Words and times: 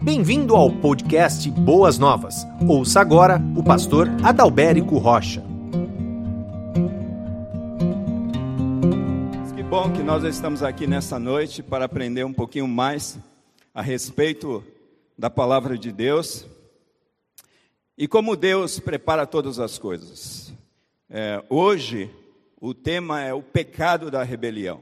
Bem-vindo 0.00 0.54
ao 0.54 0.70
podcast 0.70 1.50
Boas 1.50 1.98
Novas. 1.98 2.46
Ouça 2.68 3.00
agora 3.00 3.40
o 3.56 3.64
pastor 3.64 4.06
Adalberico 4.22 4.96
Rocha. 4.96 5.42
Que 9.56 9.62
bom 9.64 9.92
que 9.92 10.04
nós 10.04 10.22
estamos 10.22 10.62
aqui 10.62 10.86
nessa 10.86 11.18
noite 11.18 11.64
para 11.64 11.86
aprender 11.86 12.24
um 12.24 12.32
pouquinho 12.32 12.68
mais 12.68 13.18
a 13.74 13.82
respeito 13.82 14.64
da 15.18 15.28
palavra 15.28 15.76
de 15.76 15.90
Deus 15.90 16.46
e 17.96 18.06
como 18.06 18.36
Deus 18.36 18.78
prepara 18.78 19.26
todas 19.26 19.58
as 19.58 19.78
coisas. 19.78 20.54
É, 21.10 21.42
hoje, 21.50 22.08
o 22.60 22.72
tema 22.72 23.20
é 23.20 23.34
o 23.34 23.42
pecado 23.42 24.12
da 24.12 24.22
rebelião. 24.22 24.80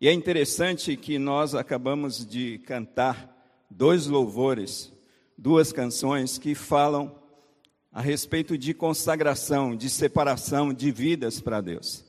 E 0.00 0.08
é 0.08 0.12
interessante 0.12 0.96
que 0.96 1.20
nós 1.20 1.54
acabamos 1.54 2.26
de 2.26 2.58
cantar 2.66 3.29
dois 3.70 4.06
louvores, 4.06 4.92
duas 5.38 5.72
canções 5.72 6.36
que 6.36 6.54
falam 6.54 7.14
a 7.92 8.00
respeito 8.00 8.58
de 8.58 8.74
consagração, 8.74 9.76
de 9.76 9.88
separação 9.88 10.74
de 10.74 10.90
vidas 10.90 11.40
para 11.40 11.60
Deus. 11.60 12.04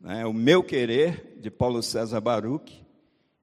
Né? 0.00 0.24
O 0.26 0.32
Meu 0.32 0.62
Querer, 0.62 1.38
de 1.40 1.50
Paulo 1.50 1.82
César 1.82 2.20
Baruch, 2.20 2.82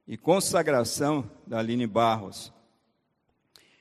e 0.07 0.17
Consagração, 0.17 1.29
da 1.45 1.59
Aline 1.59 1.85
Barros. 1.85 2.51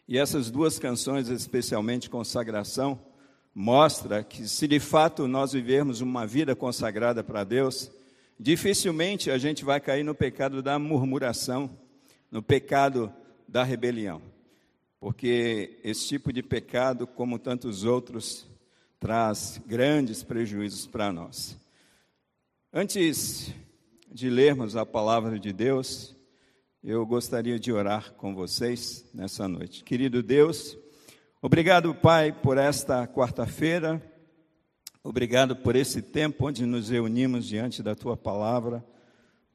E 0.07 0.19
essas 0.19 0.51
duas 0.51 0.79
canções, 0.79 1.29
especialmente 1.29 2.11
Consagração, 2.11 3.01
mostra 3.55 4.23
que 4.23 4.47
se 4.47 4.69
de 4.69 4.79
fato 4.79 5.27
nós 5.27 5.53
vivermos 5.53 6.01
uma 6.01 6.27
vida 6.27 6.55
consagrada 6.55 7.25
para 7.25 7.45
Deus, 7.45 7.91
dificilmente 8.39 9.31
a 9.31 9.39
gente 9.39 9.65
vai 9.65 9.81
cair 9.81 10.05
no 10.05 10.15
pecado 10.15 10.63
da 10.63 10.79
murmuração, 10.79 11.71
no 12.31 12.43
pecado 12.43 13.13
da 13.49 13.65
rebelião. 13.65 14.21
Porque 15.01 15.81
esse 15.83 16.07
tipo 16.07 16.33
de 16.33 16.43
pecado, 16.43 17.07
como 17.07 17.39
tantos 17.39 17.85
outros, 17.85 18.47
traz 19.01 19.61
grandes 19.67 20.23
prejuízos 20.23 20.87
para 20.87 21.13
nós. 21.13 21.57
Antes 22.73 23.53
de 24.13 24.29
lermos 24.29 24.77
a 24.77 24.85
palavra 24.85 25.39
de 25.39 25.53
Deus, 25.53 26.17
eu 26.83 27.07
gostaria 27.07 27.59
de 27.59 27.73
orar 27.73 28.13
com 28.15 28.35
vocês 28.35 29.09
nessa 29.15 29.49
noite. 29.49 29.85
Querido 29.85 30.23
Deus, 30.23 30.77
obrigado, 31.41 31.95
Pai, 31.95 32.33
por 32.33 32.59
esta 32.59 33.07
quarta-feira. 33.07 34.03
Obrigado 35.03 35.57
por 35.57 35.77
esse 35.77 36.03
tempo 36.03 36.49
onde 36.49 36.67
nos 36.67 36.89
reunimos 36.89 37.47
diante 37.47 37.83
da 37.83 37.95
tua 37.95 38.17
palavra. 38.17 38.85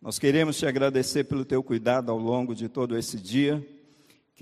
Nós 0.01 0.17
queremos 0.17 0.57
te 0.57 0.65
agradecer 0.65 1.25
pelo 1.25 1.45
teu 1.45 1.61
cuidado 1.61 2.11
ao 2.11 2.17
longo 2.17 2.55
de 2.55 2.67
todo 2.67 2.97
esse 2.97 3.17
dia. 3.17 3.65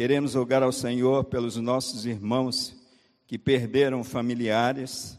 Queremos 0.02 0.34
rogar 0.34 0.64
ao 0.64 0.72
Senhor 0.72 1.26
pelos 1.26 1.58
nossos 1.58 2.08
irmãos 2.08 2.76
que 3.28 3.38
perderam 3.38 4.04
familiares, 4.04 5.16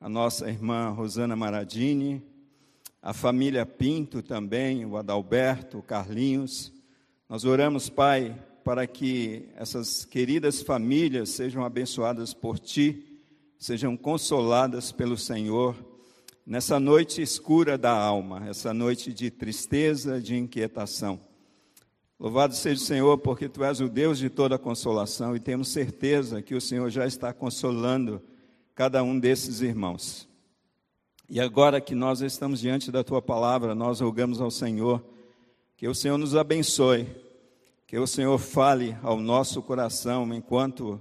a 0.00 0.08
nossa 0.08 0.48
irmã 0.48 0.90
Rosana 0.90 1.34
Maradini, 1.34 2.22
a 3.02 3.12
família 3.12 3.66
Pinto 3.66 4.22
também, 4.22 4.86
o 4.86 4.96
Adalberto, 4.96 5.78
o 5.78 5.82
Carlinhos. 5.82 6.72
Nós 7.28 7.44
oramos, 7.44 7.88
Pai, 7.88 8.40
para 8.62 8.86
que 8.86 9.48
essas 9.56 10.04
queridas 10.04 10.62
famílias 10.62 11.30
sejam 11.30 11.64
abençoadas 11.64 12.32
por 12.32 12.56
Ti, 12.56 13.20
sejam 13.58 13.96
consoladas 13.96 14.92
pelo 14.92 15.18
Senhor 15.18 15.74
nessa 16.46 16.78
noite 16.78 17.20
escura 17.20 17.76
da 17.76 17.90
alma, 17.90 18.48
essa 18.48 18.72
noite 18.72 19.12
de 19.12 19.28
tristeza, 19.28 20.20
de 20.20 20.36
inquietação. 20.36 21.29
Louvado 22.20 22.54
seja 22.54 22.82
o 22.82 22.84
Senhor, 22.84 23.16
porque 23.16 23.48
tu 23.48 23.64
és 23.64 23.80
o 23.80 23.88
Deus 23.88 24.18
de 24.18 24.28
toda 24.28 24.58
consolação 24.58 25.34
e 25.34 25.40
temos 25.40 25.68
certeza 25.68 26.42
que 26.42 26.54
o 26.54 26.60
Senhor 26.60 26.90
já 26.90 27.06
está 27.06 27.32
consolando 27.32 28.20
cada 28.74 29.02
um 29.02 29.18
desses 29.18 29.62
irmãos. 29.62 30.28
E 31.30 31.40
agora 31.40 31.80
que 31.80 31.94
nós 31.94 32.20
estamos 32.20 32.60
diante 32.60 32.92
da 32.92 33.02
tua 33.02 33.22
palavra, 33.22 33.74
nós 33.74 34.00
rogamos 34.00 34.38
ao 34.38 34.50
Senhor 34.50 35.02
que 35.78 35.88
o 35.88 35.94
Senhor 35.94 36.18
nos 36.18 36.36
abençoe, 36.36 37.08
que 37.86 37.98
o 37.98 38.06
Senhor 38.06 38.36
fale 38.36 38.94
ao 39.02 39.18
nosso 39.18 39.62
coração 39.62 40.30
enquanto 40.34 41.00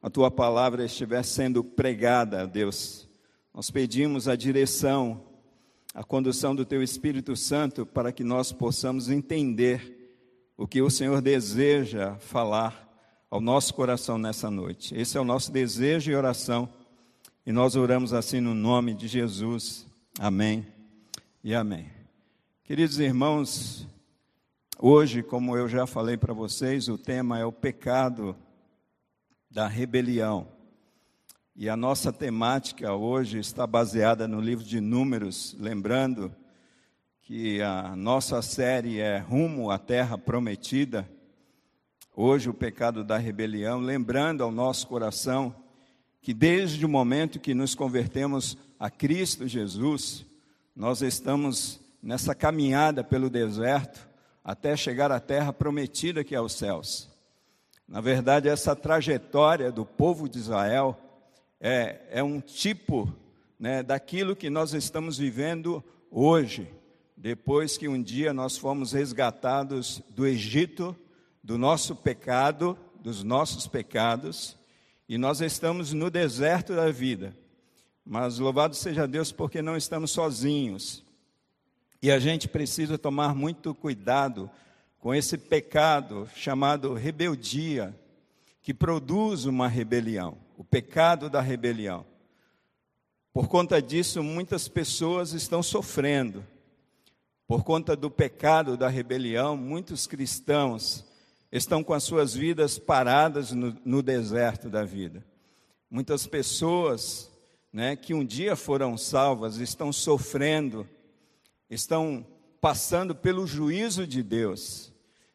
a 0.00 0.08
tua 0.08 0.30
palavra 0.30 0.84
estiver 0.84 1.24
sendo 1.24 1.64
pregada, 1.64 2.46
Deus. 2.46 3.08
Nós 3.52 3.72
pedimos 3.72 4.28
a 4.28 4.36
direção, 4.36 5.20
a 5.92 6.04
condução 6.04 6.54
do 6.54 6.64
teu 6.64 6.80
Espírito 6.80 7.34
Santo 7.34 7.84
para 7.84 8.12
que 8.12 8.22
nós 8.22 8.52
possamos 8.52 9.10
entender 9.10 9.99
o 10.60 10.68
que 10.68 10.82
o 10.82 10.90
Senhor 10.90 11.22
deseja 11.22 12.16
falar 12.16 12.86
ao 13.30 13.40
nosso 13.40 13.72
coração 13.72 14.18
nessa 14.18 14.50
noite. 14.50 14.94
Esse 14.94 15.16
é 15.16 15.20
o 15.20 15.24
nosso 15.24 15.50
desejo 15.50 16.10
e 16.10 16.14
oração, 16.14 16.68
e 17.46 17.50
nós 17.50 17.76
oramos 17.76 18.12
assim 18.12 18.40
no 18.40 18.54
nome 18.54 18.92
de 18.92 19.08
Jesus. 19.08 19.86
Amém 20.18 20.66
e 21.42 21.54
amém. 21.54 21.90
Queridos 22.62 22.98
irmãos, 22.98 23.88
hoje, 24.78 25.22
como 25.22 25.56
eu 25.56 25.66
já 25.66 25.86
falei 25.86 26.18
para 26.18 26.34
vocês, 26.34 26.88
o 26.88 26.98
tema 26.98 27.38
é 27.38 27.44
o 27.46 27.50
pecado 27.50 28.36
da 29.50 29.66
rebelião. 29.66 30.46
E 31.56 31.70
a 31.70 31.76
nossa 31.76 32.12
temática 32.12 32.92
hoje 32.92 33.38
está 33.38 33.66
baseada 33.66 34.28
no 34.28 34.42
livro 34.42 34.62
de 34.62 34.78
Números, 34.78 35.56
lembrando 35.58 36.30
que 37.32 37.62
a 37.62 37.94
nossa 37.94 38.42
série 38.42 38.98
é 38.98 39.18
Rumo 39.18 39.70
à 39.70 39.78
Terra 39.78 40.18
Prometida. 40.18 41.08
Hoje, 42.16 42.50
o 42.50 42.52
pecado 42.52 43.04
da 43.04 43.18
rebelião, 43.18 43.78
lembrando 43.78 44.42
ao 44.42 44.50
nosso 44.50 44.88
coração 44.88 45.54
que 46.20 46.34
desde 46.34 46.84
o 46.84 46.88
momento 46.88 47.38
que 47.38 47.54
nos 47.54 47.72
convertemos 47.72 48.58
a 48.80 48.90
Cristo 48.90 49.46
Jesus, 49.46 50.26
nós 50.74 51.02
estamos 51.02 51.80
nessa 52.02 52.34
caminhada 52.34 53.04
pelo 53.04 53.30
deserto 53.30 54.08
até 54.42 54.76
chegar 54.76 55.12
à 55.12 55.20
terra 55.20 55.52
prometida 55.52 56.24
que 56.24 56.34
é 56.34 56.40
os 56.40 56.54
céus. 56.54 57.08
Na 57.86 58.00
verdade, 58.00 58.48
essa 58.48 58.74
trajetória 58.74 59.70
do 59.70 59.86
povo 59.86 60.28
de 60.28 60.36
Israel 60.36 60.98
é, 61.60 62.00
é 62.10 62.24
um 62.24 62.40
tipo 62.40 63.08
né, 63.56 63.84
daquilo 63.84 64.34
que 64.34 64.50
nós 64.50 64.74
estamos 64.74 65.16
vivendo 65.16 65.80
hoje 66.10 66.79
depois 67.20 67.76
que 67.76 67.86
um 67.86 68.02
dia 68.02 68.32
nós 68.32 68.56
fomos 68.56 68.92
resgatados 68.92 70.00
do 70.08 70.26
Egito, 70.26 70.96
do 71.44 71.58
nosso 71.58 71.94
pecado, 71.94 72.78
dos 72.98 73.22
nossos 73.22 73.66
pecados, 73.66 74.56
e 75.06 75.18
nós 75.18 75.42
estamos 75.42 75.92
no 75.92 76.10
deserto 76.10 76.74
da 76.74 76.90
vida. 76.90 77.36
Mas 78.06 78.38
louvado 78.38 78.74
seja 78.74 79.06
Deus 79.06 79.30
porque 79.30 79.60
não 79.60 79.76
estamos 79.76 80.12
sozinhos. 80.12 81.04
E 82.00 82.10
a 82.10 82.18
gente 82.18 82.48
precisa 82.48 82.96
tomar 82.96 83.34
muito 83.34 83.74
cuidado 83.74 84.50
com 84.98 85.14
esse 85.14 85.36
pecado 85.36 86.26
chamado 86.34 86.94
rebeldia, 86.94 87.94
que 88.62 88.72
produz 88.72 89.44
uma 89.44 89.68
rebelião, 89.68 90.38
o 90.56 90.64
pecado 90.64 91.28
da 91.28 91.42
rebelião. 91.42 92.06
Por 93.30 93.46
conta 93.46 93.82
disso, 93.82 94.22
muitas 94.22 94.68
pessoas 94.68 95.34
estão 95.34 95.62
sofrendo 95.62 96.42
por 97.50 97.64
conta 97.64 97.96
do 97.96 98.08
pecado, 98.08 98.76
da 98.76 98.88
rebelião, 98.88 99.56
muitos 99.56 100.06
cristãos 100.06 101.04
estão 101.50 101.82
com 101.82 101.92
as 101.92 102.04
suas 102.04 102.32
vidas 102.32 102.78
paradas 102.78 103.50
no, 103.50 103.76
no 103.84 104.04
deserto 104.04 104.70
da 104.70 104.84
vida. 104.84 105.26
Muitas 105.90 106.28
pessoas 106.28 107.28
né, 107.72 107.96
que 107.96 108.14
um 108.14 108.24
dia 108.24 108.54
foram 108.54 108.96
salvas 108.96 109.56
estão 109.56 109.92
sofrendo, 109.92 110.88
estão 111.68 112.24
passando 112.60 113.16
pelo 113.16 113.48
juízo 113.48 114.06
de 114.06 114.22
Deus. 114.22 114.92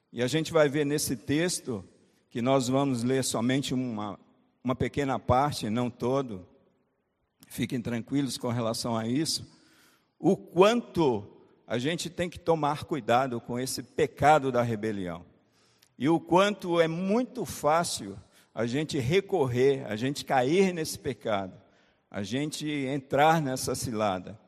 E 0.09 0.23
a 0.23 0.27
gente 0.27 0.53
vai 0.53 0.69
ver 0.69 0.85
nesse 0.85 1.17
texto, 1.17 1.83
que 2.29 2.41
nós 2.41 2.69
vamos 2.69 3.03
ler 3.03 3.25
somente 3.25 3.73
uma, 3.73 4.17
uma 4.63 4.73
pequena 4.73 5.19
parte, 5.19 5.69
não 5.69 5.89
todo, 5.89 6.47
fiquem 7.45 7.81
tranquilos 7.81 8.37
com 8.37 8.47
relação 8.47 8.95
a 8.95 9.05
isso, 9.05 9.45
o 10.17 10.37
quanto 10.37 11.34
a 11.67 11.77
gente 11.77 12.09
tem 12.09 12.29
que 12.29 12.39
tomar 12.39 12.83
cuidado 12.83 13.41
com 13.41 13.59
esse 13.59 13.81
pecado 13.81 14.51
da 14.51 14.61
rebelião. 14.61 15.25
E 15.97 16.07
o 16.07 16.19
quanto 16.19 16.79
é 16.79 16.87
muito 16.87 17.45
fácil 17.45 18.17
a 18.53 18.65
gente 18.65 18.99
recorrer, 18.99 19.85
a 19.87 19.95
gente 19.95 20.23
cair 20.23 20.73
nesse 20.73 20.97
pecado, 20.99 21.53
a 22.09 22.21
gente 22.23 22.67
entrar 22.67 23.41
nessa 23.41 23.73
cilada. 23.73 24.39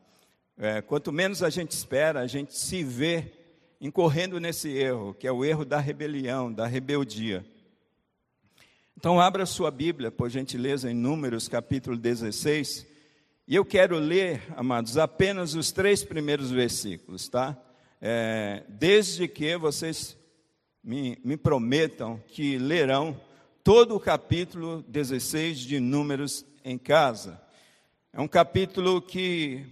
É, 0.57 0.81
quanto 0.81 1.11
menos 1.11 1.43
a 1.43 1.49
gente 1.49 1.71
espera, 1.71 2.21
a 2.21 2.27
gente 2.27 2.57
se 2.57 2.83
vê 2.83 3.31
incorrendo 3.79 4.39
nesse 4.39 4.69
erro, 4.69 5.13
que 5.13 5.27
é 5.27 5.31
o 5.31 5.45
erro 5.45 5.63
da 5.63 5.79
rebelião, 5.79 6.51
da 6.51 6.65
rebeldia. 6.65 7.45
Então, 8.95 9.19
abra 9.19 9.45
sua 9.45 9.69
Bíblia, 9.69 10.09
por 10.09 10.29
gentileza, 10.29 10.89
em 10.89 10.95
Números 10.95 11.47
capítulo 11.47 11.95
16 11.95 12.96
e 13.47 13.55
eu 13.55 13.63
quero 13.63 13.97
ler, 13.97 14.43
amados, 14.57 14.97
apenas 14.97 15.55
os 15.55 15.71
três 15.71 16.03
primeiros 16.03 16.51
versículos, 16.51 17.29
tá? 17.29 17.57
É, 18.01 18.65
desde 18.67 19.25
que 19.25 19.55
vocês 19.55 20.17
me, 20.83 21.17
me 21.23 21.37
prometam 21.37 22.21
que 22.27 22.57
lerão 22.57 23.17
todo 23.63 23.95
o 23.95 24.01
capítulo 24.01 24.83
16 24.89 25.59
de 25.59 25.79
Números 25.79 26.45
em 26.61 26.77
casa. 26.77 27.41
É 28.11 28.19
um 28.19 28.27
capítulo 28.27 29.01
que, 29.01 29.65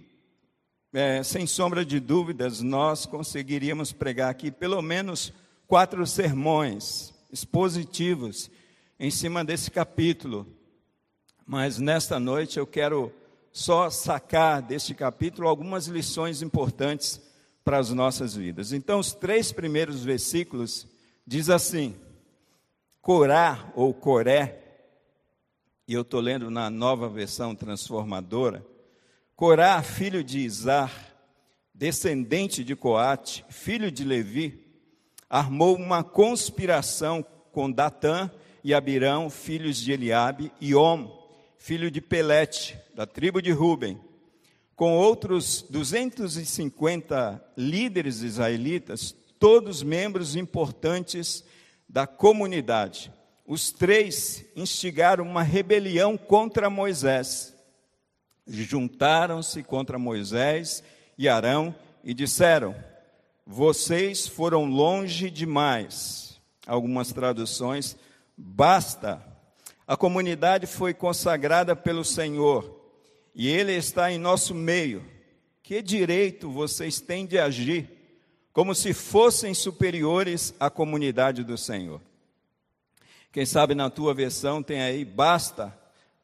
é, 0.94 1.22
sem 1.22 1.46
sombra 1.46 1.84
de 1.84 2.00
dúvidas, 2.00 2.62
nós 2.62 3.04
conseguiríamos 3.04 3.92
pregar 3.92 4.30
aqui 4.30 4.50
pelo 4.50 4.80
menos 4.80 5.34
quatro 5.66 6.06
sermões 6.06 7.12
expositivos 7.30 8.50
em 8.98 9.10
cima 9.10 9.44
desse 9.44 9.70
capítulo. 9.70 10.46
Mas 11.44 11.78
nesta 11.78 12.18
noite 12.18 12.58
eu 12.58 12.66
quero 12.66 13.12
só 13.56 13.88
sacar 13.88 14.60
deste 14.60 14.94
capítulo 14.94 15.48
algumas 15.48 15.86
lições 15.86 16.42
importantes 16.42 17.18
para 17.64 17.78
as 17.78 17.88
nossas 17.88 18.36
vidas. 18.36 18.70
Então, 18.70 18.98
os 18.98 19.14
três 19.14 19.50
primeiros 19.50 20.04
versículos 20.04 20.86
diz 21.26 21.48
assim: 21.48 21.96
Corá 23.00 23.72
ou 23.74 23.94
Coré, 23.94 24.62
e 25.88 25.94
eu 25.94 26.02
estou 26.02 26.20
lendo 26.20 26.50
na 26.50 26.68
nova 26.68 27.08
versão 27.08 27.54
transformadora, 27.54 28.62
Corá, 29.34 29.82
filho 29.82 30.22
de 30.22 30.40
Izar, 30.40 30.92
descendente 31.74 32.62
de 32.62 32.76
Coate, 32.76 33.42
filho 33.48 33.90
de 33.90 34.04
Levi, 34.04 34.66
armou 35.30 35.76
uma 35.76 36.04
conspiração 36.04 37.24
com 37.52 37.72
Datã 37.72 38.30
e 38.62 38.74
Abirão, 38.74 39.30
filhos 39.30 39.78
de 39.78 39.92
Eliabe, 39.92 40.52
e 40.60 40.74
Om, 40.74 41.25
filho 41.66 41.90
de 41.90 42.00
Pelete, 42.00 42.78
da 42.94 43.04
tribo 43.08 43.42
de 43.42 43.50
Ruben, 43.50 43.98
com 44.76 44.96
outros 44.96 45.66
250 45.68 47.44
líderes 47.56 48.22
israelitas, 48.22 49.12
todos 49.36 49.82
membros 49.82 50.36
importantes 50.36 51.44
da 51.88 52.06
comunidade. 52.06 53.12
Os 53.44 53.72
três 53.72 54.44
instigaram 54.54 55.24
uma 55.24 55.42
rebelião 55.42 56.16
contra 56.16 56.70
Moisés. 56.70 57.52
Juntaram-se 58.46 59.60
contra 59.64 59.98
Moisés 59.98 60.84
e 61.18 61.28
Arão 61.28 61.74
e 62.04 62.14
disseram: 62.14 62.76
Vocês 63.44 64.28
foram 64.28 64.66
longe 64.66 65.28
demais. 65.28 66.40
Algumas 66.64 67.12
traduções, 67.12 67.96
basta. 68.36 69.35
A 69.86 69.96
comunidade 69.96 70.66
foi 70.66 70.92
consagrada 70.92 71.76
pelo 71.76 72.04
Senhor 72.04 72.80
e 73.34 73.48
Ele 73.48 73.72
está 73.72 74.10
em 74.10 74.18
nosso 74.18 74.54
meio. 74.54 75.04
Que 75.62 75.80
direito 75.80 76.50
vocês 76.50 77.00
têm 77.00 77.26
de 77.26 77.38
agir 77.38 77.88
como 78.52 78.74
se 78.74 78.94
fossem 78.94 79.52
superiores 79.52 80.54
à 80.58 80.70
comunidade 80.70 81.44
do 81.44 81.58
Senhor. 81.58 82.00
Quem 83.30 83.44
sabe 83.44 83.74
na 83.74 83.90
tua 83.90 84.14
versão 84.14 84.62
tem 84.62 84.80
aí, 84.80 85.04
basta, 85.04 85.76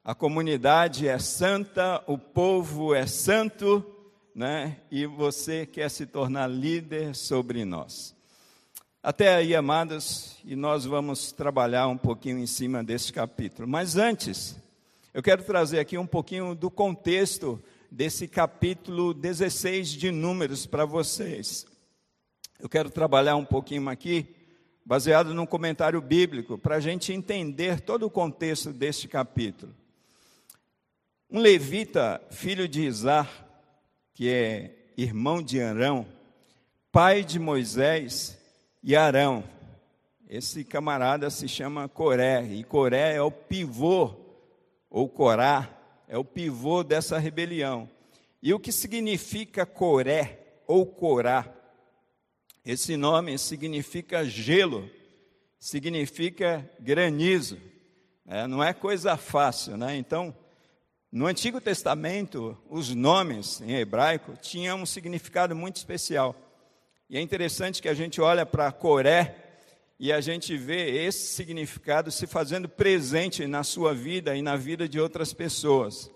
a 0.02 0.14
comunidade 0.14 1.06
é 1.06 1.18
santa, 1.18 2.02
o 2.06 2.16
povo 2.16 2.94
é 2.94 3.06
santo, 3.06 3.84
né? 4.34 4.78
E 4.90 5.04
você 5.04 5.66
quer 5.66 5.90
se 5.90 6.06
tornar 6.06 6.48
líder 6.48 7.14
sobre 7.14 7.64
nós. 7.66 8.14
Até 9.04 9.34
aí, 9.34 9.52
amados, 9.52 10.36
e 10.44 10.54
nós 10.54 10.84
vamos 10.84 11.32
trabalhar 11.32 11.88
um 11.88 11.98
pouquinho 11.98 12.38
em 12.38 12.46
cima 12.46 12.84
desse 12.84 13.12
capítulo. 13.12 13.66
Mas 13.66 13.96
antes, 13.96 14.56
eu 15.12 15.20
quero 15.20 15.42
trazer 15.42 15.80
aqui 15.80 15.98
um 15.98 16.06
pouquinho 16.06 16.54
do 16.54 16.70
contexto 16.70 17.60
desse 17.90 18.28
capítulo 18.28 19.12
16 19.12 19.88
de 19.88 20.12
Números 20.12 20.66
para 20.66 20.84
vocês. 20.84 21.66
Eu 22.60 22.68
quero 22.68 22.90
trabalhar 22.90 23.34
um 23.34 23.44
pouquinho 23.44 23.88
aqui, 23.88 24.36
baseado 24.86 25.34
num 25.34 25.46
comentário 25.46 26.00
bíblico, 26.00 26.56
para 26.56 26.76
a 26.76 26.80
gente 26.80 27.12
entender 27.12 27.80
todo 27.80 28.06
o 28.06 28.10
contexto 28.10 28.72
deste 28.72 29.08
capítulo. 29.08 29.74
Um 31.28 31.40
levita, 31.40 32.22
filho 32.30 32.68
de 32.68 32.82
Isar, 32.82 33.28
que 34.14 34.28
é 34.28 34.92
irmão 34.96 35.42
de 35.42 35.60
Arão, 35.60 36.06
pai 36.92 37.24
de 37.24 37.40
Moisés 37.40 38.40
e 38.82 38.96
Arão. 38.96 39.44
Esse 40.28 40.64
camarada 40.64 41.28
se 41.30 41.46
chama 41.46 41.88
Coré, 41.88 42.42
e 42.44 42.64
Coré 42.64 43.14
é 43.14 43.22
o 43.22 43.30
pivô, 43.30 44.14
ou 44.88 45.08
Corá, 45.08 45.68
é 46.08 46.16
o 46.16 46.24
pivô 46.24 46.82
dessa 46.82 47.18
rebelião. 47.18 47.88
E 48.42 48.52
o 48.52 48.58
que 48.58 48.72
significa 48.72 49.64
Coré 49.64 50.38
ou 50.66 50.86
Corá? 50.86 51.46
Esse 52.64 52.96
nome 52.96 53.38
significa 53.38 54.24
gelo, 54.24 54.88
significa 55.58 56.68
granizo. 56.80 57.58
É, 58.26 58.46
não 58.46 58.62
é 58.62 58.72
coisa 58.72 59.16
fácil, 59.16 59.76
né? 59.76 59.96
Então, 59.96 60.34
no 61.10 61.26
Antigo 61.26 61.60
Testamento, 61.60 62.56
os 62.70 62.94
nomes 62.94 63.60
em 63.60 63.74
hebraico 63.74 64.34
tinham 64.40 64.80
um 64.80 64.86
significado 64.86 65.54
muito 65.54 65.76
especial. 65.76 66.34
E 67.12 67.18
é 67.18 67.20
interessante 67.20 67.82
que 67.82 67.90
a 67.90 67.94
gente 67.94 68.22
olha 68.22 68.46
para 68.46 68.72
Coré 68.72 69.36
e 70.00 70.10
a 70.10 70.22
gente 70.22 70.56
vê 70.56 71.04
esse 71.04 71.34
significado 71.34 72.10
se 72.10 72.26
fazendo 72.26 72.70
presente 72.70 73.46
na 73.46 73.62
sua 73.62 73.92
vida 73.92 74.34
e 74.34 74.40
na 74.40 74.56
vida 74.56 74.88
de 74.88 74.98
outras 74.98 75.34
pessoas. 75.34 76.10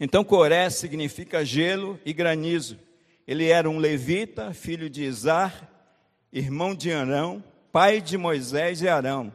Então, 0.00 0.24
Coré 0.24 0.70
significa 0.70 1.44
gelo 1.44 2.00
e 2.06 2.14
granizo. 2.14 2.78
Ele 3.26 3.48
era 3.50 3.68
um 3.68 3.76
levita, 3.76 4.54
filho 4.54 4.88
de 4.88 5.04
Izar, 5.04 5.70
irmão 6.32 6.74
de 6.74 6.90
Arão, 6.90 7.44
pai 7.70 8.00
de 8.00 8.16
Moisés 8.16 8.80
e 8.80 8.88
Arão. 8.88 9.30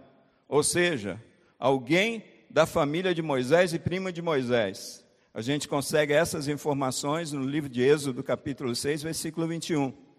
Ou 0.49 0.63
seja, 0.63 1.21
alguém 1.59 2.23
da 2.49 2.65
família 2.65 3.13
de 3.13 3.21
Moisés 3.21 3.75
e 3.75 3.79
prima 3.79 4.11
de 4.11 4.23
Moisés. 4.23 5.05
A 5.35 5.41
gente 5.43 5.67
consegue 5.67 6.13
essas 6.13 6.47
informações 6.47 7.31
no 7.31 7.43
livro 7.43 7.69
de 7.69 7.83
Êxodo, 7.83 8.23
capítulo 8.23 8.75
6, 8.75 9.03
versículo 9.03 9.45
21. 9.45 10.09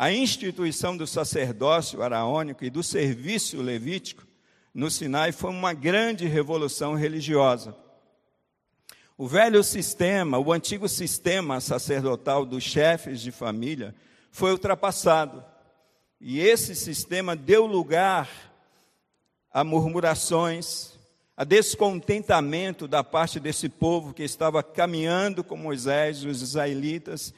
A 0.00 0.10
instituição 0.10 0.96
do 0.96 1.06
sacerdócio 1.06 2.02
araônico 2.02 2.64
e 2.64 2.70
do 2.70 2.82
serviço 2.82 3.60
levítico 3.60 4.26
no 4.72 4.90
Sinai 4.90 5.30
foi 5.30 5.50
uma 5.50 5.74
grande 5.74 6.26
revolução 6.26 6.94
religiosa. 6.94 7.76
O 9.18 9.28
velho 9.28 9.62
sistema, 9.62 10.38
o 10.38 10.54
antigo 10.54 10.88
sistema 10.88 11.60
sacerdotal 11.60 12.46
dos 12.46 12.64
chefes 12.64 13.20
de 13.20 13.30
família 13.30 13.94
foi 14.30 14.52
ultrapassado. 14.52 15.44
E 16.18 16.40
esse 16.40 16.74
sistema 16.74 17.36
deu 17.36 17.66
lugar 17.66 18.30
a 19.52 19.62
murmurações, 19.62 20.92
a 21.36 21.44
descontentamento 21.44 22.88
da 22.88 23.04
parte 23.04 23.38
desse 23.38 23.68
povo 23.68 24.14
que 24.14 24.22
estava 24.22 24.62
caminhando 24.62 25.44
com 25.44 25.58
Moisés, 25.58 26.24
os 26.24 26.40
israelitas, 26.40 27.34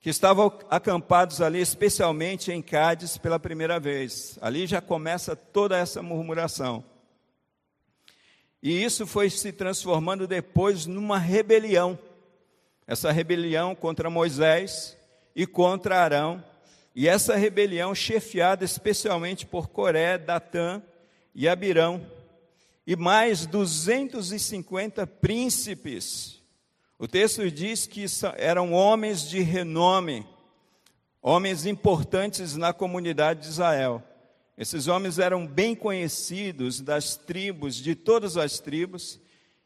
que 0.00 0.08
estavam 0.08 0.50
acampados 0.70 1.42
ali, 1.42 1.60
especialmente 1.60 2.50
em 2.50 2.62
Cádiz, 2.62 3.18
pela 3.18 3.38
primeira 3.38 3.78
vez. 3.78 4.38
Ali 4.40 4.66
já 4.66 4.80
começa 4.80 5.36
toda 5.36 5.76
essa 5.76 6.02
murmuração. 6.02 6.82
E 8.62 8.82
isso 8.82 9.06
foi 9.06 9.28
se 9.28 9.52
transformando 9.52 10.26
depois 10.26 10.86
numa 10.86 11.18
rebelião. 11.18 11.98
Essa 12.86 13.12
rebelião 13.12 13.74
contra 13.74 14.08
Moisés 14.08 14.96
e 15.36 15.46
contra 15.46 16.02
Arão. 16.02 16.42
E 16.94 17.06
essa 17.06 17.36
rebelião 17.36 17.94
chefiada 17.94 18.64
especialmente 18.64 19.46
por 19.46 19.68
Coré, 19.68 20.16
Datã 20.16 20.82
e 21.34 21.46
Abirão. 21.46 22.06
E 22.86 22.96
mais 22.96 23.44
250 23.44 25.06
príncipes. 25.06 26.39
O 27.02 27.08
texto 27.08 27.50
diz 27.50 27.86
que 27.86 28.04
eram 28.36 28.74
homens 28.74 29.26
de 29.26 29.40
renome, 29.40 30.26
homens 31.22 31.64
importantes 31.64 32.58
na 32.58 32.74
comunidade 32.74 33.40
de 33.40 33.46
Israel. 33.46 34.02
Esses 34.54 34.86
homens 34.86 35.18
eram 35.18 35.46
bem 35.46 35.74
conhecidos 35.74 36.78
das 36.78 37.16
tribos, 37.16 37.76
de 37.76 37.94
todas 37.94 38.36
as 38.36 38.58
tribos, 38.58 39.18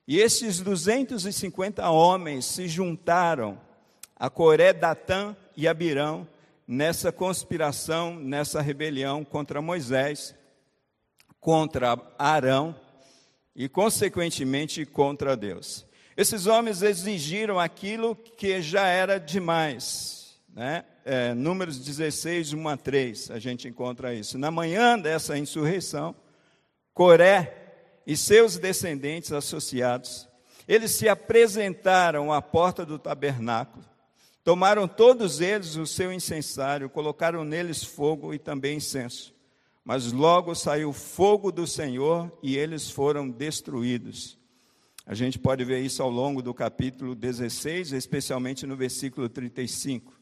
e 0.07 0.21
esses 0.21 0.61
250 0.61 1.91
homens 1.91 2.45
se 2.45 2.69
juntaram 2.69 3.61
a 4.15 4.31
Coré, 4.31 4.73
Datã 4.73 5.37
e 5.57 5.67
Abirão 5.67 6.29
nessa 6.69 7.11
conspiração, 7.11 8.15
nessa 8.15 8.63
rebelião 8.63 9.25
contra 9.25 9.61
Moisés, 9.61 10.37
contra 11.41 12.01
Arão 12.17 12.77
e, 13.57 13.69
consequentemente, 13.69 14.87
contra 14.87 15.37
Deus. 15.37 15.85
Esses 16.17 16.47
homens 16.47 16.83
exigiram 16.83 17.59
aquilo 17.59 18.15
que 18.15 18.63
já 18.63 18.87
era 18.87 19.19
demais, 19.19 20.37
né? 20.55 20.85
é, 21.05 21.35
Números 21.35 21.79
16, 21.79 22.55
1 22.55 22.69
a 22.69 22.77
3, 22.77 23.31
a 23.31 23.39
gente 23.39 23.69
encontra 23.69 24.15
isso. 24.15 24.39
Na 24.39 24.51
manhã 24.51 24.99
dessa 24.99 25.37
insurreição, 25.37 26.15
Coré 26.95 28.01
e 28.07 28.17
seus 28.17 28.57
descendentes 28.57 29.33
associados, 29.33 30.29
eles 30.67 30.93
se 30.93 31.09
apresentaram 31.09 32.33
à 32.33 32.41
porta 32.41 32.87
do 32.87 32.99
tabernáculo, 32.99 33.85
tomaram 34.43 34.89
todos 34.89 35.41
eles 35.41 35.77
o 35.77 35.87
seu 35.87 36.13
incensário, 36.13 36.89
colocaram 36.89 37.45
neles 37.45 37.83
fogo 37.83 38.33
e 38.33 38.39
também 38.39 38.79
incenso. 38.79 39.35
Mas 39.85 40.13
logo 40.13 40.55
saiu 40.55 40.93
fogo 40.95 41.53
do 41.53 41.67
Senhor 41.67 42.33
e 42.43 42.57
eles 42.57 42.89
foram 42.89 43.29
destruídos. 43.29 44.39
A 45.07 45.15
gente 45.15 45.39
pode 45.39 45.65
ver 45.65 45.81
isso 45.81 46.03
ao 46.03 46.11
longo 46.11 46.41
do 46.41 46.55
capítulo 46.55 47.15
16, 47.15 47.93
especialmente 47.93 48.67
no 48.67 48.77
versículo 48.77 49.29
35. 49.29 50.13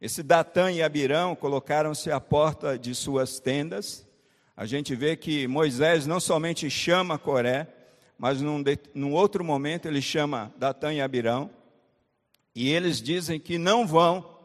Esse 0.00 0.22
Datã 0.22 0.70
e 0.70 0.82
Abirão 0.82 1.36
colocaram-se 1.36 2.10
à 2.10 2.20
porta 2.20 2.78
de 2.78 2.94
suas 2.94 3.38
tendas. 3.38 4.06
A 4.56 4.66
gente 4.66 4.94
vê 4.94 5.16
que 5.16 5.46
Moisés 5.46 6.06
não 6.06 6.18
somente 6.18 6.68
chama 6.68 7.18
Coré, 7.18 7.68
mas 8.18 8.40
num, 8.40 8.62
num 8.94 9.12
outro 9.12 9.44
momento 9.44 9.86
ele 9.86 10.02
chama 10.02 10.52
Datã 10.58 10.92
e 10.92 11.00
Abirão. 11.00 11.50
E 12.54 12.68
eles 12.70 13.00
dizem 13.00 13.38
que 13.38 13.56
não 13.56 13.86
vão 13.86 14.38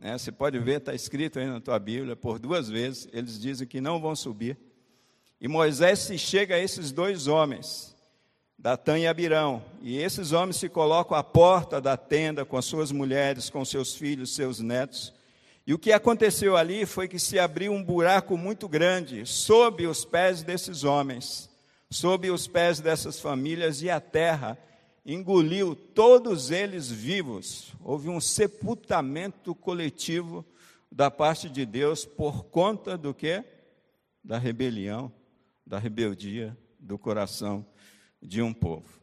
né? 0.00 0.16
Você 0.16 0.32
pode 0.32 0.58
ver, 0.58 0.78
está 0.78 0.94
escrito 0.94 1.38
aí 1.38 1.46
na 1.46 1.60
tua 1.60 1.78
Bíblia, 1.78 2.16
por 2.16 2.38
duas 2.38 2.70
vezes, 2.70 3.06
eles 3.12 3.38
dizem 3.38 3.68
que 3.68 3.82
não 3.82 4.00
vão 4.00 4.16
subir. 4.16 4.56
E 5.38 5.46
Moisés 5.46 5.98
se 6.00 6.16
chega 6.16 6.54
a 6.54 6.58
esses 6.58 6.90
dois 6.90 7.26
homens, 7.26 7.89
Datã 8.62 8.98
e 8.98 9.06
Abirão, 9.06 9.64
e 9.80 9.96
esses 9.96 10.32
homens 10.32 10.56
se 10.56 10.68
colocam 10.68 11.16
à 11.16 11.24
porta 11.24 11.80
da 11.80 11.96
tenda 11.96 12.44
com 12.44 12.58
as 12.58 12.66
suas 12.66 12.92
mulheres, 12.92 13.48
com 13.48 13.64
seus 13.64 13.94
filhos, 13.94 14.34
seus 14.34 14.60
netos. 14.60 15.14
E 15.66 15.72
o 15.72 15.78
que 15.78 15.90
aconteceu 15.92 16.58
ali 16.58 16.84
foi 16.84 17.08
que 17.08 17.18
se 17.18 17.38
abriu 17.38 17.72
um 17.72 17.82
buraco 17.82 18.36
muito 18.36 18.68
grande 18.68 19.24
sob 19.24 19.86
os 19.86 20.04
pés 20.04 20.42
desses 20.42 20.84
homens, 20.84 21.48
sob 21.88 22.30
os 22.30 22.46
pés 22.46 22.80
dessas 22.80 23.18
famílias, 23.18 23.80
e 23.80 23.88
a 23.88 23.98
terra 23.98 24.58
engoliu 25.06 25.74
todos 25.74 26.50
eles 26.50 26.90
vivos. 26.90 27.72
Houve 27.82 28.10
um 28.10 28.20
sepultamento 28.20 29.54
coletivo 29.54 30.44
da 30.92 31.10
parte 31.10 31.48
de 31.48 31.64
Deus 31.64 32.04
por 32.04 32.44
conta 32.44 32.98
do 32.98 33.14
que? 33.14 33.42
Da 34.22 34.36
rebelião, 34.36 35.10
da 35.66 35.78
rebeldia 35.78 36.54
do 36.78 36.98
coração 36.98 37.64
de 38.22 38.42
um 38.42 38.52
povo. 38.52 39.00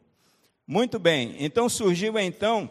Muito 0.66 0.98
bem, 0.98 1.36
então 1.38 1.68
surgiu 1.68 2.18
então 2.18 2.68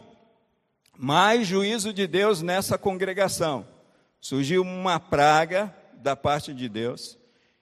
mais 0.96 1.46
juízo 1.46 1.92
de 1.92 2.06
Deus 2.06 2.42
nessa 2.42 2.76
congregação. 2.76 3.66
Surgiu 4.20 4.62
uma 4.62 4.98
praga 4.98 5.74
da 5.94 6.16
parte 6.16 6.52
de 6.52 6.68
Deus 6.68 7.18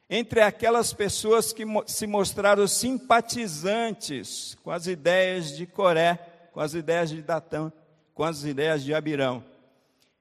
entre 0.09 0.41
aquelas 0.41 0.93
pessoas 0.93 1.53
que 1.53 1.65
se 1.87 2.07
mostraram 2.07 2.67
simpatizantes 2.67 4.57
com 4.63 4.71
as 4.71 4.87
ideias 4.87 5.57
de 5.57 5.67
Coré, 5.67 6.15
com 6.53 6.61
as 6.61 6.75
ideias 6.75 7.11
de 7.11 7.21
Datã, 7.23 7.73
com 8.15 8.23
as 8.23 8.45
ideias 8.45 8.85
de 8.85 8.95
Abirão. 8.95 9.45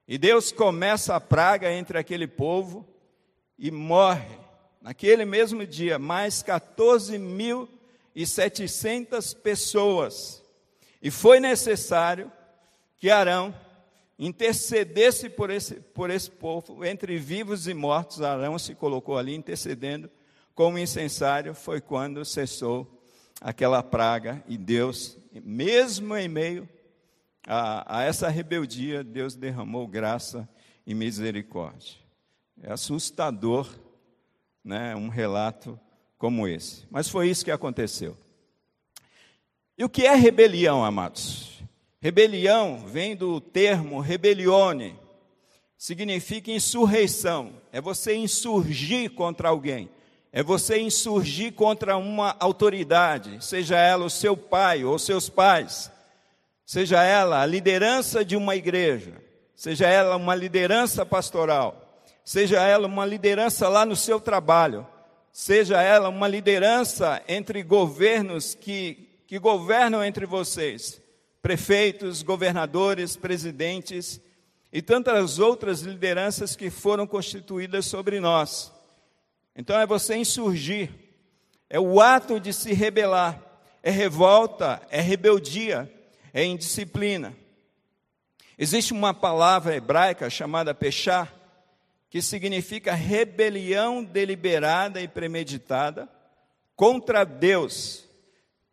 E 0.08 0.18
Deus 0.18 0.52
começa 0.52 1.14
a 1.14 1.20
praga 1.20 1.72
entre 1.72 1.98
aquele 1.98 2.26
povo 2.26 2.86
e 3.58 3.70
morre, 3.70 4.38
naquele 4.82 5.24
mesmo 5.24 5.66
dia, 5.66 5.98
mais 5.98 6.42
14.700 8.16 9.36
pessoas. 9.36 10.42
E 11.02 11.10
foi 11.10 11.38
necessário 11.38 12.32
que 12.96 13.10
Arão 13.10 13.54
intercedesse 14.18 15.28
por 15.28 15.50
esse, 15.50 15.74
por 15.74 16.08
esse 16.08 16.30
povo, 16.30 16.84
entre 16.84 17.18
vivos 17.18 17.68
e 17.68 17.74
mortos, 17.74 18.22
Arão 18.22 18.58
se 18.58 18.74
colocou 18.74 19.18
ali 19.18 19.34
intercedendo 19.34 20.10
como 20.54 20.78
incensário, 20.78 21.54
foi 21.54 21.82
quando 21.82 22.24
cessou 22.24 22.90
aquela 23.42 23.82
praga 23.82 24.42
e 24.48 24.56
Deus, 24.56 25.18
mesmo 25.44 26.16
em 26.16 26.28
meio 26.28 26.66
a, 27.46 27.98
a 27.98 28.02
essa 28.04 28.30
rebeldia, 28.30 29.04
Deus 29.04 29.34
derramou 29.34 29.86
graça 29.86 30.48
e 30.86 30.94
misericórdia. 30.94 31.98
É 32.62 32.72
assustador, 32.72 33.68
né, 34.64 34.96
um 34.96 35.08
relato 35.08 35.78
como 36.18 36.46
esse. 36.48 36.84
Mas 36.90 37.08
foi 37.08 37.28
isso 37.28 37.44
que 37.44 37.50
aconteceu. 37.50 38.16
E 39.78 39.84
o 39.84 39.88
que 39.88 40.06
é 40.06 40.14
rebelião, 40.14 40.84
amados? 40.84 41.56
Rebelião 42.00 42.84
vem 42.86 43.16
do 43.16 43.40
termo 43.40 44.00
rebelione, 44.00 44.98
significa 45.76 46.50
insurreição, 46.50 47.54
é 47.72 47.80
você 47.80 48.14
insurgir 48.14 49.10
contra 49.10 49.48
alguém, 49.48 49.90
é 50.32 50.42
você 50.42 50.78
insurgir 50.78 51.52
contra 51.52 51.96
uma 51.96 52.36
autoridade, 52.38 53.44
seja 53.44 53.76
ela 53.76 54.04
o 54.04 54.10
seu 54.10 54.36
pai 54.36 54.84
ou 54.84 54.98
seus 54.98 55.28
pais, 55.28 55.90
seja 56.64 57.02
ela 57.02 57.42
a 57.42 57.46
liderança 57.46 58.24
de 58.24 58.36
uma 58.36 58.56
igreja, 58.56 59.14
seja 59.54 59.86
ela 59.86 60.16
uma 60.16 60.34
liderança 60.34 61.04
pastoral, 61.04 62.02
seja 62.24 62.62
ela 62.62 62.86
uma 62.86 63.04
liderança 63.04 63.68
lá 63.68 63.84
no 63.84 63.96
seu 63.96 64.20
trabalho, 64.20 64.86
seja 65.38 65.82
ela 65.82 66.08
uma 66.08 66.26
liderança 66.26 67.22
entre 67.28 67.62
governos 67.62 68.54
que, 68.54 69.06
que 69.26 69.38
governam 69.38 70.02
entre 70.02 70.24
vocês 70.24 70.98
prefeitos, 71.42 72.22
governadores, 72.22 73.18
presidentes 73.18 74.18
e 74.72 74.80
tantas 74.80 75.38
outras 75.38 75.82
lideranças 75.82 76.56
que 76.56 76.70
foram 76.70 77.06
constituídas 77.06 77.84
sobre 77.84 78.18
nós. 78.18 78.72
Então 79.54 79.78
é 79.78 79.84
você 79.84 80.16
insurgir, 80.16 80.90
é 81.68 81.78
o 81.78 82.00
ato 82.00 82.40
de 82.40 82.54
se 82.54 82.72
rebelar, 82.72 83.38
é 83.82 83.90
revolta, 83.90 84.80
é 84.90 85.02
rebeldia, 85.02 85.92
é 86.32 86.46
indisciplina. 86.46 87.36
Existe 88.56 88.94
uma 88.94 89.12
palavra 89.12 89.76
hebraica 89.76 90.30
chamada 90.30 90.74
pechá, 90.74 91.30
que 92.16 92.22
significa 92.22 92.94
rebelião 92.94 94.02
deliberada 94.02 95.02
e 95.02 95.06
premeditada 95.06 96.08
contra 96.74 97.24
Deus 97.24 98.06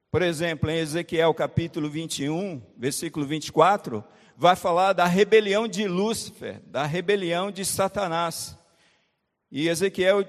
por 0.10 0.22
exemplo, 0.22 0.70
em 0.70 0.78
Ezequiel 0.78 1.34
capítulo 1.34 1.90
21, 1.90 2.62
versículo 2.78 3.26
24, 3.26 4.02
vai 4.38 4.56
falar 4.56 4.94
da 4.94 5.06
rebelião 5.06 5.68
de 5.68 5.88
Lúcifer, 5.88 6.62
da 6.68 6.86
rebelião 6.86 7.52
de 7.52 7.66
Satanás. 7.66 8.56
E 9.52 9.68
Ezequiel 9.68 10.24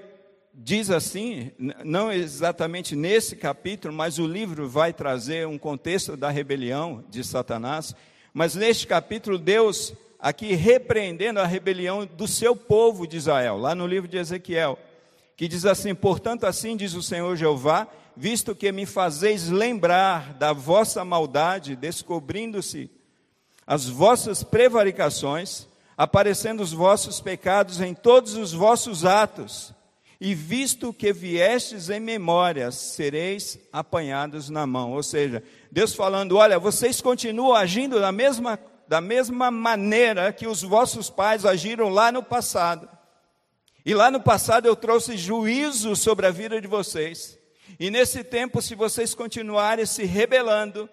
diz 0.51 0.89
assim, 0.89 1.51
não 1.85 2.11
exatamente 2.11 2.95
nesse 2.95 3.35
capítulo, 3.35 3.93
mas 3.93 4.17
o 4.17 4.25
livro 4.25 4.67
vai 4.67 4.91
trazer 4.91 5.45
um 5.45 5.57
contexto 5.57 6.17
da 6.17 6.31
rebelião 6.31 7.05
de 7.07 7.23
Satanás. 7.23 7.95
Mas 8.33 8.55
neste 8.55 8.87
capítulo, 8.87 9.37
Deus 9.37 9.93
aqui 10.25 10.55
repreendendo 10.55 11.39
a 11.39 11.45
rebelião 11.45 12.03
do 12.03 12.27
seu 12.27 12.55
povo 12.55 13.05
de 13.05 13.15
Israel, 13.15 13.59
lá 13.59 13.75
no 13.75 13.85
livro 13.85 14.09
de 14.09 14.17
Ezequiel, 14.17 14.75
que 15.37 15.47
diz 15.47 15.67
assim: 15.67 15.93
Portanto, 15.93 16.45
assim 16.45 16.75
diz 16.75 16.95
o 16.95 17.03
Senhor 17.03 17.35
Jeová 17.35 17.87
visto 18.17 18.55
que 18.55 18.71
me 18.71 18.87
fazeis 18.87 19.49
lembrar 19.49 20.33
da 20.33 20.51
vossa 20.51 21.05
maldade, 21.05 21.75
descobrindo-se 21.75 22.89
as 23.67 23.87
vossas 23.87 24.41
prevaricações, 24.41 25.67
aparecendo 25.95 26.63
os 26.63 26.71
vossos 26.73 27.21
pecados 27.21 27.79
em 27.79 27.93
todos 27.93 28.33
os 28.33 28.51
vossos 28.51 29.05
atos, 29.05 29.75
e 30.19 30.33
visto 30.33 30.91
que 30.91 31.13
viestes 31.13 31.91
em 31.91 31.99
memória, 31.99 32.71
sereis 32.71 33.59
apanhados 33.71 34.49
na 34.49 34.65
mão. 34.65 34.93
Ou 34.93 35.03
seja, 35.03 35.43
Deus 35.71 35.93
falando: 35.93 36.37
olha, 36.37 36.57
vocês 36.57 36.99
continuam 36.99 37.53
agindo 37.53 37.99
da 37.99 38.11
mesma, 38.11 38.57
da 38.87 39.01
mesma 39.01 39.49
maneira 39.49 40.31
que 40.31 40.47
os 40.47 40.61
vossos 40.61 41.09
pais 41.09 41.45
agiram 41.45 41.89
lá 41.89 42.11
no 42.11 42.23
passado. 42.23 42.89
E 43.85 43.93
lá 43.93 44.09
no 44.09 44.21
passado 44.21 44.67
eu 44.67 44.75
trouxe 44.75 45.17
juízo 45.17 45.95
sobre 45.95 46.25
a 46.25 46.31
vida 46.31 46.59
de 46.59 46.67
vocês. 46.67 47.37
E 47.79 47.91
nesse 47.91 48.23
tempo, 48.23 48.61
se 48.61 48.75
vocês 48.75 49.13
continuarem 49.13 49.85
se 49.85 50.05
rebelando, 50.05 50.89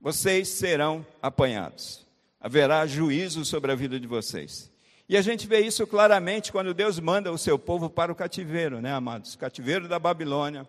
vocês 0.00 0.48
serão 0.48 1.04
apanhados. 1.22 2.06
Haverá 2.40 2.86
juízo 2.86 3.44
sobre 3.44 3.72
a 3.72 3.74
vida 3.74 3.98
de 3.98 4.06
vocês. 4.06 4.70
E 5.08 5.16
a 5.16 5.22
gente 5.22 5.46
vê 5.46 5.60
isso 5.60 5.86
claramente 5.86 6.52
quando 6.52 6.74
Deus 6.74 6.98
manda 6.98 7.32
o 7.32 7.38
seu 7.38 7.58
povo 7.58 7.88
para 7.88 8.12
o 8.12 8.14
cativeiro, 8.14 8.80
né, 8.80 8.92
amados? 8.92 9.36
Cativeiro 9.36 9.88
da 9.88 9.98
Babilônia, 9.98 10.68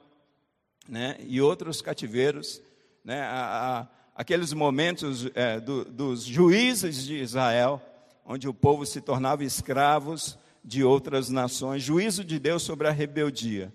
né? 0.87 1.17
E 1.19 1.41
outros 1.41 1.81
cativeiros, 1.81 2.61
né? 3.03 3.21
A, 3.21 3.79
a, 3.79 3.87
aqueles 4.17 4.51
momentos 4.51 5.29
é, 5.35 5.59
do, 5.59 5.85
dos 5.85 6.23
juízes 6.23 7.05
de 7.05 7.19
Israel, 7.19 7.79
onde 8.25 8.49
o 8.49 8.53
povo 8.53 8.83
se 8.83 8.99
tornava 8.99 9.43
escravos 9.43 10.39
de 10.65 10.83
outras 10.83 11.29
nações, 11.29 11.83
juízo 11.83 12.23
de 12.23 12.39
Deus 12.39 12.63
sobre 12.63 12.87
a 12.87 12.91
rebeldia. 12.91 13.71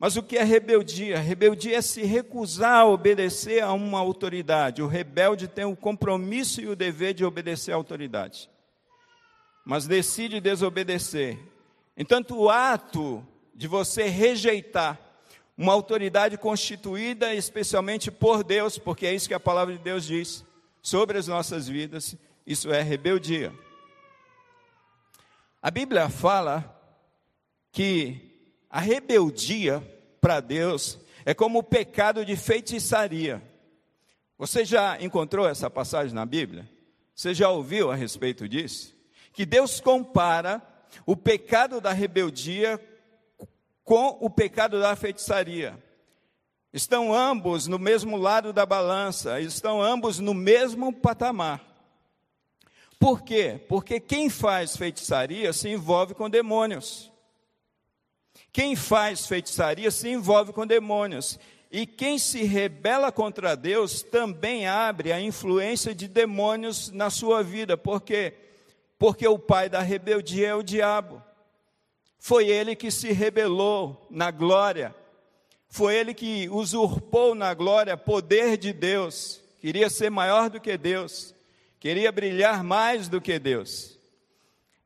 Mas 0.00 0.16
o 0.16 0.22
que 0.22 0.36
é 0.36 0.42
rebeldia? 0.42 1.20
Rebeldia 1.20 1.78
é 1.78 1.80
se 1.80 2.02
recusar 2.02 2.80
a 2.80 2.86
obedecer 2.86 3.62
a 3.62 3.72
uma 3.72 4.00
autoridade. 4.00 4.82
O 4.82 4.88
rebelde 4.88 5.46
tem 5.46 5.64
o 5.64 5.76
compromisso 5.76 6.60
e 6.60 6.66
o 6.66 6.74
dever 6.74 7.14
de 7.14 7.24
obedecer 7.24 7.70
à 7.70 7.76
autoridade, 7.76 8.50
mas 9.64 9.86
decide 9.86 10.40
desobedecer. 10.40 11.38
Então, 11.96 12.20
o 12.30 12.50
ato 12.50 13.24
de 13.54 13.68
você 13.68 14.08
rejeitar 14.08 15.05
uma 15.56 15.72
autoridade 15.72 16.36
constituída 16.36 17.34
especialmente 17.34 18.10
por 18.10 18.44
Deus, 18.44 18.78
porque 18.78 19.06
é 19.06 19.14
isso 19.14 19.28
que 19.28 19.34
a 19.34 19.40
palavra 19.40 19.76
de 19.76 19.82
Deus 19.82 20.04
diz 20.04 20.44
sobre 20.82 21.18
as 21.18 21.26
nossas 21.26 21.66
vidas, 21.66 22.16
isso 22.46 22.72
é 22.72 22.82
rebeldia. 22.82 23.52
A 25.62 25.70
Bíblia 25.70 26.08
fala 26.08 26.72
que 27.72 28.20
a 28.70 28.78
rebeldia 28.78 29.82
para 30.20 30.40
Deus 30.40 30.98
é 31.24 31.34
como 31.34 31.58
o 31.58 31.62
pecado 31.62 32.24
de 32.24 32.36
feitiçaria. 32.36 33.42
Você 34.38 34.64
já 34.64 35.00
encontrou 35.00 35.48
essa 35.48 35.68
passagem 35.68 36.14
na 36.14 36.26
Bíblia? 36.26 36.68
Você 37.14 37.32
já 37.34 37.48
ouviu 37.48 37.90
a 37.90 37.94
respeito 37.94 38.48
disso? 38.48 38.94
Que 39.32 39.46
Deus 39.46 39.80
compara 39.80 40.62
o 41.04 41.16
pecado 41.16 41.80
da 41.80 41.92
rebeldia 41.92 42.80
com 43.86 44.18
o 44.20 44.28
pecado 44.28 44.80
da 44.80 44.96
feitiçaria. 44.96 45.78
Estão 46.72 47.14
ambos 47.14 47.68
no 47.68 47.78
mesmo 47.78 48.16
lado 48.16 48.52
da 48.52 48.66
balança, 48.66 49.40
estão 49.40 49.80
ambos 49.80 50.18
no 50.18 50.34
mesmo 50.34 50.92
patamar. 50.92 51.64
Por 52.98 53.22
quê? 53.22 53.64
Porque 53.68 54.00
quem 54.00 54.28
faz 54.28 54.76
feitiçaria 54.76 55.52
se 55.52 55.68
envolve 55.68 56.14
com 56.14 56.28
demônios. 56.28 57.12
Quem 58.52 58.74
faz 58.74 59.24
feitiçaria 59.26 59.90
se 59.92 60.08
envolve 60.08 60.52
com 60.52 60.66
demônios. 60.66 61.38
E 61.70 61.86
quem 61.86 62.18
se 62.18 62.42
rebela 62.42 63.12
contra 63.12 63.56
Deus 63.56 64.02
também 64.02 64.66
abre 64.66 65.12
a 65.12 65.20
influência 65.20 65.94
de 65.94 66.08
demônios 66.08 66.90
na 66.90 67.08
sua 67.08 67.40
vida. 67.40 67.76
Por 67.76 68.00
quê? 68.00 68.34
Porque 68.98 69.28
o 69.28 69.38
pai 69.38 69.68
da 69.68 69.80
rebeldia 69.80 70.48
é 70.48 70.54
o 70.54 70.62
diabo. 70.62 71.22
Foi 72.26 72.48
ele 72.48 72.74
que 72.74 72.90
se 72.90 73.12
rebelou 73.12 74.04
na 74.10 74.32
glória. 74.32 74.92
Foi 75.68 75.94
ele 75.94 76.12
que 76.12 76.48
usurpou 76.48 77.36
na 77.36 77.54
glória 77.54 77.96
poder 77.96 78.56
de 78.56 78.72
Deus. 78.72 79.40
Queria 79.60 79.88
ser 79.88 80.10
maior 80.10 80.50
do 80.50 80.60
que 80.60 80.76
Deus. 80.76 81.32
Queria 81.78 82.10
brilhar 82.10 82.64
mais 82.64 83.06
do 83.08 83.20
que 83.20 83.38
Deus. 83.38 83.96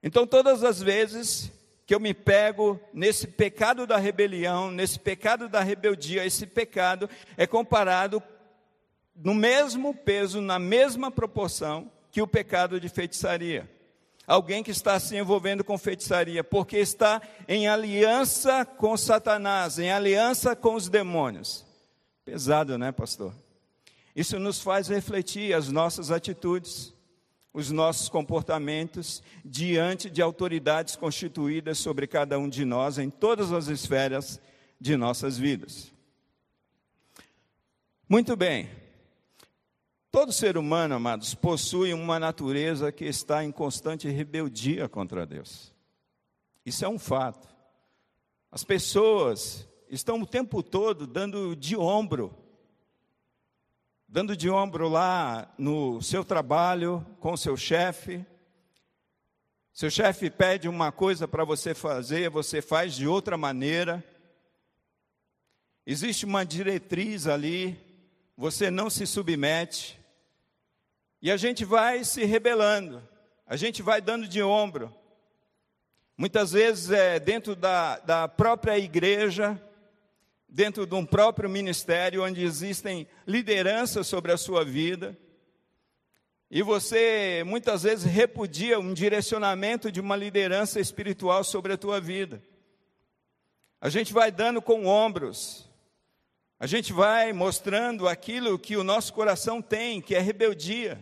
Então, 0.03 0.27
todas 0.27 0.63
as 0.63 0.83
vezes 0.83 1.51
que 1.87 1.95
eu 1.95 1.99
me 1.99 2.13
pego 2.13 2.79
nesse 2.93 3.27
pecado 3.27 3.87
da 3.87 3.97
rebelião, 3.97 4.71
nesse 4.71 4.99
pecado 4.99 5.49
da 5.49 5.63
rebeldia, 5.63 6.27
esse 6.27 6.47
pecado 6.47 7.09
é 7.39 7.47
comparado 7.47 8.23
no 9.17 9.33
mesmo 9.33 9.95
peso, 9.95 10.43
na 10.43 10.59
mesma 10.59 11.11
proporção 11.11 11.91
que 12.13 12.21
o 12.21 12.29
pecado 12.29 12.79
de 12.79 12.91
feitiçaria. 12.91 13.80
Alguém 14.31 14.63
que 14.63 14.71
está 14.71 15.01
se 15.01 15.17
envolvendo 15.17 15.65
com 15.65 15.77
feitiçaria, 15.77 16.45
porque 16.45 16.77
está 16.77 17.21
em 17.49 17.67
aliança 17.67 18.65
com 18.65 18.97
Satanás, 18.97 19.79
em 19.79 19.91
aliança 19.91 20.55
com 20.55 20.75
os 20.75 20.89
demônios. 20.89 21.67
Pesado, 22.25 22.79
né, 22.79 22.93
pastor? 22.93 23.35
Isso 24.15 24.39
nos 24.39 24.61
faz 24.61 24.87
refletir 24.87 25.53
as 25.53 25.69
nossas 25.69 26.13
atitudes 26.13 26.95
os 27.53 27.73
nossos 27.73 28.09
comportamentos 28.09 29.23
diante 29.45 30.09
de 30.09 30.23
autoridades 30.23 30.95
constituídas 30.95 31.79
sobre 31.79 32.07
cada 32.07 32.39
um 32.39 32.49
de 32.49 32.65
nós 32.65 32.97
em 32.97 33.11
todas 33.11 33.51
as 33.51 33.67
esferas 33.67 34.41
de 34.81 34.97
nossas 34.97 35.37
vidas. 35.37 35.93
Muito 38.09 38.37
bem. 38.37 38.80
Todo 40.11 40.33
ser 40.33 40.59
humano, 40.59 40.95
amados, 40.95 41.35
possui 41.35 41.95
uma 41.95 42.19
natureza 42.19 42.91
que 42.91 43.05
está 43.05 43.45
em 43.45 43.53
constante 43.53 44.09
rebeldia 44.09 44.89
contra 44.89 45.25
Deus. 45.25 45.73
Isso 46.67 46.85
é 46.85 46.89
um 46.89 46.99
fato. 46.99 47.49
As 48.51 48.65
pessoas 48.65 49.69
estão 49.89 50.21
o 50.21 50.27
tempo 50.27 50.63
todo 50.63 51.07
dando 51.07 51.55
de 51.55 51.77
ombro 51.77 52.35
dando 54.13 54.37
de 54.37 54.51
ombro 54.51 54.89
lá 54.89 55.55
no 55.57 56.03
seu 56.03 56.25
trabalho, 56.25 57.07
com 57.21 57.37
seu 57.37 57.57
chefe. 57.57 58.27
Seu 59.73 59.89
chefe 59.89 60.29
pede 60.29 60.69
uma 60.69 60.91
coisa 60.91 61.29
para 61.29 61.45
você 61.45 61.75
fazer, 61.75 62.29
você 62.29 62.61
faz 62.61 62.97
de 62.97 63.07
outra 63.07 63.37
maneira. 63.37 64.05
Existe 65.87 66.25
uma 66.25 66.45
diretriz 66.45 67.29
ali, 67.29 67.79
você 68.37 68.69
não 68.69 68.91
se 68.91 69.07
submete. 69.07 70.00
E 71.23 71.31
a 71.31 71.37
gente 71.37 71.65
vai 71.65 72.03
se 72.05 72.25
rebelando, 72.25 73.07
a 73.47 73.57
gente 73.57 73.83
vai 73.83 74.01
dando 74.01 74.27
de 74.27 74.43
ombro. 74.43 74.95
Muitas 76.17 76.53
vezes 76.53 76.91
é 76.91 77.19
dentro 77.19 77.55
da, 77.55 77.99
da 77.99 78.29
própria 78.29 78.79
igreja, 78.79 79.61
dentro 80.49 80.87
de 80.87 80.95
um 80.95 81.05
próprio 81.05 81.49
ministério 81.49 82.25
onde 82.25 82.43
existem 82.43 83.07
lideranças 83.27 84.07
sobre 84.07 84.33
a 84.33 84.37
sua 84.37 84.65
vida. 84.65 85.17
E 86.51 86.63
você 86.63 87.43
muitas 87.47 87.85
vezes 87.85 88.05
repudia 88.05 88.81
um 88.81 88.93
direcionamento 88.93 89.93
de 89.93 90.01
uma 90.01 90.17
liderança 90.17 90.81
espiritual 90.81 91.45
sobre 91.45 91.73
a 91.73 91.79
tua 91.79 92.01
vida. 92.01 92.43
A 93.81 93.89
gente 93.89 94.13
vai 94.13 94.31
dando 94.31 94.61
com 94.61 94.87
ombros. 94.87 95.69
A 96.59 96.67
gente 96.67 96.93
vai 96.93 97.33
mostrando 97.33 98.07
aquilo 98.07 98.59
que 98.59 98.77
o 98.77 98.85
nosso 98.85 99.15
coração 99.15 99.63
tem, 99.63 100.03
que 100.03 100.15
é 100.15 100.21
rebeldia. 100.21 101.01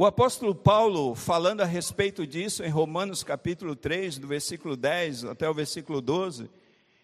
O 0.00 0.06
apóstolo 0.06 0.54
Paulo, 0.54 1.14
falando 1.14 1.60
a 1.60 1.66
respeito 1.66 2.26
disso 2.26 2.64
em 2.64 2.70
Romanos 2.70 3.22
capítulo 3.22 3.76
3, 3.76 4.16
do 4.16 4.26
versículo 4.26 4.74
10 4.74 5.26
até 5.26 5.46
o 5.46 5.52
versículo 5.52 6.00
12, 6.00 6.48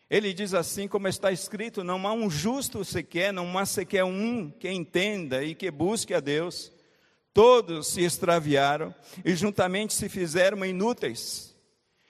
ele 0.09 0.33
diz 0.33 0.55
assim, 0.55 0.89
como 0.89 1.07
está 1.07 1.31
escrito: 1.31 1.85
não 1.85 2.07
há 2.07 2.15
um 2.15 2.31
justo 2.31 2.83
sequer, 2.87 3.35
não 3.35 3.59
há 3.59 3.67
sequer 3.67 4.03
um 4.03 4.49
que 4.49 4.71
entenda 4.71 5.45
e 5.45 5.55
que 5.55 5.71
busque 5.71 6.15
a 6.15 6.21
Deus. 6.21 6.73
Todos 7.35 7.89
se 7.89 8.01
extraviaram 8.01 8.95
e 9.23 9.37
juntamente 9.37 9.93
se 9.93 10.09
fizeram 10.09 10.65
inúteis. 10.65 11.55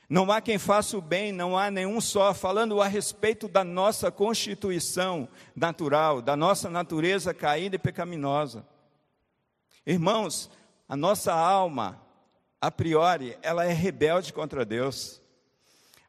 Não 0.09 0.31
há 0.31 0.41
quem 0.41 0.57
faça 0.57 0.97
o 0.97 1.03
bem, 1.03 1.33
não 1.33 1.59
há 1.59 1.69
nenhum 1.69 2.01
só, 2.01 2.33
falando 2.33 2.81
a 2.81 2.87
respeito 2.87 3.49
da 3.49 3.65
nossa 3.65 4.09
constituição 4.13 5.29
natural, 5.53 6.23
da 6.23 6.37
nossa 6.37 6.71
natureza 6.71 7.35
caída 7.35 7.75
e 7.75 7.81
pecaminosa. 7.81 8.65
Irmãos, 9.85 10.49
a 10.89 10.97
nossa 10.97 11.33
alma, 11.33 12.01
a 12.61 12.71
priori, 12.71 13.37
ela 13.43 13.65
é 13.65 13.73
rebelde 13.73 14.33
contra 14.33 14.65
Deus. 14.65 15.21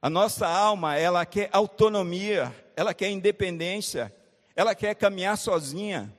A 0.01 0.09
nossa 0.09 0.47
alma, 0.47 0.95
ela 0.95 1.25
quer 1.25 1.49
autonomia, 1.51 2.55
ela 2.75 2.93
quer 2.93 3.09
independência, 3.09 4.13
ela 4.55 4.75
quer 4.75 4.93
caminhar 4.95 5.37
sozinha, 5.37 6.13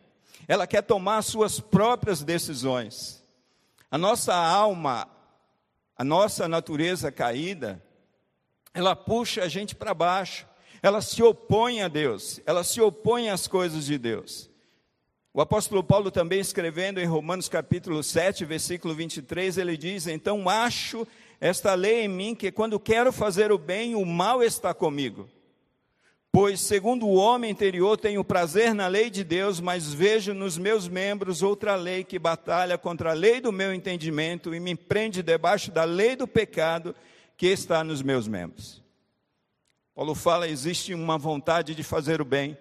ela 0.46 0.66
quer 0.66 0.82
tomar 0.82 1.22
suas 1.22 1.60
próprias 1.60 2.22
decisões. 2.22 3.24
A 3.90 3.96
nossa 3.96 4.34
alma, 4.34 5.08
a 5.96 6.04
nossa 6.04 6.48
natureza 6.48 7.12
caída, 7.12 7.82
ela 8.74 8.94
puxa 8.94 9.42
a 9.42 9.48
gente 9.48 9.74
para 9.74 9.94
baixo, 9.94 10.46
ela 10.82 11.00
se 11.00 11.22
opõe 11.22 11.82
a 11.82 11.88
Deus, 11.88 12.40
ela 12.44 12.62
se 12.64 12.80
opõe 12.80 13.30
às 13.30 13.46
coisas 13.46 13.86
de 13.86 13.98
Deus. 13.98 14.50
O 15.38 15.40
apóstolo 15.40 15.84
Paulo 15.84 16.10
também 16.10 16.40
escrevendo 16.40 16.98
em 16.98 17.04
Romanos 17.04 17.48
capítulo 17.48 18.02
7, 18.02 18.44
versículo 18.44 18.92
23, 18.92 19.56
ele 19.56 19.76
diz: 19.76 20.08
Então 20.08 20.48
acho 20.48 21.06
esta 21.40 21.74
lei 21.74 22.06
em 22.06 22.08
mim 22.08 22.34
que 22.34 22.50
quando 22.50 22.80
quero 22.80 23.12
fazer 23.12 23.52
o 23.52 23.56
bem, 23.56 23.94
o 23.94 24.04
mal 24.04 24.42
está 24.42 24.74
comigo. 24.74 25.30
Pois, 26.32 26.58
segundo 26.58 27.06
o 27.06 27.14
homem 27.14 27.52
interior, 27.52 27.96
tenho 27.96 28.24
prazer 28.24 28.74
na 28.74 28.88
lei 28.88 29.10
de 29.10 29.22
Deus, 29.22 29.60
mas 29.60 29.92
vejo 29.92 30.34
nos 30.34 30.58
meus 30.58 30.88
membros 30.88 31.40
outra 31.40 31.76
lei 31.76 32.02
que 32.02 32.18
batalha 32.18 32.76
contra 32.76 33.10
a 33.10 33.14
lei 33.14 33.40
do 33.40 33.52
meu 33.52 33.72
entendimento 33.72 34.52
e 34.52 34.58
me 34.58 34.74
prende 34.74 35.22
debaixo 35.22 35.70
da 35.70 35.84
lei 35.84 36.16
do 36.16 36.26
pecado 36.26 36.96
que 37.36 37.46
está 37.46 37.84
nos 37.84 38.02
meus 38.02 38.26
membros. 38.26 38.82
Paulo 39.94 40.16
fala: 40.16 40.48
existe 40.48 40.92
uma 40.92 41.16
vontade 41.16 41.76
de 41.76 41.84
fazer 41.84 42.20
o 42.20 42.24
bem, 42.24 42.58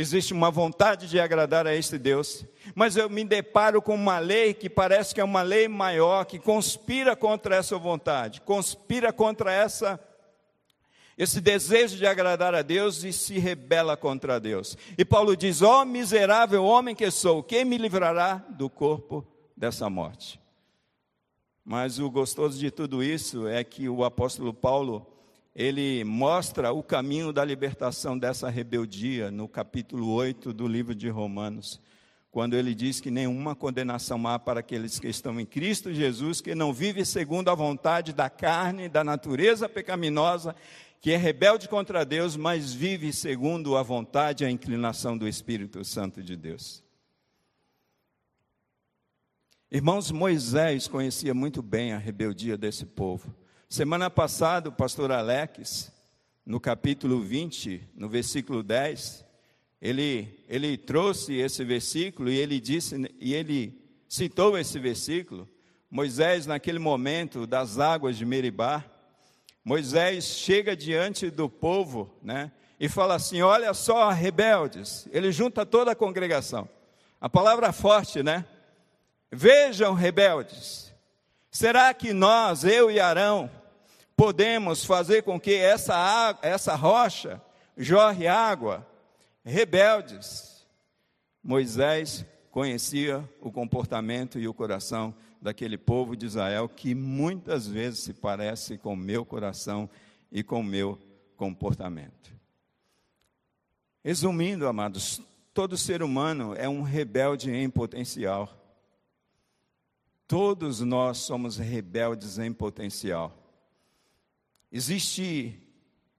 existe 0.00 0.32
uma 0.32 0.48
vontade 0.48 1.08
de 1.08 1.18
agradar 1.18 1.66
a 1.66 1.74
este 1.74 1.98
Deus, 1.98 2.44
mas 2.72 2.96
eu 2.96 3.10
me 3.10 3.24
deparo 3.24 3.82
com 3.82 3.96
uma 3.96 4.20
lei 4.20 4.54
que 4.54 4.70
parece 4.70 5.12
que 5.12 5.20
é 5.20 5.24
uma 5.24 5.42
lei 5.42 5.66
maior, 5.66 6.24
que 6.24 6.38
conspira 6.38 7.16
contra 7.16 7.56
essa 7.56 7.76
vontade, 7.76 8.40
conspira 8.42 9.12
contra 9.12 9.52
essa 9.52 9.98
esse 11.16 11.40
desejo 11.40 11.96
de 11.96 12.06
agradar 12.06 12.54
a 12.54 12.62
Deus 12.62 13.02
e 13.02 13.12
se 13.12 13.40
rebela 13.40 13.96
contra 13.96 14.38
Deus. 14.38 14.78
E 14.96 15.04
Paulo 15.04 15.36
diz: 15.36 15.62
Ó 15.62 15.82
oh, 15.82 15.84
miserável 15.84 16.64
homem 16.64 16.94
que 16.94 17.10
sou, 17.10 17.42
quem 17.42 17.64
me 17.64 17.76
livrará 17.76 18.36
do 18.50 18.70
corpo 18.70 19.26
dessa 19.56 19.90
morte? 19.90 20.40
Mas 21.64 21.98
o 21.98 22.08
gostoso 22.08 22.56
de 22.56 22.70
tudo 22.70 23.02
isso 23.02 23.48
é 23.48 23.64
que 23.64 23.88
o 23.88 24.04
apóstolo 24.04 24.54
Paulo 24.54 25.17
ele 25.58 26.04
mostra 26.04 26.70
o 26.72 26.84
caminho 26.84 27.32
da 27.32 27.44
libertação 27.44 28.16
dessa 28.16 28.48
rebeldia 28.48 29.28
no 29.28 29.48
capítulo 29.48 30.08
8 30.12 30.52
do 30.52 30.68
livro 30.68 30.94
de 30.94 31.08
Romanos, 31.08 31.80
quando 32.30 32.54
ele 32.54 32.72
diz 32.76 33.00
que 33.00 33.10
nenhuma 33.10 33.56
condenação 33.56 34.24
há 34.28 34.38
para 34.38 34.60
aqueles 34.60 35.00
que 35.00 35.08
estão 35.08 35.40
em 35.40 35.44
Cristo 35.44 35.92
Jesus, 35.92 36.40
que 36.40 36.54
não 36.54 36.72
vive 36.72 37.04
segundo 37.04 37.50
a 37.50 37.56
vontade 37.56 38.12
da 38.12 38.30
carne, 38.30 38.88
da 38.88 39.02
natureza 39.02 39.68
pecaminosa, 39.68 40.54
que 41.00 41.10
é 41.10 41.16
rebelde 41.16 41.68
contra 41.68 42.04
Deus, 42.04 42.36
mas 42.36 42.72
vive 42.72 43.12
segundo 43.12 43.76
a 43.76 43.82
vontade 43.82 44.44
e 44.44 44.46
a 44.46 44.50
inclinação 44.52 45.18
do 45.18 45.26
Espírito 45.26 45.84
Santo 45.84 46.22
de 46.22 46.36
Deus. 46.36 46.84
Irmãos, 49.72 50.12
Moisés 50.12 50.86
conhecia 50.86 51.34
muito 51.34 51.62
bem 51.62 51.94
a 51.94 51.98
rebeldia 51.98 52.56
desse 52.56 52.86
povo. 52.86 53.34
Semana 53.70 54.08
passada, 54.08 54.70
o 54.70 54.72
pastor 54.72 55.12
Alex, 55.12 55.92
no 56.44 56.58
capítulo 56.58 57.20
20, 57.20 57.90
no 57.94 58.08
versículo 58.08 58.62
10, 58.62 59.26
ele, 59.78 60.42
ele 60.48 60.78
trouxe 60.78 61.34
esse 61.34 61.62
versículo 61.64 62.30
e 62.30 62.38
ele 62.38 62.60
disse, 62.60 62.96
e 63.20 63.34
ele 63.34 63.78
citou 64.08 64.56
esse 64.56 64.78
versículo. 64.78 65.46
Moisés, 65.90 66.46
naquele 66.46 66.78
momento 66.78 67.46
das 67.46 67.78
águas 67.78 68.16
de 68.16 68.24
Meribá, 68.24 68.82
Moisés 69.62 70.24
chega 70.24 70.74
diante 70.74 71.28
do 71.28 71.46
povo, 71.46 72.18
né? 72.22 72.50
E 72.80 72.88
fala 72.88 73.16
assim: 73.16 73.42
Olha 73.42 73.74
só, 73.74 74.08
rebeldes. 74.08 75.06
Ele 75.12 75.30
junta 75.30 75.66
toda 75.66 75.92
a 75.92 75.96
congregação. 75.96 76.66
A 77.20 77.28
palavra 77.28 77.70
forte, 77.70 78.22
né? 78.22 78.46
Vejam, 79.30 79.92
rebeldes. 79.92 80.88
Será 81.50 81.92
que 81.92 82.12
nós, 82.12 82.64
eu 82.64 82.90
e 82.90 83.00
Arão, 83.00 83.50
podemos 84.18 84.84
fazer 84.84 85.22
com 85.22 85.38
que 85.38 85.54
essa, 85.54 86.36
essa 86.42 86.74
rocha 86.74 87.40
jorre 87.76 88.26
água 88.26 88.84
rebeldes. 89.44 90.66
Moisés 91.40 92.26
conhecia 92.50 93.26
o 93.40 93.52
comportamento 93.52 94.36
e 94.36 94.48
o 94.48 94.52
coração 94.52 95.14
daquele 95.40 95.78
povo 95.78 96.16
de 96.16 96.26
Israel 96.26 96.68
que 96.68 96.96
muitas 96.96 97.68
vezes 97.68 98.00
se 98.00 98.12
parece 98.12 98.76
com 98.76 98.94
o 98.94 98.96
meu 98.96 99.24
coração 99.24 99.88
e 100.32 100.42
com 100.42 100.58
o 100.58 100.64
meu 100.64 100.98
comportamento. 101.36 102.32
Resumindo, 104.02 104.66
amados, 104.66 105.22
todo 105.54 105.78
ser 105.78 106.02
humano 106.02 106.56
é 106.56 106.68
um 106.68 106.82
rebelde 106.82 107.52
em 107.52 107.70
potencial. 107.70 108.52
Todos 110.26 110.80
nós 110.80 111.18
somos 111.18 111.56
rebeldes 111.56 112.36
em 112.40 112.52
potencial. 112.52 113.37
Existe 114.70 115.58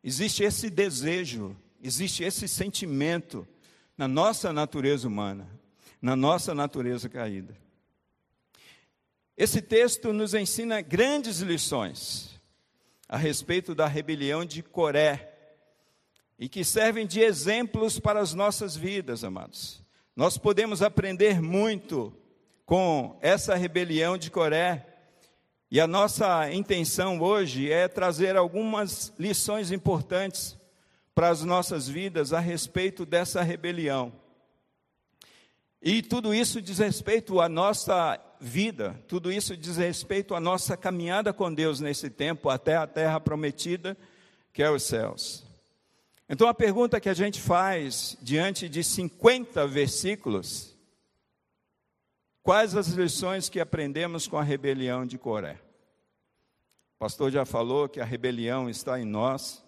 existe 0.03 0.43
esse 0.43 0.69
desejo 0.69 1.55
existe 1.81 2.23
esse 2.23 2.47
sentimento 2.47 3.47
na 3.97 4.07
nossa 4.07 4.51
natureza 4.53 5.07
humana, 5.07 5.49
na 6.01 6.15
nossa 6.15 6.53
natureza 6.53 7.09
caída. 7.09 7.55
Esse 9.35 9.61
texto 9.61 10.11
nos 10.11 10.33
ensina 10.33 10.81
grandes 10.81 11.39
lições 11.39 12.39
a 13.07 13.17
respeito 13.17 13.73
da 13.73 13.87
rebelião 13.87 14.43
de 14.43 14.61
Coré 14.61 15.33
e 16.37 16.47
que 16.47 16.63
servem 16.63 17.07
de 17.07 17.21
exemplos 17.21 17.99
para 17.99 18.19
as 18.19 18.33
nossas 18.33 18.75
vidas, 18.75 19.23
amados. 19.23 19.83
Nós 20.15 20.37
podemos 20.37 20.81
aprender 20.81 21.41
muito 21.41 22.13
com 22.65 23.17
essa 23.21 23.55
rebelião 23.55 24.17
de 24.17 24.29
Coré. 24.29 24.85
E 25.71 25.79
a 25.79 25.85
nossa 25.85 26.51
intenção 26.51 27.21
hoje 27.21 27.71
é 27.71 27.87
trazer 27.87 28.35
algumas 28.35 29.13
lições 29.19 29.71
importantes 29.71 30.57
para 31.13 31.29
as 31.29 31.43
nossas 31.43 31.87
vidas 31.87 32.33
a 32.33 32.39
respeito 32.39 33.05
dessa 33.05 33.43
rebelião. 33.43 34.11
E 35.79 36.01
tudo 36.01 36.33
isso 36.33 36.59
diz 36.59 36.79
respeito 36.79 37.39
à 37.39 37.47
nossa 37.47 38.19
vida, 38.41 38.99
tudo 39.07 39.31
isso 39.31 39.55
diz 39.55 39.77
respeito 39.77 40.33
à 40.33 40.39
nossa 40.39 40.75
caminhada 40.75 41.31
com 41.31 41.53
Deus 41.53 41.79
nesse 41.79 42.09
tempo, 42.09 42.49
até 42.49 42.75
a 42.75 42.87
terra 42.87 43.19
prometida, 43.19 43.95
que 44.51 44.63
é 44.63 44.71
os 44.71 44.83
céus. 44.83 45.45
Então 46.27 46.47
a 46.47 46.53
pergunta 46.53 46.99
que 46.99 47.09
a 47.09 47.13
gente 47.13 47.39
faz 47.39 48.17
diante 48.21 48.67
de 48.67 48.83
50 48.83 49.67
versículos, 49.67 50.68
quais 52.43 52.75
as 52.75 52.87
lições 52.89 53.49
que 53.49 53.59
aprendemos 53.59 54.27
com 54.27 54.37
a 54.37 54.43
rebelião 54.43 55.05
de 55.05 55.17
Coré? 55.17 55.59
O 56.95 56.99
pastor 56.99 57.31
já 57.31 57.45
falou 57.45 57.87
que 57.87 57.99
a 57.99 58.05
rebelião 58.05 58.69
está 58.69 58.99
em 58.99 59.05
nós, 59.05 59.63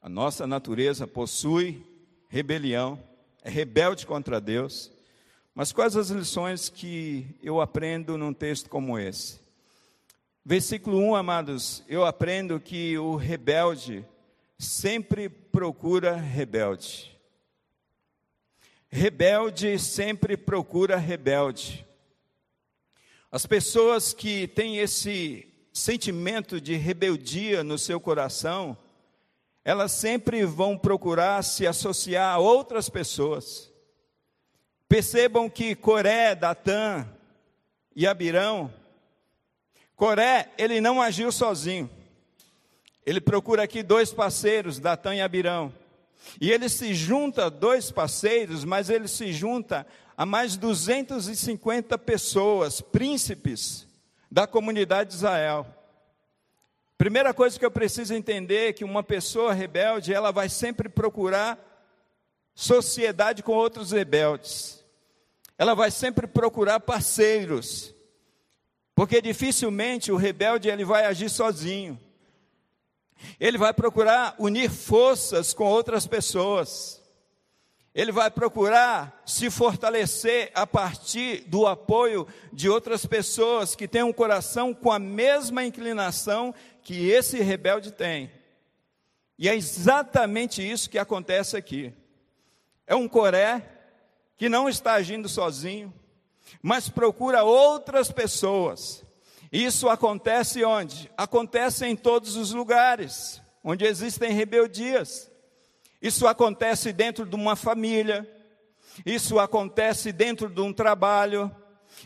a 0.00 0.08
nossa 0.08 0.46
natureza 0.46 1.06
possui 1.06 1.84
rebelião, 2.28 2.98
é 3.42 3.50
rebelde 3.50 4.06
contra 4.06 4.40
Deus. 4.40 4.90
Mas 5.54 5.72
quais 5.72 5.96
as 5.96 6.10
lições 6.10 6.68
que 6.68 7.26
eu 7.42 7.60
aprendo 7.60 8.18
num 8.18 8.32
texto 8.32 8.68
como 8.68 8.98
esse? 8.98 9.40
Versículo 10.44 10.98
1, 10.98 11.14
amados, 11.14 11.82
eu 11.88 12.04
aprendo 12.04 12.60
que 12.60 12.98
o 12.98 13.16
rebelde 13.16 14.04
sempre 14.58 15.28
procura 15.28 16.16
rebelde. 16.16 17.14
Rebelde 18.90 19.78
sempre 19.78 20.36
procura 20.36 20.96
rebelde. 20.96 21.86
As 23.34 23.46
pessoas 23.46 24.12
que 24.12 24.46
têm 24.46 24.78
esse 24.78 25.52
sentimento 25.72 26.60
de 26.60 26.76
rebeldia 26.76 27.64
no 27.64 27.76
seu 27.76 27.98
coração, 27.98 28.78
elas 29.64 29.90
sempre 29.90 30.44
vão 30.44 30.78
procurar 30.78 31.42
se 31.42 31.66
associar 31.66 32.32
a 32.32 32.38
outras 32.38 32.88
pessoas. 32.88 33.72
Percebam 34.88 35.50
que 35.50 35.74
Coré, 35.74 36.36
Datã 36.36 37.08
e 37.96 38.06
Abirão, 38.06 38.72
Coré, 39.96 40.52
ele 40.56 40.80
não 40.80 41.02
agiu 41.02 41.32
sozinho. 41.32 41.90
Ele 43.04 43.20
procura 43.20 43.64
aqui 43.64 43.82
dois 43.82 44.12
parceiros, 44.12 44.78
Datã 44.78 45.12
e 45.12 45.20
Abirão. 45.20 45.74
E 46.40 46.52
ele 46.52 46.68
se 46.68 46.94
junta 46.94 47.50
dois 47.50 47.90
parceiros, 47.90 48.64
mas 48.64 48.88
ele 48.88 49.08
se 49.08 49.32
junta 49.32 49.84
a 50.16 50.24
mais 50.24 50.56
250 50.56 51.98
pessoas, 51.98 52.80
príncipes 52.80 53.86
da 54.30 54.46
comunidade 54.46 55.10
de 55.10 55.16
Israel. 55.16 55.66
Primeira 56.96 57.34
coisa 57.34 57.58
que 57.58 57.66
eu 57.66 57.70
preciso 57.70 58.14
entender 58.14 58.68
é 58.68 58.72
que 58.72 58.84
uma 58.84 59.02
pessoa 59.02 59.52
rebelde, 59.52 60.14
ela 60.14 60.30
vai 60.30 60.48
sempre 60.48 60.88
procurar 60.88 61.58
sociedade 62.54 63.42
com 63.42 63.52
outros 63.52 63.90
rebeldes. 63.90 64.84
Ela 65.58 65.74
vai 65.74 65.90
sempre 65.90 66.26
procurar 66.26 66.80
parceiros. 66.80 67.92
Porque 68.94 69.20
dificilmente 69.20 70.12
o 70.12 70.16
rebelde 70.16 70.68
ele 70.68 70.84
vai 70.84 71.04
agir 71.04 71.28
sozinho. 71.28 72.00
Ele 73.40 73.58
vai 73.58 73.72
procurar 73.72 74.34
unir 74.38 74.70
forças 74.70 75.52
com 75.52 75.64
outras 75.64 76.06
pessoas. 76.06 77.03
Ele 77.94 78.10
vai 78.10 78.30
procurar 78.30 79.22
se 79.24 79.48
fortalecer 79.50 80.50
a 80.52 80.66
partir 80.66 81.44
do 81.46 81.66
apoio 81.66 82.26
de 82.52 82.68
outras 82.68 83.06
pessoas 83.06 83.76
que 83.76 83.86
têm 83.86 84.02
um 84.02 84.12
coração 84.12 84.74
com 84.74 84.90
a 84.90 84.98
mesma 84.98 85.64
inclinação 85.64 86.52
que 86.82 87.08
esse 87.08 87.40
rebelde 87.40 87.92
tem. 87.92 88.32
E 89.38 89.48
é 89.48 89.54
exatamente 89.54 90.68
isso 90.68 90.90
que 90.90 90.98
acontece 90.98 91.56
aqui. 91.56 91.92
É 92.86 92.94
um 92.96 93.08
Coré 93.08 93.62
que 94.36 94.48
não 94.48 94.68
está 94.68 94.94
agindo 94.94 95.28
sozinho, 95.28 95.94
mas 96.60 96.88
procura 96.88 97.44
outras 97.44 98.10
pessoas. 98.10 99.04
Isso 99.52 99.88
acontece 99.88 100.64
onde? 100.64 101.08
Acontece 101.16 101.86
em 101.86 101.94
todos 101.94 102.34
os 102.34 102.52
lugares 102.52 103.40
onde 103.62 103.84
existem 103.84 104.32
rebeldias. 104.32 105.30
Isso 106.04 106.26
acontece 106.26 106.92
dentro 106.92 107.24
de 107.24 107.34
uma 107.34 107.56
família, 107.56 108.30
isso 109.06 109.38
acontece 109.38 110.12
dentro 110.12 110.50
de 110.50 110.60
um 110.60 110.70
trabalho, 110.70 111.50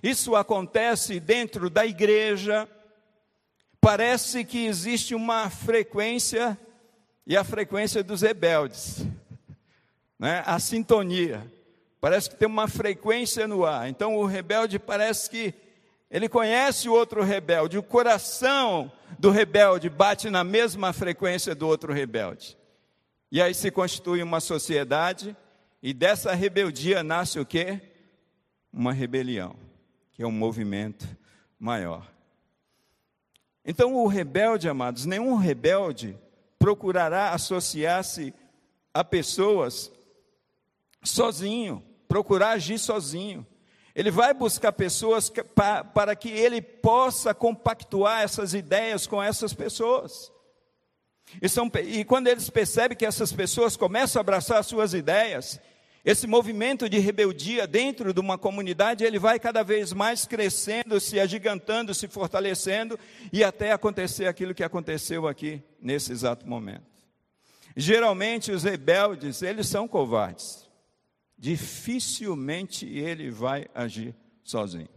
isso 0.00 0.36
acontece 0.36 1.18
dentro 1.18 1.68
da 1.68 1.84
igreja, 1.84 2.68
parece 3.80 4.44
que 4.44 4.66
existe 4.66 5.16
uma 5.16 5.50
frequência, 5.50 6.56
e 7.26 7.36
a 7.36 7.42
frequência 7.42 8.04
dos 8.04 8.22
rebeldes, 8.22 9.04
né? 10.16 10.44
a 10.46 10.60
sintonia. 10.60 11.52
Parece 12.00 12.30
que 12.30 12.36
tem 12.36 12.46
uma 12.46 12.68
frequência 12.68 13.48
no 13.48 13.66
ar. 13.66 13.88
Então 13.88 14.14
o 14.14 14.26
rebelde 14.26 14.78
parece 14.78 15.28
que 15.28 15.52
ele 16.08 16.28
conhece 16.28 16.88
o 16.88 16.92
outro 16.92 17.24
rebelde, 17.24 17.76
o 17.76 17.82
coração 17.82 18.92
do 19.18 19.32
rebelde 19.32 19.90
bate 19.90 20.30
na 20.30 20.44
mesma 20.44 20.92
frequência 20.92 21.52
do 21.52 21.66
outro 21.66 21.92
rebelde. 21.92 22.57
E 23.30 23.42
aí 23.42 23.54
se 23.54 23.70
constitui 23.70 24.22
uma 24.22 24.40
sociedade, 24.40 25.36
e 25.82 25.92
dessa 25.92 26.34
rebeldia 26.34 27.02
nasce 27.02 27.38
o 27.38 27.46
quê? 27.46 27.80
Uma 28.72 28.92
rebelião, 28.92 29.54
que 30.12 30.22
é 30.22 30.26
um 30.26 30.32
movimento 30.32 31.06
maior. 31.58 32.10
Então, 33.64 33.94
o 33.94 34.06
rebelde, 34.06 34.68
amados, 34.68 35.04
nenhum 35.04 35.36
rebelde 35.36 36.18
procurará 36.58 37.32
associar-se 37.32 38.32
a 38.94 39.04
pessoas 39.04 39.92
sozinho, 41.02 41.84
procurar 42.08 42.52
agir 42.52 42.78
sozinho. 42.78 43.46
Ele 43.94 44.10
vai 44.10 44.32
buscar 44.32 44.72
pessoas 44.72 45.30
para 45.92 46.16
que 46.16 46.30
ele 46.30 46.62
possa 46.62 47.34
compactuar 47.34 48.22
essas 48.22 48.54
ideias 48.54 49.06
com 49.06 49.22
essas 49.22 49.52
pessoas. 49.52 50.32
E, 51.40 51.48
são, 51.48 51.70
e 51.84 52.04
quando 52.04 52.28
eles 52.28 52.48
percebem 52.50 52.96
que 52.96 53.06
essas 53.06 53.32
pessoas 53.32 53.76
começam 53.76 54.18
a 54.18 54.22
abraçar 54.22 54.62
suas 54.64 54.94
ideias, 54.94 55.60
Esse 56.04 56.26
movimento 56.26 56.88
de 56.88 56.98
rebeldia 56.98 57.66
dentro 57.66 58.14
de 58.14 58.20
uma 58.20 58.38
comunidade, 58.38 59.04
ele 59.04 59.18
vai 59.18 59.38
cada 59.38 59.62
vez 59.62 59.92
mais 59.92 60.24
crescendo, 60.24 60.98
se 61.00 61.20
agigantando, 61.20 61.94
se 61.94 62.08
fortalecendo 62.08 62.98
e 63.32 63.42
até 63.44 63.72
acontecer 63.72 64.26
aquilo 64.26 64.54
que 64.54 64.64
aconteceu 64.64 65.26
aqui 65.28 65.62
nesse 65.80 66.10
exato 66.12 66.48
momento. 66.48 66.86
Geralmente 67.76 68.50
os 68.50 68.62
rebeldes, 68.62 69.42
eles 69.42 69.68
são 69.68 69.86
covardes. 69.86 70.66
Dificilmente 71.36 72.86
ele 72.86 73.30
vai 73.30 73.66
agir 73.74 74.14
sozinho. 74.42 74.88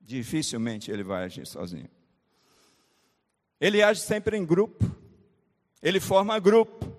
Dificilmente 0.00 0.90
ele 0.90 1.02
vai 1.02 1.24
agir 1.24 1.44
sozinho. 1.44 1.90
Ele 3.60 3.82
age 3.82 4.00
sempre 4.00 4.36
em 4.36 4.46
grupo. 4.46 4.88
Ele 5.82 6.00
forma 6.00 6.38
grupo. 6.38 6.98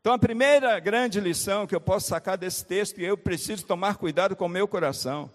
Então, 0.00 0.14
a 0.14 0.18
primeira 0.18 0.78
grande 0.78 1.20
lição 1.20 1.66
que 1.66 1.74
eu 1.74 1.80
posso 1.80 2.08
sacar 2.08 2.38
desse 2.38 2.64
texto, 2.64 3.00
e 3.00 3.04
eu 3.04 3.16
preciso 3.16 3.66
tomar 3.66 3.96
cuidado 3.96 4.36
com 4.36 4.46
o 4.46 4.48
meu 4.48 4.68
coração. 4.68 5.30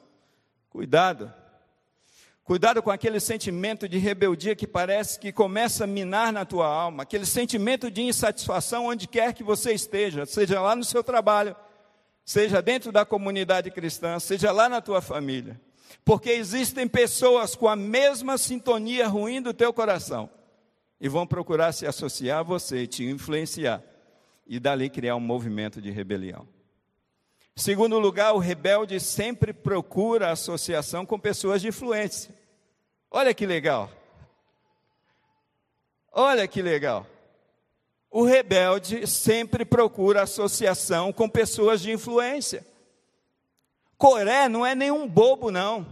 Cuidado. 0.70 1.34
Cuidado 2.44 2.82
com 2.82 2.90
aquele 2.90 3.20
sentimento 3.20 3.88
de 3.88 3.98
rebeldia 3.98 4.56
que 4.56 4.66
parece 4.66 5.20
que 5.20 5.32
começa 5.32 5.84
a 5.84 5.88
minar 5.88 6.34
na 6.34 6.46
tua 6.46 6.68
alma, 6.68 7.04
aquele 7.04 7.26
sentimento 7.26 7.92
de 7.92 8.02
insatisfação 8.02 8.88
onde 8.88 9.08
quer 9.08 9.34
que 9.34 9.44
você 9.44 9.74
esteja, 9.74 10.26
seja 10.26 10.60
lá 10.60 10.76
no 10.76 10.84
seu 10.84 11.04
trabalho, 11.04 11.56
seja 12.26 12.62
dentro 12.62 12.92
da 12.92 13.06
comunidade 13.06 13.72
cristã, 13.72 14.20
seja 14.20 14.52
lá 14.52 14.68
na 14.68 14.82
tua 14.82 15.02
família. 15.02 15.60
Porque 16.04 16.32
existem 16.32 16.88
pessoas 16.88 17.56
com 17.56 17.68
a 17.68 17.76
mesma 17.76 18.38
sintonia 18.38 19.08
ruim 19.08 19.42
do 19.42 19.54
teu 19.54 19.72
coração 19.72 20.30
e 21.02 21.10
vão 21.10 21.26
procurar 21.26 21.72
se 21.72 21.88
associar 21.88 22.40
a 22.40 22.44
você, 22.44 22.86
te 22.86 23.04
influenciar 23.04 23.82
e 24.46 24.60
dali 24.60 24.88
criar 24.88 25.16
um 25.16 25.20
movimento 25.20 25.82
de 25.82 25.90
rebelião. 25.90 26.48
Segundo 27.56 27.98
lugar, 27.98 28.34
o 28.34 28.38
rebelde 28.38 29.00
sempre 29.00 29.52
procura 29.52 30.32
associação 30.32 31.04
com 31.04 31.20
pessoas 31.20 31.60
de 31.60 31.70
influência. 31.70 32.34
Olha 33.10 33.34
que 33.34 33.48
legal. 33.48 33.92
Olha 36.12 36.48
que 36.48 36.62
legal. 36.62 37.08
O 38.12 38.24
rebelde 38.24 39.08
sempre 39.08 39.66
procura 39.66 40.22
associação 40.22 41.12
com 41.12 41.28
pessoas 41.28 41.82
de 41.82 41.92
influência. 41.92 42.66
Coré 43.98 44.48
não 44.48 44.66
é 44.66 44.76
nenhum 44.76 45.08
bobo, 45.08 45.50
não. 45.50 45.88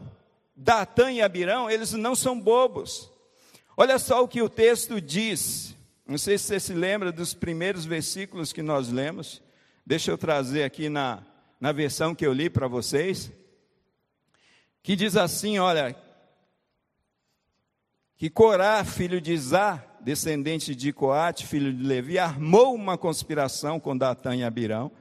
Datã 0.55 1.11
e 1.11 1.21
Abirão, 1.21 1.69
eles 1.69 1.93
não 1.93 2.15
são 2.15 2.39
bobos. 2.39 3.08
Olha 3.81 3.97
só 3.97 4.23
o 4.23 4.27
que 4.27 4.41
o 4.41 4.49
texto 4.49 4.99
diz 4.99 5.75
não 6.09 6.17
sei 6.17 6.39
se 6.39 6.45
você 6.45 6.59
se 6.59 6.73
lembra 6.73 7.11
dos 7.11 7.35
primeiros 7.35 7.85
versículos 7.85 8.51
que 8.51 8.63
nós 8.63 8.89
lemos. 8.89 9.43
Deixa 9.85 10.09
eu 10.09 10.17
trazer 10.17 10.63
aqui 10.63 10.89
na, 10.89 11.23
na 11.61 11.71
versão 11.71 12.15
que 12.15 12.25
eu 12.25 12.33
li 12.33 12.49
para 12.49 12.67
vocês. 12.67 13.31
Que 14.81 14.95
diz 14.95 15.15
assim: 15.15 15.59
olha, 15.59 15.95
que 18.17 18.27
Corá, 18.27 18.83
filho 18.83 19.21
de 19.21 19.33
Izá, 19.33 19.85
descendente 20.01 20.73
de 20.73 20.91
Coate, 20.91 21.45
filho 21.45 21.71
de 21.71 21.83
Levi, 21.83 22.17
armou 22.17 22.73
uma 22.73 22.97
conspiração 22.97 23.79
com 23.79 23.95
Datã 23.95 24.35
e 24.35 24.43
Abirão, 24.43 24.91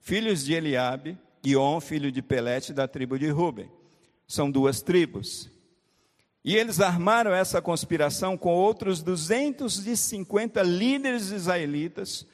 filhos 0.00 0.44
de 0.44 0.52
Eliabe, 0.52 1.16
e 1.44 1.56
On, 1.56 1.80
filho 1.80 2.10
de 2.10 2.20
Pelete, 2.20 2.72
da 2.72 2.88
tribo 2.88 3.16
de 3.20 3.28
Ruben. 3.28 3.70
São 4.26 4.50
duas 4.50 4.82
tribos. 4.82 5.48
E 6.46 6.56
eles 6.56 6.80
armaram 6.80 7.34
essa 7.34 7.60
conspiração 7.60 8.38
com 8.38 8.54
outros 8.54 9.02
250 9.02 10.62
líderes 10.62 11.32
israelitas, 11.32 12.24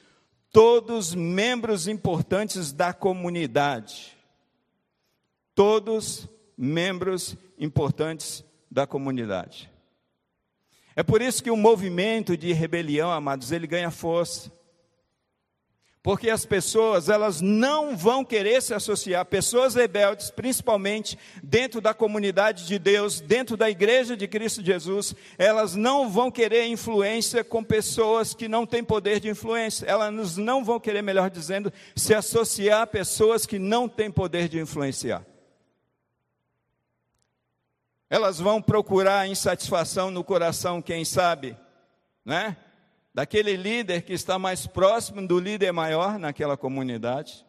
todos 0.51 1.15
membros 1.15 1.87
importantes 1.87 2.71
da 2.71 2.93
comunidade. 2.93 4.15
Todos 5.55 6.29
membros 6.55 7.35
importantes 7.57 8.45
da 8.69 8.85
comunidade. 8.85 9.67
É 10.95 11.01
por 11.01 11.19
isso 11.19 11.41
que 11.41 11.49
o 11.49 11.57
movimento 11.57 12.37
de 12.37 12.53
rebelião, 12.53 13.11
amados, 13.11 13.51
ele 13.51 13.65
ganha 13.65 13.89
força. 13.89 14.51
Porque 16.03 16.29
as 16.29 16.45
pessoas, 16.45 17.07
elas 17.07 17.39
não 17.39 17.95
vão 17.95 18.25
querer 18.25 18.61
se 18.61 18.73
associar, 18.73 19.25
pessoas 19.25 19.73
rebeldes, 19.73 20.29
principalmente 20.29 21.17
dentro 21.41 21.79
da 21.79 21.93
comunidade 21.93 22.67
de 22.67 22.77
Deus, 22.77 23.21
dentro 23.21 23.55
da 23.55 23.69
igreja 23.69 24.17
de 24.17 24.27
Cristo 24.27 24.61
Jesus, 24.61 25.15
elas 25.37 25.75
não 25.75 26.09
vão 26.09 26.29
querer 26.29 26.67
influência 26.67 27.41
com 27.41 27.63
pessoas 27.63 28.33
que 28.33 28.49
não 28.49 28.65
têm 28.65 28.83
poder 28.83 29.21
de 29.21 29.29
influência. 29.29 29.85
Elas 29.85 30.35
não 30.35 30.61
vão 30.61 30.77
querer, 30.77 31.01
melhor 31.01 31.29
dizendo, 31.29 31.71
se 31.95 32.13
associar 32.13 32.81
a 32.81 32.87
pessoas 32.87 33.45
que 33.45 33.57
não 33.57 33.87
têm 33.87 34.11
poder 34.11 34.49
de 34.49 34.59
influenciar. 34.59 35.25
Elas 38.09 38.39
vão 38.39 38.61
procurar 38.61 39.25
insatisfação 39.25 40.11
no 40.11 40.21
coração, 40.21 40.81
quem 40.81 41.05
sabe, 41.05 41.57
né? 42.25 42.57
Daquele 43.13 43.55
líder 43.55 44.01
que 44.01 44.13
está 44.13 44.39
mais 44.39 44.65
próximo 44.65 45.25
do 45.25 45.39
líder 45.39 45.71
maior 45.71 46.17
naquela 46.17 46.57
comunidade. 46.57 47.45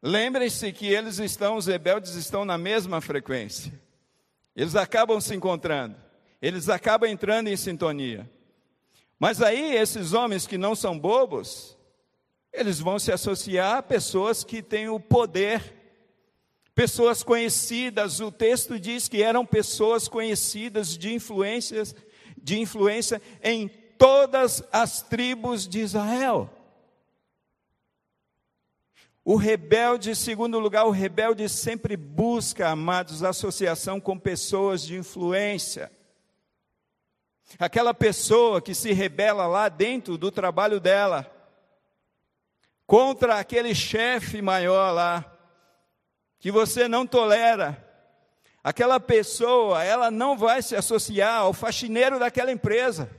Lembrem-se 0.00 0.72
que 0.72 0.86
eles 0.86 1.18
estão, 1.18 1.56
os 1.56 1.66
rebeldes 1.66 2.14
estão 2.14 2.44
na 2.44 2.56
mesma 2.56 3.00
frequência. 3.00 3.72
Eles 4.54 4.76
acabam 4.76 5.20
se 5.20 5.34
encontrando, 5.34 5.96
eles 6.40 6.68
acabam 6.68 7.10
entrando 7.10 7.48
em 7.48 7.56
sintonia. 7.56 8.30
Mas 9.18 9.42
aí 9.42 9.74
esses 9.74 10.12
homens 10.12 10.46
que 10.46 10.56
não 10.56 10.76
são 10.76 10.96
bobos, 10.96 11.76
eles 12.52 12.78
vão 12.78 12.98
se 12.98 13.10
associar 13.10 13.78
a 13.78 13.82
pessoas 13.82 14.44
que 14.44 14.62
têm 14.62 14.88
o 14.88 15.00
poder, 15.00 15.74
pessoas 16.74 17.24
conhecidas. 17.24 18.20
O 18.20 18.30
texto 18.30 18.78
diz 18.78 19.08
que 19.08 19.20
eram 19.20 19.44
pessoas 19.44 20.06
conhecidas 20.06 20.96
de 20.96 21.12
influências 21.12 21.94
de 22.48 22.58
influência 22.58 23.20
em 23.42 23.68
todas 23.68 24.62
as 24.72 25.02
tribos 25.02 25.68
de 25.68 25.80
Israel. 25.80 26.50
O 29.22 29.36
rebelde, 29.36 30.16
segundo 30.16 30.58
lugar, 30.58 30.86
o 30.86 30.90
rebelde 30.90 31.46
sempre 31.50 31.94
busca, 31.94 32.70
amados, 32.70 33.22
associação 33.22 34.00
com 34.00 34.18
pessoas 34.18 34.82
de 34.82 34.96
influência. 34.96 35.92
Aquela 37.58 37.92
pessoa 37.92 38.62
que 38.62 38.74
se 38.74 38.92
rebela 38.92 39.46
lá 39.46 39.68
dentro 39.68 40.16
do 40.16 40.30
trabalho 40.30 40.80
dela, 40.80 41.30
contra 42.86 43.38
aquele 43.38 43.74
chefe 43.74 44.40
maior 44.40 44.92
lá, 44.92 45.36
que 46.38 46.50
você 46.50 46.88
não 46.88 47.06
tolera, 47.06 47.87
aquela 48.62 49.00
pessoa, 49.00 49.82
ela 49.82 50.10
não 50.10 50.36
vai 50.36 50.62
se 50.62 50.76
associar 50.76 51.40
ao 51.40 51.52
faxineiro 51.52 52.18
daquela 52.18 52.52
empresa. 52.52 53.10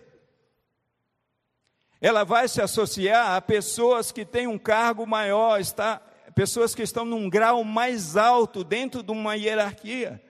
Ela 2.02 2.24
vai 2.24 2.48
se 2.48 2.62
associar 2.62 3.36
a 3.36 3.42
pessoas 3.42 4.12
que 4.12 4.26
têm 4.26 4.48
um 4.48 4.58
cargo 4.58 5.06
maior, 5.06 5.60
está, 5.60 6.02
pessoas 6.34 6.74
que 6.74 6.82
estão 6.82 7.04
num 7.04 7.30
grau 7.30 7.64
mais 7.64 8.16
alto 8.16 8.64
dentro 8.64 9.04
de 9.04 9.12
uma 9.12 9.36
hierarquia, 9.36 10.24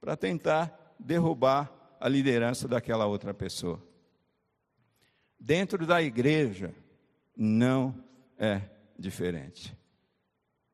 para 0.00 0.16
tentar 0.16 0.94
derrubar 0.98 1.72
a 1.98 2.08
liderança 2.08 2.68
daquela 2.68 3.06
outra 3.06 3.32
pessoa. 3.32 3.82
Dentro 5.38 5.86
da 5.86 6.02
igreja, 6.02 6.74
não 7.34 7.94
é 8.38 8.60
diferente. 8.98 9.74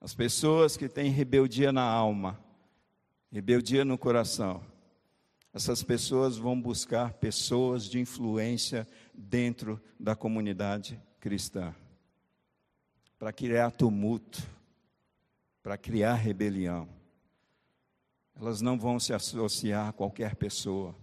As 0.00 0.14
pessoas 0.14 0.76
que 0.76 0.88
têm 0.88 1.10
rebeldia 1.10 1.72
na 1.72 1.82
alma, 1.82 2.40
rebeldia 3.30 3.84
no 3.84 3.98
coração, 3.98 4.62
essas 5.52 5.82
pessoas 5.82 6.36
vão 6.36 6.60
buscar 6.60 7.14
pessoas 7.14 7.84
de 7.84 7.98
influência 7.98 8.86
dentro 9.14 9.80
da 9.98 10.14
comunidade 10.14 11.00
cristã 11.18 11.74
para 13.18 13.32
criar 13.32 13.70
tumulto, 13.70 14.42
para 15.62 15.76
criar 15.76 16.14
rebelião. 16.14 16.88
Elas 18.34 18.60
não 18.60 18.78
vão 18.78 19.00
se 19.00 19.12
associar 19.12 19.88
a 19.88 19.92
qualquer 19.92 20.36
pessoa, 20.36 20.94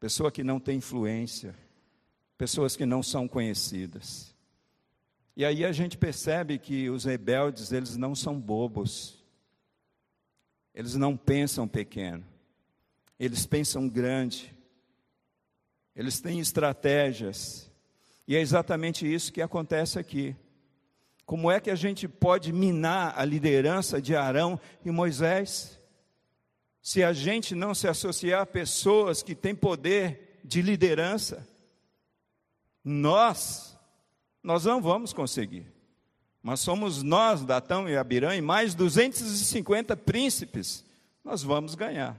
pessoa 0.00 0.32
que 0.32 0.42
não 0.42 0.58
tem 0.58 0.78
influência, 0.78 1.54
pessoas 2.36 2.74
que 2.74 2.84
não 2.84 3.02
são 3.02 3.28
conhecidas. 3.28 4.34
E 5.36 5.44
aí 5.44 5.64
a 5.64 5.72
gente 5.72 5.96
percebe 5.96 6.58
que 6.58 6.90
os 6.90 7.04
rebeldes, 7.04 7.72
eles 7.72 7.96
não 7.96 8.14
são 8.14 8.38
bobos. 8.38 9.21
Eles 10.74 10.94
não 10.94 11.16
pensam 11.16 11.68
pequeno, 11.68 12.24
eles 13.18 13.46
pensam 13.46 13.88
grande, 13.88 14.54
eles 15.94 16.20
têm 16.20 16.40
estratégias, 16.40 17.70
e 18.26 18.36
é 18.36 18.40
exatamente 18.40 19.12
isso 19.12 19.32
que 19.32 19.42
acontece 19.42 19.98
aqui. 19.98 20.34
Como 21.26 21.50
é 21.50 21.60
que 21.60 21.70
a 21.70 21.74
gente 21.74 22.08
pode 22.08 22.52
minar 22.52 23.14
a 23.16 23.24
liderança 23.24 24.00
de 24.00 24.16
Arão 24.16 24.58
e 24.84 24.90
Moisés? 24.90 25.80
Se 26.80 27.04
a 27.04 27.12
gente 27.12 27.54
não 27.54 27.74
se 27.74 27.86
associar 27.86 28.42
a 28.42 28.46
pessoas 28.46 29.22
que 29.22 29.34
têm 29.34 29.54
poder 29.54 30.40
de 30.44 30.60
liderança, 30.60 31.46
nós, 32.84 33.78
nós 34.42 34.64
não 34.64 34.82
vamos 34.82 35.12
conseguir. 35.12 35.71
Mas 36.42 36.60
somos 36.60 37.02
nós, 37.02 37.44
Datão 37.44 37.88
e 37.88 37.96
Abirã, 37.96 38.34
e 38.34 38.40
mais 38.40 38.74
250 38.74 39.96
príncipes, 39.96 40.84
nós 41.24 41.42
vamos 41.42 41.74
ganhar. 41.74 42.16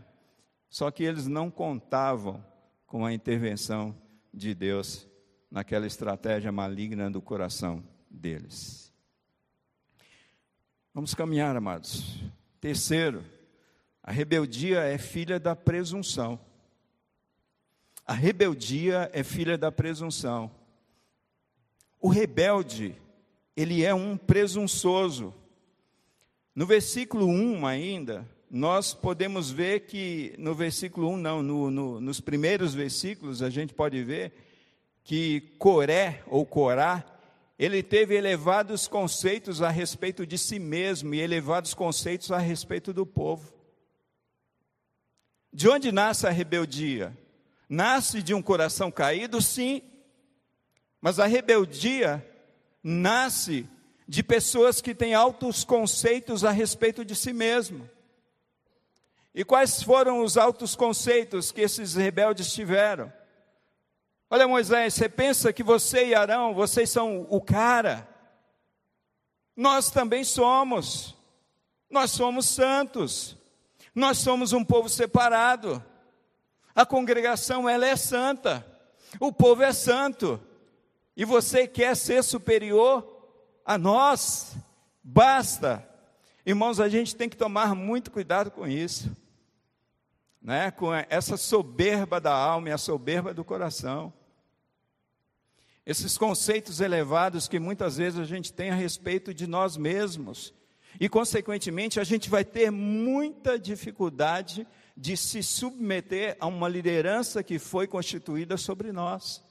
Só 0.70 0.90
que 0.90 1.04
eles 1.04 1.28
não 1.28 1.52
contavam 1.52 2.44
com 2.88 3.06
a 3.06 3.14
intervenção 3.14 3.96
de 4.34 4.56
Deus 4.56 5.08
naquela 5.52 5.86
estratégia 5.86 6.52
maligna 6.52 7.12
do 7.12 7.22
coração 7.22 7.84
deles. 8.10 8.92
Vamos 10.94 11.14
caminhar, 11.14 11.56
amados. 11.56 12.24
Terceiro, 12.62 13.26
a 14.02 14.12
rebeldia 14.12 14.80
é 14.82 14.98
filha 14.98 15.40
da 15.40 15.56
presunção. 15.56 16.40
A 18.06 18.14
rebeldia 18.14 19.10
é 19.14 19.24
filha 19.24 19.58
da 19.58 19.72
presunção. 19.72 20.52
O 22.00 22.10
rebelde, 22.10 22.96
ele 23.56 23.84
é 23.84 23.94
um 23.94 24.18
presunçoso. 24.18 25.34
No 26.56 26.66
versículo 26.66 27.28
1 27.28 27.66
ainda, 27.66 28.28
nós 28.50 28.94
podemos 28.94 29.50
ver 29.50 29.82
que, 29.82 30.36
no 30.38 30.54
versículo 30.54 31.10
1, 31.10 31.18
não, 31.18 31.44
no, 31.44 31.72
no, 31.72 32.02
nos 32.02 32.20
primeiros 32.20 32.74
versículos, 32.74 33.42
a 33.42 33.50
gente 33.50 33.74
pode 33.74 34.04
ver 34.04 34.34
que 35.04 35.42
Coré, 35.58 36.24
ou 36.28 36.46
Corá, 36.46 37.04
ele 37.58 37.84
teve 37.84 38.16
elevados 38.16 38.88
conceitos 38.88 39.62
a 39.62 39.70
respeito 39.70 40.26
de 40.26 40.38
si 40.38 40.60
mesmo 40.60 41.14
e 41.14 41.20
elevados 41.20 41.74
conceitos 41.74 42.32
a 42.32 42.38
respeito 42.38 42.94
do 42.94 43.06
povo. 43.06 43.54
De 45.52 45.70
onde 45.70 45.92
nasce 45.92 46.26
a 46.26 46.32
rebeldia? 46.32 47.16
Nasce 47.70 48.22
de 48.22 48.34
um 48.34 48.42
coração 48.42 48.92
caído, 48.92 49.42
sim, 49.42 49.82
mas 51.00 51.20
a 51.20 51.26
rebeldia 51.26 52.26
nasce 52.84 53.68
de 54.08 54.22
pessoas 54.22 54.82
que 54.82 54.94
têm 54.94 55.14
altos 55.14 55.64
conceitos 55.64 56.44
a 56.44 56.52
respeito 56.52 57.06
de 57.06 57.16
si 57.16 57.32
mesmo. 57.32 57.90
E 59.34 59.44
quais 59.44 59.82
foram 59.82 60.22
os 60.24 60.38
altos 60.38 60.76
conceitos 60.76 61.52
que 61.52 61.62
esses 61.62 61.96
rebeldes 61.96 62.54
tiveram? 62.54 63.12
Olha, 64.30 64.48
Moisés, 64.48 64.94
você 64.94 65.08
pensa 65.08 65.54
que 65.54 65.64
você 65.64 66.08
e 66.08 66.16
Arão, 66.16 66.54
vocês 66.54 66.90
são 66.90 67.26
o 67.30 67.40
cara? 67.40 68.08
Nós 69.56 69.90
também 69.90 70.24
somos. 70.24 71.16
Nós 71.90 72.12
somos 72.12 72.48
santos. 72.48 73.38
Nós 73.94 74.18
somos 74.18 74.52
um 74.54 74.64
povo 74.64 74.90
separado. 74.90 75.84
A 76.76 76.86
congregação 76.86 77.70
ela 77.70 77.86
é 77.86 77.96
santa. 77.96 78.66
O 79.20 79.32
povo 79.32 79.62
é 79.64 79.72
santo. 79.72 80.40
E 81.16 81.26
você 81.26 81.68
quer 81.68 81.96
ser 81.96 82.24
superior 82.24 83.08
a 83.64 83.78
nós? 83.78 84.56
Basta. 85.04 85.88
Irmãos, 86.46 86.80
a 86.80 86.90
gente 86.90 87.16
tem 87.16 87.30
que 87.30 87.38
tomar 87.38 87.76
muito 87.76 88.10
cuidado 88.10 88.50
com 88.50 88.68
isso. 88.68 89.16
Né? 90.42 90.72
Com 90.72 90.94
essa 90.94 91.38
soberba 91.38 92.20
da 92.20 92.34
alma 92.34 92.70
e 92.70 92.72
a 92.72 92.78
soberba 92.78 93.34
do 93.34 93.44
coração. 93.44 94.12
Esses 95.86 96.18
conceitos 96.18 96.80
elevados 96.80 97.48
que 97.48 97.60
muitas 97.60 97.98
vezes 97.98 98.20
a 98.20 98.24
gente 98.24 98.52
tem 98.52 98.72
a 98.72 98.76
respeito 98.76 99.34
de 99.34 99.46
nós 99.46 99.78
mesmos. 99.78 100.54
E, 101.00 101.10
consequentemente, 101.10 102.00
a 102.00 102.04
gente 102.04 102.30
vai 102.30 102.46
ter 102.46 102.72
muita 102.72 103.60
dificuldade 103.60 104.66
de 104.96 105.18
se 105.18 105.44
submeter 105.44 106.38
a 106.40 106.48
uma 106.48 106.70
liderança 106.70 107.44
que 107.44 107.60
foi 107.60 107.88
constituída 107.88 108.58
sobre 108.58 108.92
nós. 108.92 109.43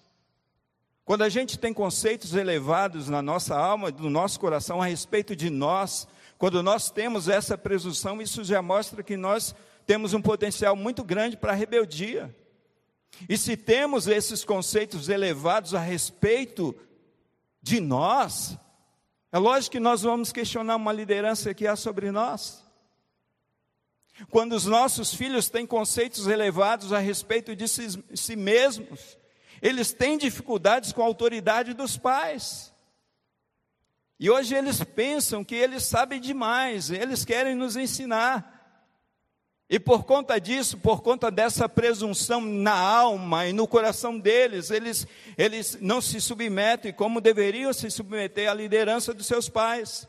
Quando 1.05 1.23
a 1.23 1.29
gente 1.29 1.59
tem 1.59 1.75
conceitos 1.75 2.35
elevados 2.35 3.09
na 3.09 3.21
nossa 3.21 3.57
alma, 3.57 3.91
no 3.91 4.09
nosso 4.09 4.39
coração 4.39 4.81
a 4.81 4.87
respeito 4.87 5.35
de 5.35 5.51
nós, 5.51 6.07
quando 6.39 6.63
nós 6.63 6.91
temos 6.91 7.29
essa 7.29 7.59
presunção, 7.59 8.23
isso 8.23 8.45
já 8.45 8.63
mostra 8.63 9.03
que 9.03 9.17
nós 9.17 9.55
temos 9.85 10.15
um 10.15 10.23
potencial 10.23 10.77
muito 10.77 11.03
grande 11.03 11.37
para 11.37 11.53
a 11.53 11.57
rebeldia. 11.57 12.35
E 13.29 13.37
se 13.37 13.57
temos 13.57 14.07
esses 14.07 14.45
conceitos 14.45 15.09
elevados 15.09 15.75
a 15.75 15.81
respeito 15.81 16.75
de 17.61 17.81
nós, 17.81 18.57
é 19.31 19.39
lógico 19.39 19.73
que 19.73 19.81
nós 19.81 20.03
vamos 20.03 20.33
questionar 20.33 20.77
uma 20.77 20.93
liderança 20.93 21.53
que 21.55 21.67
há 21.67 21.77
sobre 21.77 22.11
nós. 22.11 22.63
Quando 24.31 24.53
os 24.53 24.67
nossos 24.67 25.15
filhos 25.15 25.49
têm 25.49 25.67
conceitos 25.67 26.27
elevados 26.27 26.93
a 26.93 26.99
respeito 26.99 27.57
de 27.57 27.67
si, 27.67 28.03
si 28.15 28.37
mesmos, 28.37 29.17
eles 29.63 29.93
têm 29.93 30.19
dificuldades 30.19 30.93
com 30.93 31.01
a 31.01 31.07
autoridade 31.07 31.73
dos 31.73 31.97
pais. 31.97 32.75
E 34.19 34.29
hoje 34.29 34.55
eles 34.55 34.83
pensam 34.83 35.45
que 35.45 35.55
eles 35.55 35.85
sabem 35.85 36.21
demais, 36.21 36.91
eles 36.91 37.25
querem 37.25 37.55
nos 37.55 37.77
ensinar. 37.77 38.61
E 39.71 39.79
por 39.79 40.05
conta 40.05 40.39
disso, 40.41 40.77
por 40.77 41.01
conta 41.01 41.31
dessa 41.31 41.69
presunção 41.69 42.41
na 42.41 42.75
alma 42.75 43.47
e 43.47 43.53
no 43.53 43.67
coração 43.67 44.19
deles, 44.19 44.71
eles, 44.71 45.07
eles 45.39 45.79
não 45.81 46.01
se 46.01 46.21
submetem 46.21 46.93
como 46.93 47.21
deveriam 47.21 47.73
se 47.73 47.89
submeter 47.91 48.51
à 48.51 48.55
liderança 48.55 49.15
dos 49.15 49.27
seus 49.27 49.49
pais 49.49 50.09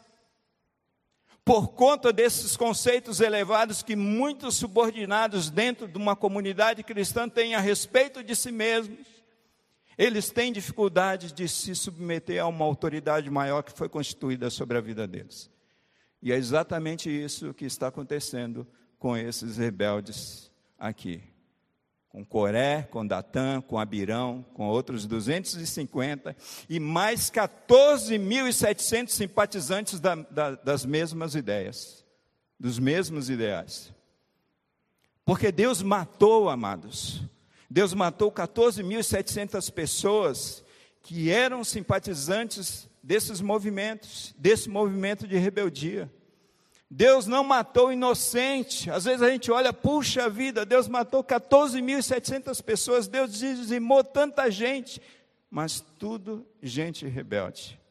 por 1.46 1.70
conta 1.70 2.14
desses 2.14 2.56
conceitos 2.56 3.20
elevados 3.20 3.84
que 3.84 3.96
muitos 3.96 4.56
subordinados 4.56 5.50
dentro 5.50 5.88
de 5.88 5.98
uma 5.98 6.16
comunidade 6.16 6.84
cristã 6.84 7.28
têm 7.28 7.54
a 7.54 7.60
respeito 7.60 8.24
de 8.24 8.34
si 8.36 8.52
mesmos, 8.52 9.13
eles 9.98 10.30
têm 10.30 10.52
dificuldade 10.52 11.32
de 11.32 11.48
se 11.48 11.76
submeter 11.76 12.42
a 12.42 12.48
uma 12.48 12.66
autoridade 12.66 13.30
maior 13.30 13.62
que 13.62 13.72
foi 13.72 13.88
constituída 13.90 14.50
sobre 14.50 14.78
a 14.78 14.82
vida 14.82 15.08
deles. 15.08 15.50
E 16.22 16.32
é 16.32 16.36
exatamente 16.36 17.10
isso 17.10 17.54
que 17.54 17.66
está 17.66 17.88
acontecendo 17.88 18.66
com 18.98 19.18
esses 19.18 19.58
rebeldes 19.58 20.50
aqui. 20.80 21.22
Com 22.08 22.24
Coré, 22.24 22.84
com 22.84 23.06
Datã, 23.06 23.60
com 23.60 23.78
Abirão, 23.78 24.46
com 24.54 24.68
outros 24.68 25.06
250 25.06 26.36
e 26.70 26.80
mais 26.80 27.30
14.700 27.30 29.10
simpatizantes 29.10 30.00
da, 30.00 30.16
da, 30.16 30.52
das 30.56 30.86
mesmas 30.86 31.36
ideias, 31.36 32.06
dos 32.58 32.80
mesmos 32.80 33.30
ideais. 33.30 33.92
Porque 35.26 35.52
Deus 35.52 35.82
matou, 35.82 36.50
amados, 36.50 37.24
Deus 37.74 37.92
matou 37.96 38.32
14.700 38.32 39.72
pessoas 39.72 40.64
que 41.02 41.32
eram 41.32 41.64
simpatizantes 41.64 42.88
desses 43.02 43.42
movimentos, 43.42 44.32
desse 44.38 44.70
movimento 44.70 45.28
de 45.28 45.38
rebeldia. 45.38 46.08
Deus 46.88 47.26
não 47.26 47.44
matou 47.44 47.92
inocente. 47.92 48.92
Às 48.92 49.06
vezes 49.06 49.24
a 49.24 49.30
gente 49.32 49.50
olha, 49.50 49.74
puxa 49.74 50.30
vida, 50.30 50.64
Deus 50.64 50.88
matou 50.88 51.24
14.700 51.24 52.62
pessoas, 52.62 53.08
Deus 53.08 53.34
dizimou 53.34 54.04
tanta 54.04 54.52
gente, 54.52 55.02
mas 55.50 55.84
tudo 55.98 56.46
gente 56.62 57.08
rebelde. 57.08 57.82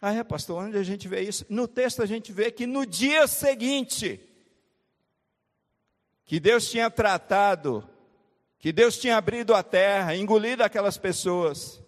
Ah, 0.00 0.14
é, 0.14 0.24
pastor, 0.24 0.64
onde 0.64 0.78
a 0.78 0.82
gente 0.82 1.06
vê 1.06 1.20
isso? 1.20 1.44
No 1.50 1.68
texto 1.68 2.02
a 2.02 2.06
gente 2.06 2.32
vê 2.32 2.50
que 2.50 2.66
no 2.66 2.86
dia 2.86 3.26
seguinte, 3.26 4.18
que 6.24 6.40
Deus 6.40 6.70
tinha 6.70 6.90
tratado, 6.90 7.86
que 8.58 8.72
Deus 8.72 8.98
tinha 8.98 9.16
abrido 9.16 9.54
a 9.54 9.62
terra, 9.62 10.16
engolido 10.16 10.62
aquelas 10.64 10.98
pessoas, 10.98 11.80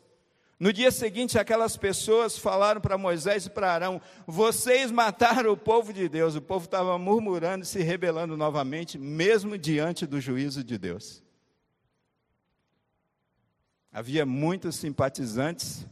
no 0.60 0.74
dia 0.74 0.90
seguinte, 0.90 1.38
aquelas 1.38 1.74
pessoas 1.78 2.36
falaram 2.36 2.82
para 2.82 2.98
Moisés 2.98 3.46
e 3.46 3.50
para 3.50 3.72
Arão: 3.72 3.98
Vocês 4.26 4.90
mataram 4.90 5.52
o 5.52 5.56
povo 5.56 5.90
de 5.90 6.06
Deus. 6.06 6.36
O 6.36 6.42
povo 6.42 6.66
estava 6.66 6.98
murmurando 6.98 7.64
e 7.64 7.66
se 7.66 7.80
rebelando 7.80 8.36
novamente, 8.36 8.98
mesmo 8.98 9.56
diante 9.56 10.04
do 10.04 10.20
juízo 10.20 10.62
de 10.62 10.76
Deus. 10.76 11.22
Havia 13.90 14.26
muitos 14.26 14.76
simpatizantes 14.76 15.86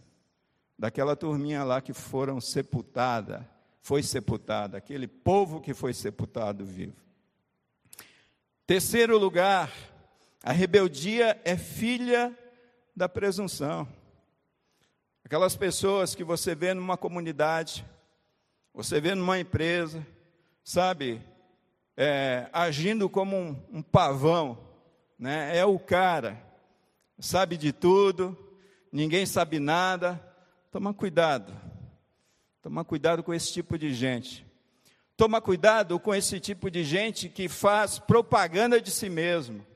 daquela 0.78 1.16
turminha 1.16 1.64
lá 1.64 1.80
que 1.80 1.94
foram 1.94 2.38
sepultada, 2.38 3.48
foi 3.80 4.02
sepultada, 4.02 4.76
aquele 4.76 5.08
povo 5.08 5.62
que 5.62 5.72
foi 5.72 5.94
sepultado 5.94 6.66
vivo. 6.66 6.94
Terceiro 8.66 9.16
lugar, 9.16 9.72
a 10.42 10.52
rebeldia 10.52 11.40
é 11.44 11.56
filha 11.56 12.36
da 12.94 13.08
presunção. 13.08 13.88
Aquelas 15.24 15.56
pessoas 15.56 16.14
que 16.14 16.24
você 16.24 16.54
vê 16.54 16.72
numa 16.72 16.96
comunidade, 16.96 17.84
você 18.72 19.00
vê 19.00 19.14
numa 19.14 19.38
empresa, 19.38 20.06
sabe, 20.64 21.20
é, 21.96 22.48
agindo 22.52 23.08
como 23.08 23.36
um, 23.36 23.62
um 23.72 23.82
pavão, 23.82 24.58
né? 25.18 25.56
é 25.56 25.64
o 25.64 25.78
cara, 25.78 26.40
sabe 27.18 27.56
de 27.56 27.72
tudo, 27.72 28.36
ninguém 28.92 29.26
sabe 29.26 29.58
nada. 29.58 30.24
Toma 30.70 30.94
cuidado, 30.94 31.52
toma 32.62 32.84
cuidado 32.84 33.22
com 33.22 33.34
esse 33.34 33.52
tipo 33.52 33.76
de 33.76 33.92
gente. 33.92 34.46
Toma 35.16 35.40
cuidado 35.40 35.98
com 35.98 36.14
esse 36.14 36.38
tipo 36.38 36.70
de 36.70 36.84
gente 36.84 37.28
que 37.28 37.48
faz 37.48 37.98
propaganda 37.98 38.80
de 38.80 38.90
si 38.90 39.08
mesmo. 39.08 39.66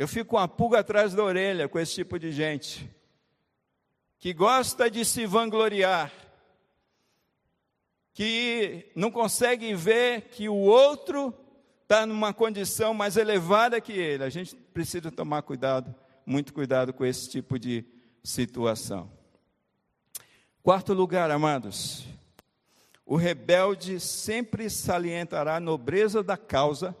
Eu 0.00 0.08
fico 0.08 0.30
com 0.30 0.38
a 0.38 0.48
pulga 0.48 0.78
atrás 0.78 1.12
da 1.12 1.22
orelha 1.22 1.68
com 1.68 1.78
esse 1.78 1.96
tipo 1.96 2.18
de 2.18 2.32
gente 2.32 2.90
que 4.18 4.32
gosta 4.32 4.90
de 4.90 5.04
se 5.04 5.26
vangloriar, 5.26 6.10
que 8.14 8.90
não 8.96 9.10
consegue 9.10 9.74
ver 9.74 10.22
que 10.30 10.48
o 10.48 10.54
outro 10.54 11.34
está 11.82 12.06
numa 12.06 12.32
condição 12.32 12.94
mais 12.94 13.18
elevada 13.18 13.78
que 13.78 13.92
ele. 13.92 14.24
A 14.24 14.30
gente 14.30 14.56
precisa 14.56 15.10
tomar 15.12 15.42
cuidado, 15.42 15.94
muito 16.24 16.54
cuidado 16.54 16.94
com 16.94 17.04
esse 17.04 17.28
tipo 17.28 17.58
de 17.58 17.84
situação. 18.24 19.12
Quarto 20.62 20.94
lugar, 20.94 21.30
amados, 21.30 22.06
o 23.04 23.16
rebelde 23.16 24.00
sempre 24.00 24.70
salientará 24.70 25.56
a 25.56 25.60
nobreza 25.60 26.22
da 26.22 26.38
causa, 26.38 26.96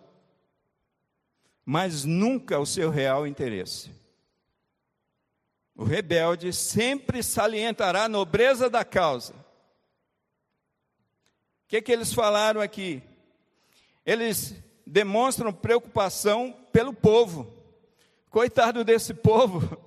mas 1.64 2.04
nunca 2.04 2.58
o 2.58 2.66
seu 2.66 2.90
real 2.90 3.26
interesse. 3.26 3.90
O 5.74 5.84
rebelde 5.84 6.52
sempre 6.52 7.22
salientará 7.22 8.04
a 8.04 8.08
nobreza 8.08 8.68
da 8.68 8.84
causa. 8.84 9.32
O 9.32 9.36
que, 11.68 11.80
que 11.80 11.90
eles 11.90 12.12
falaram 12.12 12.60
aqui? 12.60 13.02
Eles 14.04 14.54
demonstram 14.86 15.52
preocupação 15.52 16.52
pelo 16.72 16.92
povo. 16.92 17.54
Coitado 18.28 18.84
desse 18.84 19.14
povo. 19.14 19.78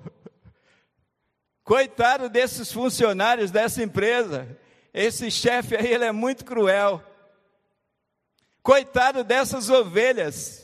Coitado 1.63 2.29
desses 2.29 2.71
funcionários 2.71 3.51
dessa 3.51 3.83
empresa. 3.83 4.57
Esse 4.93 5.29
chefe 5.29 5.75
aí, 5.75 5.93
ele 5.93 6.05
é 6.05 6.11
muito 6.11 6.45
cruel. 6.45 7.03
Coitado 8.61 9.23
dessas 9.23 9.69
ovelhas. 9.69 10.62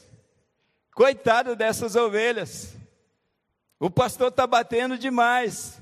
Coitado 0.99 1.55
dessas 1.55 1.95
ovelhas. 1.95 2.75
O 3.79 3.89
pastor 3.89 4.27
está 4.27 4.45
batendo 4.45 4.97
demais. 4.97 5.81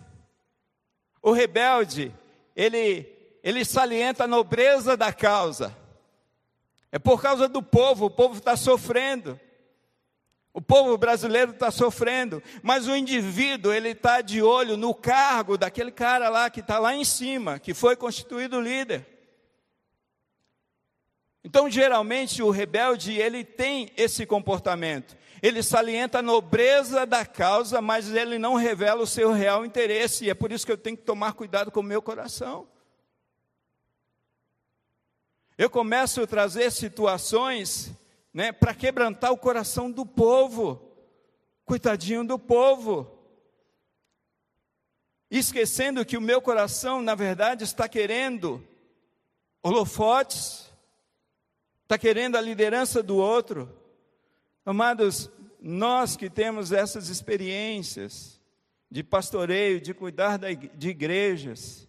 O 1.24 1.32
rebelde, 1.32 2.14
ele, 2.56 3.40
ele 3.42 3.66
salienta 3.66 4.26
a 4.26 4.28
nobreza 4.28 4.96
da 4.96 5.12
causa. 5.12 5.76
É 6.92 7.00
por 7.00 7.20
causa 7.20 7.48
do 7.48 7.64
povo, 7.64 8.06
o 8.06 8.12
povo 8.12 8.38
está 8.38 8.56
sofrendo. 8.56 9.40
O 10.54 10.62
povo 10.62 10.96
brasileiro 11.00 11.50
está 11.50 11.72
sofrendo, 11.72 12.44
mas 12.62 12.88
o 12.88 12.96
indivíduo 12.96 13.74
ele 13.74 13.90
está 13.90 14.22
de 14.22 14.44
olho 14.44 14.78
no 14.78 14.94
cargo 14.94 15.58
daquele 15.58 15.92
cara 15.92 16.30
lá 16.30 16.48
que 16.52 16.60
está 16.60 16.78
lá 16.78 16.94
em 16.94 17.04
cima, 17.04 17.58
que 17.58 17.74
foi 17.74 17.96
constituído 17.96 18.62
líder. 18.62 19.17
Então, 21.48 21.70
geralmente, 21.70 22.44
o 22.44 22.50
rebelde 22.50 23.14
ele 23.14 23.42
tem 23.42 23.90
esse 23.96 24.26
comportamento. 24.26 25.16
Ele 25.42 25.64
salienta 25.64 26.20
a 26.20 26.22
nobreza 26.22 27.06
da 27.06 27.26
causa, 27.26 27.80
mas 27.80 28.14
ele 28.14 28.38
não 28.38 28.56
revela 28.56 29.04
o 29.04 29.08
seu 29.08 29.32
real 29.32 29.66
interesse, 29.66 30.26
e 30.26 30.30
é 30.30 30.34
por 30.34 30.52
isso 30.52 30.66
que 30.66 30.74
eu 30.74 30.78
tenho 30.78 30.98
que 30.98 31.04
tomar 31.04 31.32
cuidado 31.32 31.72
com 31.72 31.80
o 31.80 31.84
meu 31.84 32.02
coração. 32.02 32.68
Eu 35.58 35.70
começo 35.70 36.22
a 36.22 36.28
trazer 36.28 36.70
situações 36.70 37.94
né, 38.34 38.52
para 38.52 38.74
quebrantar 38.74 39.32
o 39.32 39.38
coração 39.38 39.90
do 39.90 40.06
povo, 40.06 40.92
coitadinho 41.64 42.26
do 42.26 42.38
povo, 42.38 43.10
esquecendo 45.32 46.04
que 46.04 46.18
o 46.18 46.22
meu 46.22 46.42
coração, 46.42 47.02
na 47.02 47.16
verdade, 47.16 47.64
está 47.64 47.88
querendo 47.88 48.62
holofotes, 49.64 50.67
está 51.88 51.98
querendo 51.98 52.36
a 52.36 52.42
liderança 52.42 53.02
do 53.02 53.16
outro. 53.16 53.74
Amados, 54.66 55.32
nós 55.58 56.18
que 56.18 56.30
temos 56.30 56.74
essas 56.74 57.08
experiências 57.08 58.42
de 58.92 59.02
pastoreio, 59.02 59.80
de 59.80 59.94
cuidar 59.94 60.38
de 60.38 60.90
igrejas, 60.90 61.88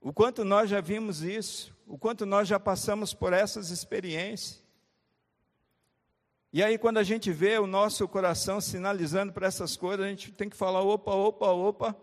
o 0.00 0.12
quanto 0.12 0.44
nós 0.44 0.68
já 0.68 0.80
vimos 0.80 1.22
isso, 1.22 1.72
o 1.86 1.96
quanto 1.96 2.26
nós 2.26 2.48
já 2.48 2.58
passamos 2.58 3.14
por 3.14 3.32
essas 3.32 3.70
experiências. 3.70 4.64
E 6.52 6.60
aí, 6.60 6.76
quando 6.76 6.98
a 6.98 7.04
gente 7.04 7.30
vê 7.30 7.56
o 7.56 7.68
nosso 7.68 8.08
coração 8.08 8.60
sinalizando 8.60 9.32
para 9.32 9.46
essas 9.46 9.76
coisas, 9.76 10.04
a 10.04 10.08
gente 10.08 10.32
tem 10.32 10.48
que 10.48 10.56
falar: 10.56 10.82
opa, 10.82 11.14
opa, 11.14 11.52
opa. 11.52 11.96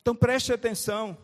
Então 0.00 0.16
preste 0.16 0.50
atenção. 0.50 1.18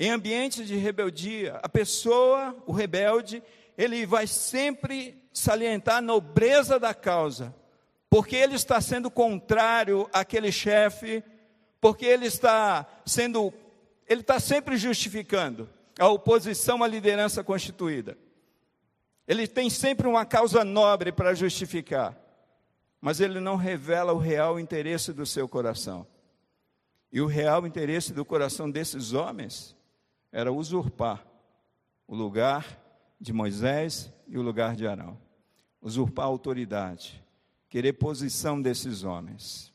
Em 0.00 0.10
ambientes 0.10 0.68
de 0.68 0.76
rebeldia, 0.76 1.58
a 1.60 1.68
pessoa, 1.68 2.54
o 2.64 2.72
rebelde, 2.72 3.42
ele 3.76 4.06
vai 4.06 4.28
sempre 4.28 5.20
salientar 5.32 5.96
a 5.96 6.00
nobreza 6.00 6.78
da 6.78 6.94
causa, 6.94 7.52
porque 8.08 8.36
ele 8.36 8.54
está 8.54 8.80
sendo 8.80 9.10
contrário 9.10 10.08
àquele 10.12 10.52
chefe, 10.52 11.20
porque 11.80 12.06
ele 12.06 12.26
está 12.26 12.86
sendo, 13.04 13.52
ele 14.06 14.20
está 14.20 14.38
sempre 14.38 14.76
justificando 14.76 15.68
a 15.98 16.06
oposição 16.06 16.84
à 16.84 16.86
liderança 16.86 17.42
constituída. 17.42 18.16
Ele 19.26 19.48
tem 19.48 19.68
sempre 19.68 20.06
uma 20.06 20.24
causa 20.24 20.64
nobre 20.64 21.10
para 21.10 21.34
justificar, 21.34 22.16
mas 23.00 23.18
ele 23.18 23.40
não 23.40 23.56
revela 23.56 24.12
o 24.12 24.18
real 24.18 24.60
interesse 24.60 25.12
do 25.12 25.26
seu 25.26 25.48
coração. 25.48 26.06
E 27.10 27.20
o 27.20 27.26
real 27.26 27.66
interesse 27.66 28.12
do 28.12 28.24
coração 28.24 28.70
desses 28.70 29.12
homens 29.12 29.76
era 30.32 30.52
usurpar 30.52 31.26
o 32.06 32.14
lugar 32.14 32.80
de 33.20 33.32
Moisés 33.32 34.12
e 34.26 34.38
o 34.38 34.42
lugar 34.42 34.76
de 34.76 34.86
Arão. 34.86 35.18
Usurpar 35.80 36.24
a 36.24 36.28
autoridade, 36.28 37.24
querer 37.68 37.94
posição 37.94 38.60
desses 38.60 39.04
homens. 39.04 39.72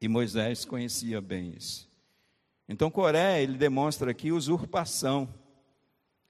E 0.00 0.08
Moisés 0.08 0.64
conhecia 0.64 1.20
bem 1.20 1.54
isso. 1.56 1.90
Então, 2.68 2.90
Coré, 2.90 3.42
ele 3.42 3.58
demonstra 3.58 4.10
aqui 4.10 4.32
usurpação, 4.32 5.28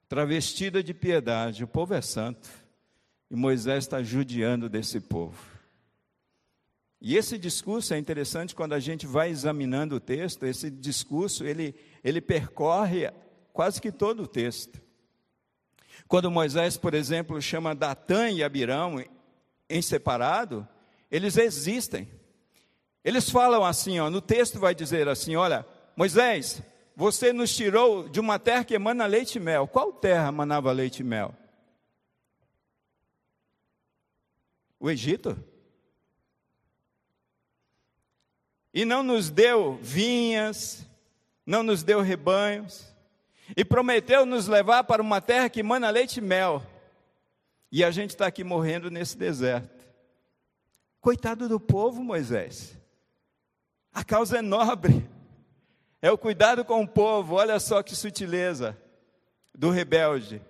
travestida 0.08 0.82
de 0.82 0.92
piedade. 0.92 1.64
O 1.64 1.68
povo 1.68 1.94
é 1.94 2.00
santo. 2.00 2.48
E 3.30 3.36
Moisés 3.36 3.84
está 3.84 4.02
judiando 4.02 4.68
desse 4.68 5.00
povo. 5.00 5.54
E 7.00 7.16
esse 7.16 7.36
discurso 7.36 7.92
é 7.94 7.98
interessante 7.98 8.54
quando 8.54 8.72
a 8.72 8.80
gente 8.80 9.06
vai 9.06 9.28
examinando 9.28 9.96
o 9.96 10.00
texto, 10.00 10.46
esse 10.46 10.70
discurso, 10.70 11.44
ele, 11.44 11.74
ele 12.04 12.20
percorre 12.20 13.10
quase 13.52 13.80
que 13.80 13.90
todo 13.90 14.24
o 14.24 14.28
texto. 14.28 14.80
Quando 16.06 16.30
Moisés, 16.30 16.76
por 16.76 16.92
exemplo, 16.92 17.40
chama 17.40 17.74
Datã 17.74 18.30
e 18.30 18.44
Abirão 18.44 19.02
em 19.70 19.80
separado, 19.80 20.68
eles 21.10 21.38
existem. 21.38 22.08
Eles 23.02 23.30
falam 23.30 23.64
assim, 23.64 23.98
ó, 23.98 24.10
no 24.10 24.20
texto 24.20 24.58
vai 24.58 24.74
dizer 24.74 25.08
assim: 25.08 25.34
olha, 25.34 25.66
Moisés, 25.96 26.62
você 26.94 27.32
nos 27.32 27.54
tirou 27.54 28.08
de 28.08 28.20
uma 28.20 28.38
terra 28.38 28.64
que 28.64 28.74
emana 28.74 29.06
leite 29.06 29.36
e 29.36 29.40
mel. 29.40 29.66
Qual 29.66 29.92
terra 29.92 30.30
manava 30.30 30.70
leite 30.72 31.00
e 31.00 31.04
mel? 31.04 31.34
O 34.78 34.90
Egito? 34.90 35.42
E 38.72 38.84
não 38.84 39.02
nos 39.02 39.30
deu 39.30 39.76
vinhas, 39.80 40.86
não 41.46 41.62
nos 41.62 41.82
deu 41.82 42.00
rebanhos, 42.00 42.94
e 43.56 43.64
prometeu 43.64 44.24
nos 44.24 44.46
levar 44.46 44.84
para 44.84 45.02
uma 45.02 45.20
terra 45.20 45.50
que 45.50 45.62
mana 45.62 45.90
leite 45.90 46.18
e 46.18 46.22
mel. 46.22 46.62
E 47.70 47.84
a 47.84 47.90
gente 47.90 48.10
está 48.10 48.26
aqui 48.26 48.42
morrendo 48.42 48.90
nesse 48.90 49.16
deserto. 49.16 49.84
Coitado 51.00 51.48
do 51.48 51.60
povo, 51.60 52.02
Moisés. 52.02 52.78
A 53.92 54.02
causa 54.02 54.38
é 54.38 54.42
nobre. 54.42 55.08
É 56.00 56.10
o 56.10 56.16
cuidado 56.16 56.64
com 56.64 56.82
o 56.82 56.88
povo. 56.88 57.34
Olha 57.34 57.60
só 57.60 57.82
que 57.82 57.94
sutileza 57.94 58.76
do 59.54 59.70
rebelde. 59.70 60.40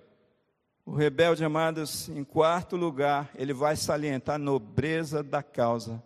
O 0.87 0.95
rebelde, 0.95 1.45
amados, 1.45 2.09
em 2.11 2.23
quarto 2.23 2.77
lugar, 2.77 3.31
ele 3.35 3.55
vai 3.55 3.75
salientar 3.75 4.37
a 4.37 4.39
nobreza 4.39 5.23
da 5.23 5.43
causa, 5.43 6.03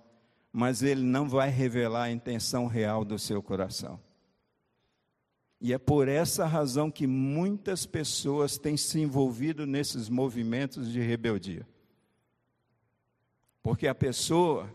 mas 0.53 0.83
ele 0.83 1.03
não 1.03 1.29
vai 1.29 1.51
revelar 1.51 2.05
a 2.05 2.11
intenção 2.11 2.67
real 2.67 3.05
do 3.05 3.19
seu 3.19 3.43
coração. 3.43 3.99
E 5.61 5.73
é 5.73 5.79
por 5.79 6.07
essa 6.07 6.47
razão 6.47 6.91
que 6.91 7.07
muitas 7.07 7.85
pessoas 7.85 8.57
têm 8.59 8.77
se 8.77 9.01
envolvido 9.01 9.67
nesses 9.67 10.09
movimentos 10.09 10.91
de 10.91 11.01
rebeldia. 11.01 11.67
Porque 13.63 13.89
a 13.89 13.95
pessoa 13.95 14.73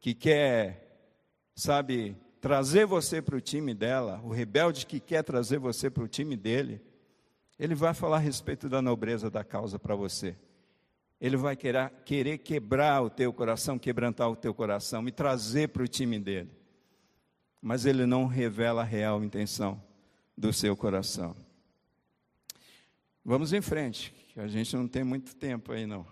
que 0.00 0.14
quer, 0.14 1.12
sabe, 1.54 2.16
trazer 2.40 2.86
você 2.86 3.20
para 3.20 3.36
o 3.36 3.40
time 3.40 3.74
dela, 3.74 4.20
o 4.24 4.30
rebelde 4.30 4.86
que 4.86 4.98
quer 4.98 5.22
trazer 5.22 5.58
você 5.58 5.90
para 5.90 6.02
o 6.02 6.08
time 6.08 6.36
dele, 6.36 6.80
ele 7.58 7.74
vai 7.74 7.92
falar 7.92 8.16
a 8.16 8.20
respeito 8.20 8.68
da 8.68 8.80
nobreza 8.80 9.30
da 9.30 9.44
causa 9.44 9.78
para 9.78 9.94
você. 9.94 10.34
Ele 11.20 11.36
vai 11.36 11.54
querer, 11.54 11.90
querer 12.04 12.38
quebrar 12.38 13.02
o 13.02 13.10
teu 13.10 13.32
coração, 13.32 13.78
quebrantar 13.78 14.30
o 14.30 14.36
teu 14.36 14.54
coração 14.54 15.06
e 15.06 15.12
trazer 15.12 15.68
para 15.68 15.82
o 15.82 15.88
time 15.88 16.18
dele. 16.18 16.50
Mas 17.60 17.84
ele 17.84 18.04
não 18.06 18.26
revela 18.26 18.82
a 18.82 18.84
real 18.84 19.22
intenção 19.22 19.80
do 20.36 20.52
seu 20.52 20.76
coração. 20.76 21.36
Vamos 23.24 23.52
em 23.52 23.60
frente, 23.60 24.12
que 24.32 24.40
a 24.40 24.46
gente 24.46 24.76
não 24.76 24.86
tem 24.86 25.02
muito 25.02 25.34
tempo 25.34 25.72
aí 25.72 25.86
não. 25.86 26.06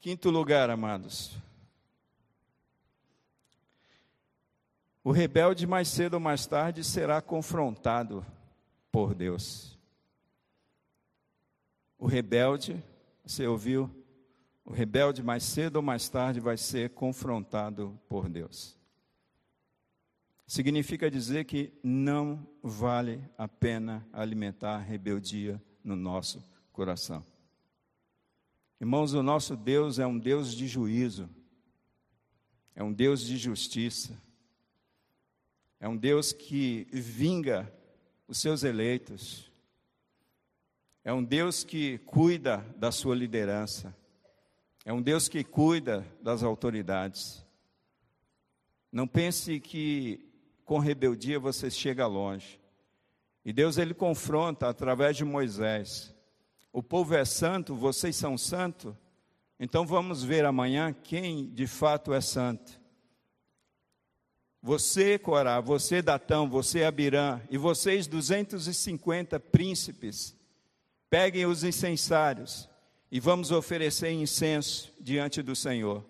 Quinto 0.00 0.30
lugar, 0.30 0.70
amados. 0.70 1.36
O 5.02 5.12
rebelde, 5.12 5.66
mais 5.66 5.88
cedo 5.88 6.14
ou 6.14 6.20
mais 6.20 6.46
tarde, 6.46 6.84
será 6.84 7.20
confrontado 7.20 8.24
por 8.92 9.14
Deus. 9.14 9.78
O 11.98 12.06
rebelde, 12.06 12.82
você 13.24 13.46
ouviu? 13.46 13.90
O 14.64 14.72
rebelde, 14.72 15.22
mais 15.22 15.42
cedo 15.42 15.76
ou 15.76 15.82
mais 15.82 16.08
tarde, 16.08 16.40
vai 16.40 16.56
ser 16.56 16.90
confrontado 16.90 17.98
por 18.08 18.28
Deus. 18.28 18.79
Significa 20.50 21.08
dizer 21.08 21.44
que 21.44 21.72
não 21.80 22.44
vale 22.60 23.22
a 23.38 23.46
pena 23.46 24.04
alimentar 24.12 24.74
a 24.74 24.80
rebeldia 24.80 25.62
no 25.84 25.94
nosso 25.94 26.44
coração. 26.72 27.24
Irmãos, 28.80 29.14
o 29.14 29.22
nosso 29.22 29.56
Deus 29.56 30.00
é 30.00 30.06
um 30.08 30.18
Deus 30.18 30.52
de 30.52 30.66
juízo, 30.66 31.30
é 32.74 32.82
um 32.82 32.92
Deus 32.92 33.20
de 33.20 33.38
justiça, 33.38 34.20
é 35.78 35.88
um 35.88 35.96
Deus 35.96 36.32
que 36.32 36.88
vinga 36.90 37.72
os 38.26 38.38
seus 38.38 38.64
eleitos, 38.64 39.52
é 41.04 41.12
um 41.12 41.22
Deus 41.22 41.62
que 41.62 41.98
cuida 41.98 42.56
da 42.76 42.90
sua 42.90 43.14
liderança, 43.14 43.96
é 44.84 44.92
um 44.92 45.00
Deus 45.00 45.28
que 45.28 45.44
cuida 45.44 46.04
das 46.20 46.42
autoridades. 46.42 47.46
Não 48.90 49.06
pense 49.06 49.60
que 49.60 50.28
com 50.70 50.78
rebeldia 50.78 51.36
você 51.36 51.68
chega 51.68 52.06
longe. 52.06 52.60
E 53.44 53.52
Deus 53.52 53.76
ele 53.76 53.92
confronta 53.92 54.68
através 54.68 55.16
de 55.16 55.24
Moisés. 55.24 56.14
O 56.72 56.80
povo 56.80 57.12
é 57.16 57.24
santo, 57.24 57.74
vocês 57.74 58.14
são 58.14 58.38
santos. 58.38 58.94
Então 59.58 59.84
vamos 59.84 60.22
ver 60.22 60.44
amanhã 60.44 60.92
quem 60.92 61.52
de 61.52 61.66
fato 61.66 62.14
é 62.14 62.20
santo. 62.20 62.80
Você, 64.62 65.18
Corá, 65.18 65.60
você, 65.60 66.00
Datão, 66.00 66.48
você, 66.48 66.84
Abirã, 66.84 67.40
e 67.50 67.58
vocês, 67.58 68.06
250 68.06 69.40
príncipes, 69.40 70.36
peguem 71.10 71.46
os 71.46 71.64
incensários 71.64 72.68
e 73.10 73.18
vamos 73.18 73.50
oferecer 73.50 74.12
incenso 74.12 74.92
diante 75.00 75.42
do 75.42 75.56
Senhor. 75.56 76.06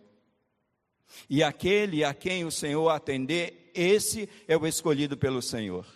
E 1.31 1.43
aquele 1.43 2.05
a 2.05 2.13
quem 2.13 2.45
o 2.45 2.51
Senhor 2.51 2.91
atender, 2.91 3.60
esse 3.75 4.29
é 4.47 4.57
o 4.57 4.67
escolhido 4.67 5.17
pelo 5.17 5.41
Senhor. 5.41 5.87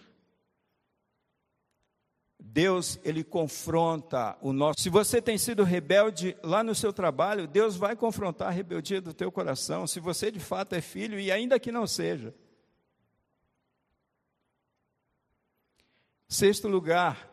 Deus, 2.39 3.01
ele 3.03 3.25
confronta 3.25 4.37
o 4.41 4.53
nosso. 4.53 4.81
Se 4.81 4.89
você 4.89 5.21
tem 5.21 5.37
sido 5.37 5.65
rebelde 5.65 6.37
lá 6.43 6.63
no 6.63 6.75
seu 6.75 6.93
trabalho, 6.93 7.49
Deus 7.49 7.75
vai 7.75 7.97
confrontar 7.97 8.49
a 8.49 8.51
rebeldia 8.51 9.01
do 9.01 9.15
teu 9.15 9.33
coração. 9.33 9.87
Se 9.87 9.99
você 9.99 10.31
de 10.31 10.39
fato 10.39 10.75
é 10.75 10.81
filho, 10.81 11.19
e 11.19 11.33
ainda 11.33 11.59
que 11.59 11.73
não 11.73 11.87
seja. 11.87 12.35
Sexto 16.29 16.69
lugar, 16.69 17.31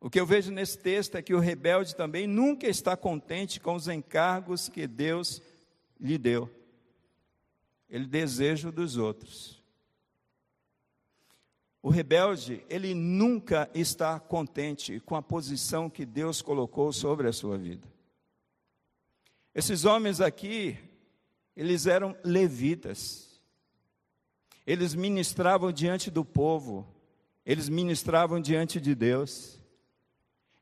o 0.00 0.10
que 0.10 0.18
eu 0.18 0.26
vejo 0.26 0.50
nesse 0.50 0.76
texto 0.76 1.14
é 1.14 1.22
que 1.22 1.32
o 1.32 1.38
rebelde 1.38 1.94
também 1.94 2.26
nunca 2.26 2.66
está 2.66 2.96
contente 2.96 3.60
com 3.60 3.76
os 3.76 3.86
encargos 3.86 4.68
que 4.68 4.86
Deus 4.86 5.40
lhe 6.00 6.18
deu. 6.18 6.50
Ele 7.88 8.06
deseja 8.06 8.70
dos 8.72 8.96
outros. 8.96 9.61
O 11.82 11.90
rebelde, 11.90 12.64
ele 12.70 12.94
nunca 12.94 13.68
está 13.74 14.20
contente 14.20 15.00
com 15.00 15.16
a 15.16 15.22
posição 15.22 15.90
que 15.90 16.06
Deus 16.06 16.40
colocou 16.40 16.92
sobre 16.92 17.26
a 17.26 17.32
sua 17.32 17.58
vida. 17.58 17.90
Esses 19.52 19.84
homens 19.84 20.20
aqui, 20.20 20.78
eles 21.56 21.86
eram 21.86 22.16
levitas. 22.22 23.42
Eles 24.64 24.94
ministravam 24.94 25.72
diante 25.72 26.08
do 26.08 26.24
povo, 26.24 26.86
eles 27.44 27.68
ministravam 27.68 28.40
diante 28.40 28.80
de 28.80 28.94
Deus. 28.94 29.58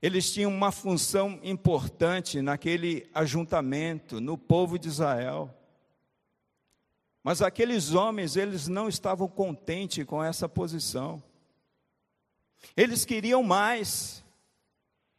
Eles 0.01 0.33
tinham 0.33 0.51
uma 0.51 0.73
função 0.73 1.39
importante 1.43 2.41
naquele 2.41 3.07
ajuntamento, 3.13 4.19
no 4.19 4.39
povo 4.39 4.79
de 4.79 4.89
Israel. 4.89 5.55
Mas 7.23 7.43
aqueles 7.43 7.93
homens, 7.93 8.37
eles 8.37 8.67
não 8.67 8.89
estavam 8.89 9.29
contentes 9.29 10.05
com 10.05 10.23
essa 10.23 10.49
posição. 10.49 11.23
Eles 12.77 13.05
queriam 13.05 13.43
mais. 13.43 14.25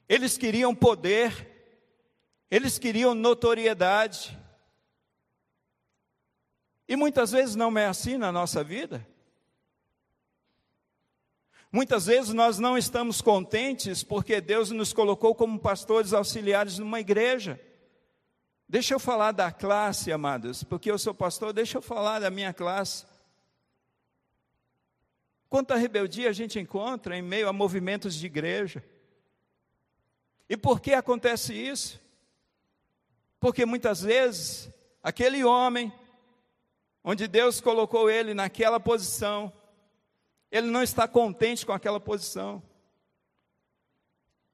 Eles 0.09 0.37
queriam 0.37 0.73
poder. 0.73 1.47
Eles 2.49 2.79
queriam 2.79 3.13
notoriedade. 3.13 4.37
E 6.87 6.95
muitas 6.95 7.31
vezes 7.31 7.55
não 7.55 7.77
é 7.77 7.85
assim 7.85 8.17
na 8.17 8.31
nossa 8.31 8.63
vida. 8.63 9.07
Muitas 11.71 12.07
vezes 12.07 12.33
nós 12.33 12.59
não 12.59 12.77
estamos 12.77 13.21
contentes 13.21 14.03
porque 14.03 14.41
Deus 14.41 14.71
nos 14.71 14.91
colocou 14.91 15.33
como 15.33 15.57
pastores 15.57 16.11
auxiliares 16.11 16.77
numa 16.77 16.99
igreja. 16.99 17.61
Deixa 18.71 18.93
eu 18.93 18.99
falar 19.01 19.33
da 19.33 19.51
classe, 19.51 20.13
amados, 20.13 20.63
porque 20.63 20.89
eu 20.89 20.97
sou 20.97 21.13
pastor, 21.13 21.51
deixa 21.51 21.77
eu 21.77 21.81
falar 21.81 22.19
da 22.19 22.29
minha 22.31 22.53
classe. 22.53 23.05
Quanta 25.49 25.75
rebeldia 25.75 26.29
a 26.29 26.31
gente 26.31 26.57
encontra 26.57 27.17
em 27.17 27.21
meio 27.21 27.49
a 27.49 27.51
movimentos 27.51 28.15
de 28.15 28.27
igreja. 28.27 28.81
E 30.47 30.55
por 30.55 30.79
que 30.79 30.93
acontece 30.93 31.53
isso? 31.53 31.99
Porque 33.41 33.65
muitas 33.65 34.03
vezes 34.03 34.69
aquele 35.03 35.43
homem, 35.43 35.91
onde 37.03 37.27
Deus 37.27 37.59
colocou 37.59 38.09
ele 38.09 38.33
naquela 38.33 38.79
posição, 38.79 39.51
ele 40.49 40.67
não 40.67 40.81
está 40.81 41.09
contente 41.09 41.65
com 41.65 41.73
aquela 41.73 41.99
posição. 41.99 42.63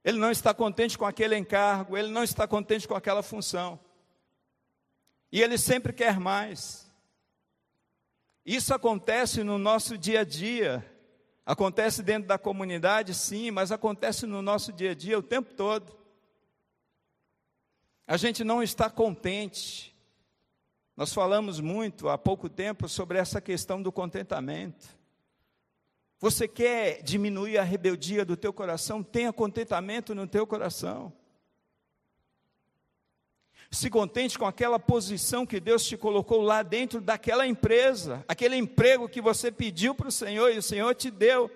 Ele 0.04 0.18
não 0.18 0.32
está 0.32 0.56
contente 0.56 0.98
com 0.98 1.06
aquele 1.06 1.38
encargo, 1.38 1.96
ele 1.96 2.10
não 2.10 2.24
está 2.24 2.48
contente 2.48 2.88
com 2.88 2.96
aquela 2.96 3.22
função. 3.22 3.80
E 5.32 5.42
ele 5.42 5.58
sempre 5.58 5.94
quer 5.94 6.20
mais. 6.20 6.90
Isso 8.46 8.74
acontece 8.74 9.44
no 9.44 9.58
nosso 9.58 9.98
dia 9.98 10.22
a 10.22 10.24
dia. 10.24 10.86
Acontece 11.46 12.04
dentro 12.04 12.28
da 12.28 12.38
comunidade, 12.38 13.14
sim, 13.14 13.52
mas 13.52 13.72
acontece 13.72 14.26
no 14.26 14.42
nosso 14.42 14.72
dia 14.72 14.92
a 14.92 14.94
dia 14.94 15.18
o 15.18 15.24
tempo 15.24 15.54
todo. 15.54 15.98
A 18.06 18.16
gente 18.16 18.44
não 18.44 18.64
está 18.64 18.90
contente. 18.90 19.94
Nós 20.96 21.14
falamos 21.14 21.60
muito 21.60 22.10
há 22.10 22.18
pouco 22.18 22.50
tempo 22.50 22.88
sobre 22.88 23.18
essa 23.18 23.42
questão 23.42 23.82
do 23.82 23.92
contentamento. 23.92 24.98
Você 26.20 26.48
quer 26.48 27.04
diminuir 27.04 27.58
a 27.58 27.64
rebeldia 27.64 28.26
do 28.26 28.36
teu 28.36 28.52
coração? 28.52 29.04
Tenha 29.04 29.32
contentamento 29.32 30.16
no 30.16 30.26
teu 30.26 30.48
coração. 30.48 31.14
Se 33.70 33.90
contente 33.90 34.40
com 34.40 34.46
aquela 34.46 34.80
posição 34.80 35.46
que 35.46 35.60
Deus 35.60 35.86
te 35.86 35.98
colocou 35.98 36.42
lá 36.42 36.64
dentro 36.64 37.02
daquela 37.02 37.46
empresa, 37.46 38.24
aquele 38.28 38.56
emprego 38.56 39.10
que 39.10 39.22
você 39.22 39.52
pediu 39.52 39.94
para 39.94 40.08
o 40.08 40.12
Senhor 40.12 40.54
e 40.54 40.58
o 40.58 40.64
Senhor 40.64 40.96
te 40.96 41.12
deu. 41.12 41.52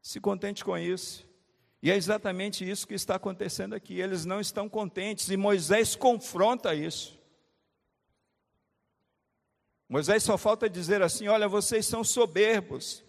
Se 0.00 0.20
contente 0.20 0.64
com 0.64 0.78
isso. 0.78 1.26
E 1.82 1.90
é 1.90 1.96
exatamente 1.96 2.68
isso 2.68 2.86
que 2.86 2.94
está 2.94 3.16
acontecendo 3.16 3.74
aqui. 3.74 4.00
Eles 4.00 4.24
não 4.24 4.40
estão 4.40 4.68
contentes 4.68 5.28
e 5.28 5.36
Moisés 5.36 5.96
confronta 5.96 6.74
isso. 6.74 7.18
Moisés 9.88 10.22
só 10.22 10.38
falta 10.38 10.68
dizer 10.68 11.02
assim: 11.02 11.28
olha, 11.28 11.46
vocês 11.48 11.86
são 11.86 12.02
soberbos, 12.02 13.04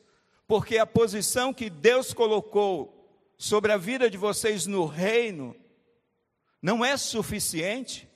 porque 0.47 0.77
a 0.77 0.85
posição 0.85 1.53
que 1.53 1.69
Deus 1.69 2.13
colocou 2.13 2.94
sobre 3.37 3.71
a 3.71 3.77
vida 3.77 4.09
de 4.09 4.17
vocês 4.17 4.65
no 4.65 4.85
reino 4.85 5.55
não 6.61 6.83
é 6.83 6.97
suficiente. 6.97 8.09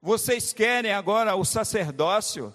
Vocês 0.00 0.52
querem 0.52 0.92
agora 0.92 1.34
o 1.34 1.44
sacerdócio. 1.44 2.54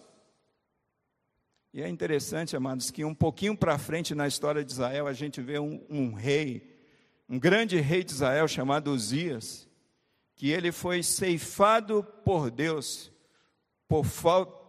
E 1.74 1.82
é 1.82 1.90
interessante, 1.90 2.56
amados, 2.56 2.92
que 2.92 3.04
um 3.04 3.16
pouquinho 3.16 3.58
para 3.58 3.80
frente 3.80 4.14
na 4.14 4.28
história 4.28 4.64
de 4.64 4.72
Israel 4.72 5.08
a 5.08 5.14
gente 5.14 5.42
vê 5.42 5.58
um, 5.58 5.84
um 5.90 6.14
rei, 6.14 6.78
um 7.28 7.40
grande 7.40 7.80
rei 7.80 8.04
de 8.04 8.12
Israel 8.12 8.48
chamado 8.48 8.92
Uzias, 8.92 9.68
que 10.36 10.52
ele 10.52 10.72
foi 10.72 11.02
ceifado 11.02 12.04
por 12.24 12.52
Deus 12.52 13.12
por, 13.88 14.06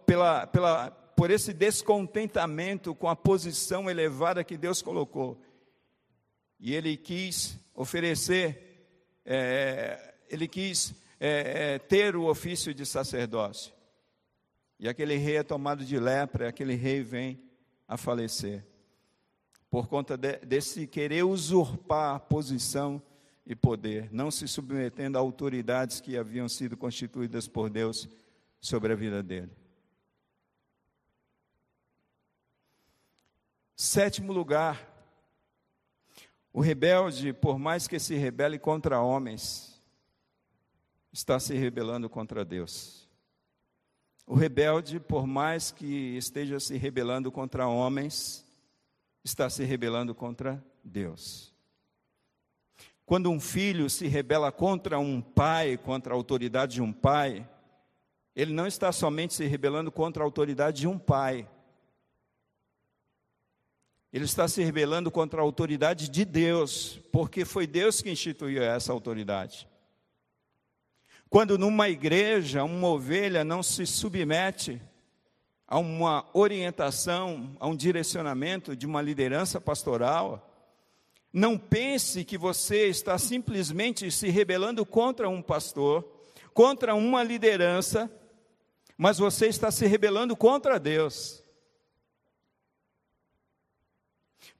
pela, 0.05 0.45
pela, 0.47 0.91
por 0.91 1.31
esse 1.31 1.53
descontentamento 1.53 2.93
com 2.93 3.07
a 3.07 3.15
posição 3.15 3.89
elevada 3.89 4.43
que 4.43 4.57
Deus 4.57 4.81
colocou 4.81 5.41
e 6.59 6.73
ele 6.73 6.97
quis 6.97 7.59
oferecer, 7.73 8.87
é, 9.25 10.15
ele 10.29 10.47
quis 10.47 10.93
é, 11.19 11.73
é, 11.73 11.79
ter 11.79 12.15
o 12.15 12.25
ofício 12.25 12.73
de 12.73 12.85
sacerdócio. 12.85 13.73
E 14.79 14.89
aquele 14.89 15.15
rei 15.15 15.37
é 15.37 15.43
tomado 15.43 15.85
de 15.85 15.97
lepra, 15.99 16.49
aquele 16.49 16.75
rei 16.75 17.01
vem 17.01 17.41
a 17.87 17.97
falecer, 17.97 18.65
por 19.69 19.87
conta 19.87 20.17
de, 20.17 20.37
desse 20.39 20.87
querer 20.87 21.23
usurpar 21.23 22.15
a 22.15 22.19
posição 22.19 23.01
e 23.45 23.55
poder, 23.55 24.11
não 24.11 24.31
se 24.31 24.47
submetendo 24.47 25.17
a 25.17 25.21
autoridades 25.21 26.01
que 26.01 26.17
haviam 26.17 26.49
sido 26.49 26.75
constituídas 26.75 27.47
por 27.47 27.69
Deus 27.69 28.09
sobre 28.59 28.91
a 28.91 28.95
vida 28.95 29.21
dele. 29.21 29.51
Sétimo 33.75 34.33
lugar, 34.33 34.94
o 36.55 36.61
rebelde, 36.61 37.33
por 37.33 37.59
mais 37.59 37.85
que 37.85 37.99
se 37.99 38.15
rebele 38.15 38.57
contra 38.57 39.01
homens, 39.01 39.77
está 41.11 41.37
se 41.37 41.53
rebelando 41.53 42.09
contra 42.09 42.45
Deus. 42.45 43.09
O 44.25 44.35
rebelde, 44.35 44.97
por 44.97 45.27
mais 45.27 45.69
que 45.69 46.15
esteja 46.15 46.57
se 46.61 46.77
rebelando 46.77 47.29
contra 47.29 47.67
homens, 47.67 48.45
está 49.21 49.49
se 49.49 49.65
rebelando 49.65 50.15
contra 50.15 50.63
Deus. 50.81 51.53
Quando 53.05 53.29
um 53.29 53.39
filho 53.41 53.89
se 53.89 54.07
rebela 54.07 54.49
contra 54.49 54.97
um 54.97 55.21
pai, 55.21 55.75
contra 55.77 56.13
a 56.13 56.15
autoridade 56.15 56.75
de 56.75 56.81
um 56.81 56.93
pai, 56.93 57.45
ele 58.33 58.53
não 58.53 58.65
está 58.65 58.93
somente 58.93 59.33
se 59.33 59.45
rebelando 59.45 59.91
contra 59.91 60.23
a 60.23 60.25
autoridade 60.25 60.79
de 60.79 60.87
um 60.87 60.97
pai, 60.97 61.49
ele 64.15 64.23
está 64.23 64.47
se 64.47 64.63
rebelando 64.63 65.11
contra 65.11 65.41
a 65.41 65.43
autoridade 65.43 66.07
de 66.07 66.23
Deus, 66.23 67.01
porque 67.11 67.43
foi 67.43 67.67
Deus 67.67 68.01
que 68.01 68.09
instituiu 68.09 68.63
essa 68.63 68.93
autoridade. 68.93 69.67
Quando 71.29 71.57
numa 71.57 71.89
igreja 71.89 72.63
uma 72.63 72.87
ovelha 72.87 73.43
não 73.43 73.61
se 73.61 73.85
submete 73.85 74.81
a 75.67 75.77
uma 75.79 76.25
orientação, 76.33 77.57
a 77.59 77.67
um 77.67 77.75
direcionamento 77.75 78.73
de 78.73 78.85
uma 78.85 79.01
liderança 79.01 79.59
pastoral, 79.59 80.49
não 81.33 81.57
pense 81.57 82.23
que 82.23 82.37
você 82.37 82.87
está 82.87 83.17
simplesmente 83.17 84.09
se 84.11 84.29
rebelando 84.29 84.85
contra 84.85 85.27
um 85.27 85.41
pastor, 85.41 86.09
contra 86.53 86.95
uma 86.95 87.21
liderança, 87.21 88.09
mas 88.97 89.17
você 89.17 89.47
está 89.47 89.69
se 89.71 89.85
rebelando 89.85 90.37
contra 90.37 90.79
Deus. 90.79 91.43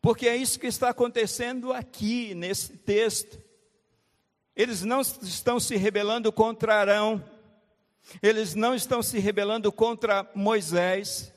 Porque 0.01 0.27
é 0.27 0.35
isso 0.35 0.59
que 0.59 0.67
está 0.67 0.89
acontecendo 0.89 1.73
aqui 1.73 2.33
nesse 2.35 2.77
texto. 2.77 3.41
Eles 4.55 4.83
não 4.83 5.01
estão 5.01 5.59
se 5.59 5.75
rebelando 5.75 6.31
contra 6.31 6.75
Arão, 6.75 7.23
eles 8.21 8.55
não 8.55 8.73
estão 8.73 9.03
se 9.03 9.19
rebelando 9.19 9.71
contra 9.71 10.29
Moisés, 10.33 11.33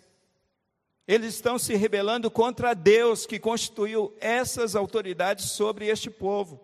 eles 1.06 1.34
estão 1.34 1.58
se 1.58 1.74
rebelando 1.74 2.30
contra 2.30 2.74
Deus 2.74 3.26
que 3.26 3.38
constituiu 3.38 4.14
essas 4.20 4.76
autoridades 4.76 5.46
sobre 5.52 5.86
este 5.86 6.10
povo. 6.10 6.60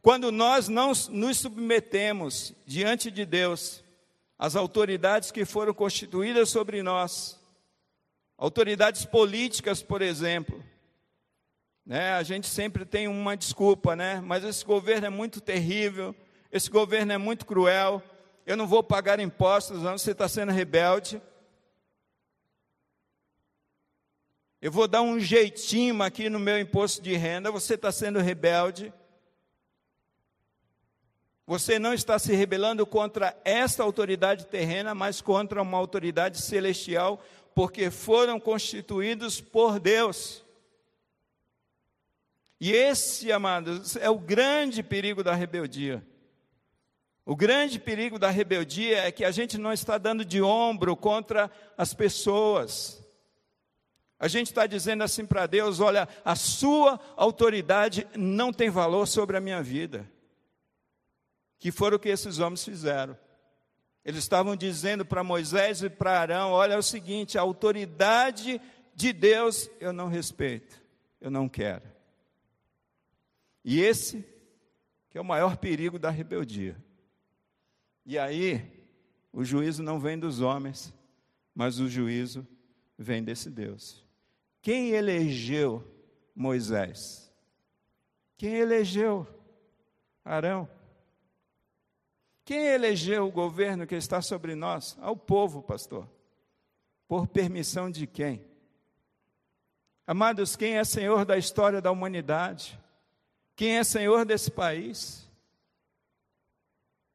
Quando 0.00 0.30
nós 0.30 0.68
não 0.68 0.92
nos 1.10 1.38
submetemos 1.38 2.54
diante 2.64 3.10
de 3.10 3.26
Deus, 3.26 3.82
às 4.38 4.54
autoridades 4.54 5.32
que 5.32 5.44
foram 5.44 5.74
constituídas 5.74 6.48
sobre 6.48 6.82
nós, 6.82 7.38
autoridades 8.36 9.04
políticas, 9.04 9.82
por 9.82 10.00
exemplo, 10.00 10.62
né? 11.88 12.12
A 12.12 12.22
gente 12.22 12.46
sempre 12.46 12.84
tem 12.84 13.08
uma 13.08 13.34
desculpa, 13.34 13.96
né? 13.96 14.20
Mas 14.20 14.44
esse 14.44 14.62
governo 14.62 15.06
é 15.06 15.10
muito 15.10 15.40
terrível, 15.40 16.14
esse 16.52 16.68
governo 16.68 17.12
é 17.12 17.16
muito 17.16 17.46
cruel. 17.46 18.02
Eu 18.44 18.58
não 18.58 18.66
vou 18.66 18.82
pagar 18.82 19.18
impostos, 19.18 19.82
não, 19.82 19.96
você 19.96 20.10
está 20.10 20.28
sendo 20.28 20.52
rebelde. 20.52 21.20
Eu 24.60 24.70
vou 24.70 24.86
dar 24.86 25.00
um 25.00 25.18
jeitinho 25.18 26.02
aqui 26.02 26.28
no 26.28 26.38
meu 26.38 26.60
imposto 26.60 27.00
de 27.00 27.16
renda, 27.16 27.50
você 27.50 27.72
está 27.72 27.90
sendo 27.90 28.18
rebelde. 28.18 28.92
Você 31.46 31.78
não 31.78 31.94
está 31.94 32.18
se 32.18 32.34
rebelando 32.34 32.84
contra 32.84 33.34
esta 33.46 33.82
autoridade 33.82 34.46
terrena, 34.46 34.94
mas 34.94 35.22
contra 35.22 35.62
uma 35.62 35.78
autoridade 35.78 36.42
celestial, 36.42 37.22
porque 37.54 37.90
foram 37.90 38.38
constituídos 38.38 39.40
por 39.40 39.80
Deus. 39.80 40.44
E 42.60 42.72
esse, 42.72 43.30
amados, 43.30 43.96
é 43.96 44.10
o 44.10 44.18
grande 44.18 44.82
perigo 44.82 45.22
da 45.22 45.34
rebeldia. 45.34 46.04
O 47.24 47.36
grande 47.36 47.78
perigo 47.78 48.18
da 48.18 48.30
rebeldia 48.30 49.06
é 49.06 49.12
que 49.12 49.24
a 49.24 49.30
gente 49.30 49.58
não 49.58 49.72
está 49.72 49.98
dando 49.98 50.24
de 50.24 50.40
ombro 50.40 50.96
contra 50.96 51.50
as 51.76 51.92
pessoas. 51.92 53.04
A 54.18 54.26
gente 54.26 54.46
está 54.46 54.66
dizendo 54.66 55.04
assim 55.04 55.24
para 55.24 55.46
Deus: 55.46 55.78
olha, 55.78 56.08
a 56.24 56.34
sua 56.34 56.98
autoridade 57.16 58.08
não 58.16 58.52
tem 58.52 58.70
valor 58.70 59.06
sobre 59.06 59.36
a 59.36 59.40
minha 59.40 59.62
vida. 59.62 60.10
Que 61.58 61.70
foi 61.70 61.94
o 61.94 61.98
que 61.98 62.08
esses 62.08 62.38
homens 62.38 62.64
fizeram. 62.64 63.16
Eles 64.04 64.20
estavam 64.20 64.56
dizendo 64.56 65.04
para 65.04 65.22
Moisés 65.22 65.82
e 65.82 65.90
para 65.90 66.18
Arão: 66.18 66.50
olha, 66.52 66.74
é 66.74 66.78
o 66.78 66.82
seguinte, 66.82 67.36
a 67.38 67.42
autoridade 67.42 68.60
de 68.94 69.12
Deus 69.12 69.70
eu 69.78 69.92
não 69.92 70.08
respeito, 70.08 70.82
eu 71.20 71.30
não 71.30 71.48
quero. 71.48 71.97
E 73.70 73.82
esse 73.82 74.24
que 75.10 75.18
é 75.18 75.20
o 75.20 75.24
maior 75.24 75.58
perigo 75.58 75.98
da 75.98 76.08
rebeldia. 76.08 76.82
E 78.06 78.18
aí, 78.18 78.86
o 79.30 79.44
juízo 79.44 79.82
não 79.82 80.00
vem 80.00 80.18
dos 80.18 80.40
homens, 80.40 80.90
mas 81.54 81.78
o 81.78 81.86
juízo 81.86 82.48
vem 82.96 83.22
desse 83.22 83.50
Deus. 83.50 84.02
Quem 84.62 84.92
elegeu 84.92 85.86
Moisés? 86.34 87.30
Quem 88.38 88.54
elegeu 88.54 89.26
Arão? 90.24 90.66
Quem 92.46 92.68
elegeu 92.68 93.26
o 93.26 93.30
governo 93.30 93.86
que 93.86 93.96
está 93.96 94.22
sobre 94.22 94.54
nós? 94.54 94.96
Ao 94.98 95.14
povo, 95.14 95.62
pastor. 95.62 96.08
Por 97.06 97.26
permissão 97.26 97.90
de 97.90 98.06
quem? 98.06 98.42
Amados, 100.06 100.56
quem 100.56 100.78
é 100.78 100.84
Senhor 100.84 101.26
da 101.26 101.36
história 101.36 101.82
da 101.82 101.90
humanidade? 101.90 102.80
Quem 103.58 103.76
é 103.76 103.82
senhor 103.82 104.24
desse 104.24 104.52
país? 104.52 105.28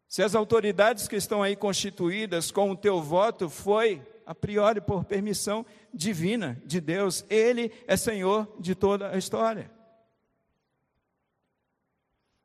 Se 0.09 0.21
as 0.21 0.35
autoridades 0.35 1.07
que 1.07 1.15
estão 1.15 1.41
aí 1.41 1.55
constituídas 1.55 2.51
com 2.51 2.69
o 2.69 2.75
teu 2.75 3.01
voto 3.01 3.49
foi 3.49 4.05
a 4.25 4.35
priori 4.35 4.81
por 4.81 5.05
permissão 5.05 5.65
divina 5.93 6.61
de 6.65 6.81
Deus, 6.81 7.23
ele 7.29 7.71
é 7.87 7.95
senhor 7.95 8.53
de 8.59 8.75
toda 8.75 9.11
a 9.11 9.17
história. 9.17 9.71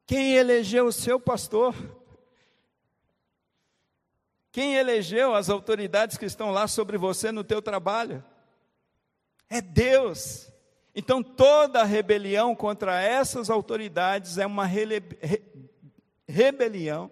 Quem 0.07 0.37
elegeu 0.37 0.87
o 0.87 0.93
seu 0.93 1.19
pastor? 1.19 1.75
Quem 4.53 4.77
elegeu 4.77 5.35
as 5.35 5.51
autoridades 5.51 6.17
que 6.17 6.25
estão 6.25 6.53
lá 6.53 6.69
sobre 6.69 6.97
você 6.97 7.33
no 7.33 7.43
teu 7.43 7.61
trabalho? 7.61 8.25
É 9.51 9.61
Deus. 9.61 10.53
Então, 11.01 11.23
toda 11.23 11.85
rebelião 11.85 12.57
contra 12.57 13.01
essas 13.01 13.49
autoridades 13.51 14.37
é 14.37 14.45
uma 14.45 14.67
rele, 14.67 15.01
re, 15.21 15.41
rebelião, 16.27 17.09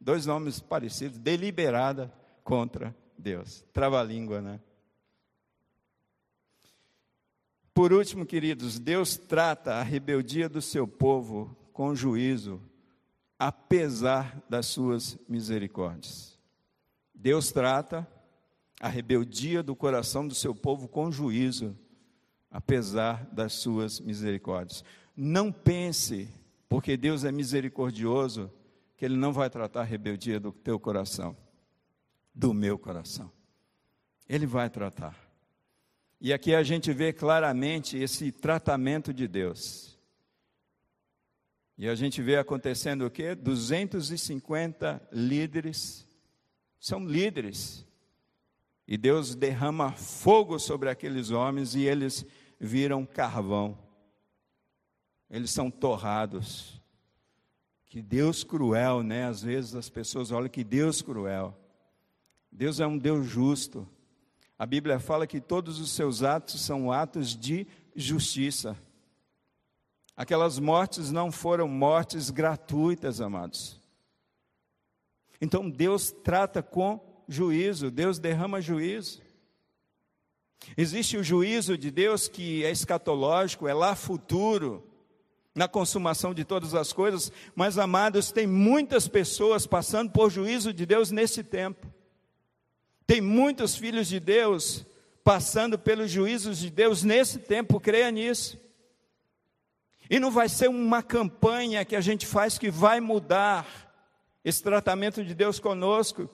dois 0.00 0.24
nomes 0.24 0.60
parecidos, 0.60 1.18
deliberada 1.18 2.14
contra 2.44 2.94
Deus. 3.18 3.64
Trava-língua, 3.72 4.40
né? 4.40 4.60
Por 7.74 7.92
último, 7.92 8.24
queridos, 8.24 8.78
Deus 8.78 9.16
trata 9.16 9.74
a 9.74 9.82
rebeldia 9.82 10.48
do 10.48 10.62
seu 10.62 10.86
povo 10.86 11.56
com 11.72 11.92
juízo, 11.92 12.62
apesar 13.36 14.40
das 14.48 14.66
suas 14.66 15.18
misericórdias. 15.28 16.38
Deus 17.12 17.50
trata 17.50 18.06
a 18.80 18.86
rebeldia 18.86 19.60
do 19.60 19.74
coração 19.74 20.24
do 20.24 20.36
seu 20.36 20.54
povo 20.54 20.86
com 20.86 21.10
juízo, 21.10 21.76
apesar 22.54 23.26
das 23.32 23.52
suas 23.54 23.98
misericórdias. 23.98 24.84
Não 25.16 25.50
pense, 25.50 26.28
porque 26.68 26.96
Deus 26.96 27.24
é 27.24 27.32
misericordioso, 27.32 28.48
que 28.96 29.04
Ele 29.04 29.16
não 29.16 29.32
vai 29.32 29.50
tratar 29.50 29.80
a 29.80 29.84
rebeldia 29.84 30.38
do 30.38 30.52
teu 30.52 30.78
coração, 30.78 31.36
do 32.32 32.54
meu 32.54 32.78
coração. 32.78 33.28
Ele 34.28 34.46
vai 34.46 34.70
tratar. 34.70 35.18
E 36.20 36.32
aqui 36.32 36.54
a 36.54 36.62
gente 36.62 36.92
vê 36.92 37.12
claramente 37.12 37.98
esse 37.98 38.30
tratamento 38.30 39.12
de 39.12 39.26
Deus. 39.26 39.98
E 41.76 41.88
a 41.88 41.96
gente 41.96 42.22
vê 42.22 42.36
acontecendo 42.36 43.04
o 43.04 43.10
quê? 43.10 43.34
250 43.34 45.02
líderes, 45.12 46.06
são 46.78 47.04
líderes. 47.04 47.84
E 48.86 48.96
Deus 48.96 49.34
derrama 49.34 49.90
fogo 49.90 50.60
sobre 50.60 50.88
aqueles 50.88 51.32
homens 51.32 51.74
e 51.74 51.82
eles 51.82 52.24
viram 52.64 53.04
carvão. 53.04 53.78
Eles 55.30 55.50
são 55.50 55.70
torrados. 55.70 56.80
Que 57.86 58.02
Deus 58.02 58.42
cruel, 58.42 59.02
né? 59.02 59.26
Às 59.26 59.42
vezes 59.42 59.74
as 59.74 59.88
pessoas 59.88 60.30
olham 60.30 60.48
que 60.48 60.64
Deus 60.64 61.02
cruel. 61.02 61.56
Deus 62.50 62.80
é 62.80 62.86
um 62.86 62.96
Deus 62.96 63.26
justo. 63.26 63.86
A 64.58 64.64
Bíblia 64.64 64.98
fala 64.98 65.26
que 65.26 65.40
todos 65.40 65.78
os 65.78 65.90
seus 65.90 66.22
atos 66.22 66.60
são 66.60 66.90
atos 66.90 67.36
de 67.36 67.66
justiça. 67.94 68.76
Aquelas 70.16 70.58
mortes 70.58 71.10
não 71.10 71.30
foram 71.30 71.66
mortes 71.66 72.30
gratuitas, 72.30 73.20
amados. 73.20 73.80
Então 75.40 75.68
Deus 75.68 76.12
trata 76.12 76.62
com 76.62 77.24
juízo, 77.28 77.90
Deus 77.90 78.18
derrama 78.18 78.60
juízo. 78.60 79.23
Existe 80.76 81.16
o 81.16 81.22
juízo 81.22 81.76
de 81.76 81.90
Deus 81.90 82.28
que 82.28 82.64
é 82.64 82.70
escatológico, 82.70 83.68
é 83.68 83.74
lá 83.74 83.94
futuro, 83.94 84.82
na 85.54 85.68
consumação 85.68 86.34
de 86.34 86.44
todas 86.44 86.74
as 86.74 86.92
coisas, 86.92 87.30
mas 87.54 87.78
amados, 87.78 88.32
tem 88.32 88.46
muitas 88.46 89.06
pessoas 89.06 89.66
passando 89.66 90.10
por 90.10 90.30
juízo 90.30 90.72
de 90.72 90.84
Deus 90.84 91.12
nesse 91.12 91.44
tempo. 91.44 91.86
Tem 93.06 93.20
muitos 93.20 93.76
filhos 93.76 94.08
de 94.08 94.18
Deus 94.18 94.84
passando 95.22 95.78
pelos 95.78 96.10
juízos 96.10 96.58
de 96.58 96.70
Deus 96.70 97.02
nesse 97.02 97.38
tempo, 97.38 97.78
creia 97.78 98.10
nisso. 98.10 98.58
E 100.10 100.18
não 100.18 100.30
vai 100.30 100.48
ser 100.48 100.68
uma 100.68 101.02
campanha 101.02 101.84
que 101.84 101.96
a 101.96 102.00
gente 102.00 102.26
faz 102.26 102.58
que 102.58 102.70
vai 102.70 103.00
mudar 103.00 103.66
esse 104.44 104.62
tratamento 104.62 105.24
de 105.24 105.34
Deus 105.34 105.58
conosco. 105.58 106.28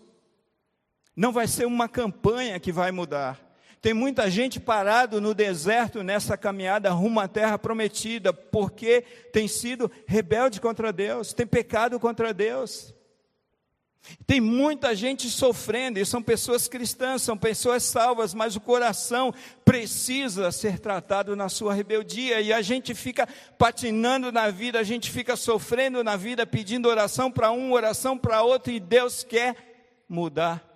Não 1.15 1.31
vai 1.31 1.47
ser 1.47 1.67
uma 1.67 1.89
campanha 1.89 2.59
que 2.59 2.73
vai 2.73 2.91
mudar. 2.91 3.39
Tem 3.81 3.95
muita 3.95 4.31
gente 4.31 4.61
parado 4.61 5.21
no 5.21 5.33
deserto 5.33 6.03
nessa 6.03 6.37
caminhada 6.37 6.91
rumo 6.91 7.19
à 7.19 7.27
terra 7.27 7.59
prometida, 7.59 8.31
porque 8.33 9.03
tem 9.33 9.49
sido 9.49 9.91
rebelde 10.07 10.61
contra 10.61 10.93
Deus, 10.93 11.33
tem 11.33 11.47
pecado 11.47 11.99
contra 11.99 12.35
Deus. 12.35 12.95
Tem 14.27 14.41
muita 14.41 14.95
gente 14.95 15.31
sofrendo, 15.31 15.99
e 15.99 16.05
são 16.05 16.23
pessoas 16.23 16.69
cristãs, 16.69 17.23
são 17.23 17.37
pessoas 17.37 17.83
salvas, 17.83 18.35
mas 18.35 18.55
o 18.57 18.61
coração 18.61 19.33
precisa 19.65 20.51
ser 20.53 20.79
tratado 20.79 21.35
na 21.35 21.49
sua 21.49 21.73
rebeldia, 21.73 22.41
e 22.41 22.53
a 22.53 22.61
gente 22.61 22.95
fica 22.95 23.27
patinando 23.59 24.31
na 24.31 24.51
vida, 24.51 24.79
a 24.79 24.83
gente 24.83 25.11
fica 25.11 25.37
sofrendo 25.37 26.05
na 26.05 26.17
vida, 26.17 26.47
pedindo 26.47 26.89
oração 26.89 27.31
para 27.31 27.51
um, 27.51 27.73
oração 27.73 28.17
para 28.17 28.43
outro, 28.43 28.73
e 28.73 28.81
Deus 28.81 29.23
quer 29.23 30.05
mudar 30.09 30.67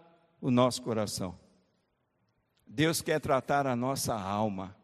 o 0.41 0.51
nosso 0.51 0.81
coração. 0.83 1.44
Deus 2.75 3.01
quer 3.01 3.21
tratar 3.21 3.69
a 3.69 3.77
nossa 3.77 4.13
alma. 4.13 4.77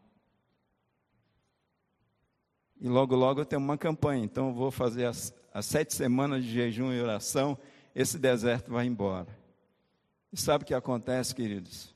E 2.79 2.87
logo, 2.87 3.13
logo 3.15 3.41
eu 3.41 3.45
tenho 3.45 3.61
uma 3.61 3.77
campanha, 3.77 4.23
então 4.23 4.47
eu 4.47 4.53
vou 4.53 4.71
fazer 4.71 5.05
as, 5.05 5.33
as 5.53 5.65
sete 5.65 5.93
semanas 5.93 6.41
de 6.45 6.51
jejum 6.51 6.93
e 6.93 7.01
oração, 7.01 7.57
esse 7.93 8.17
deserto 8.17 8.71
vai 8.71 8.85
embora. 8.85 9.37
E 10.31 10.39
sabe 10.39 10.63
o 10.63 10.67
que 10.67 10.73
acontece, 10.73 11.35
queridos? 11.35 11.93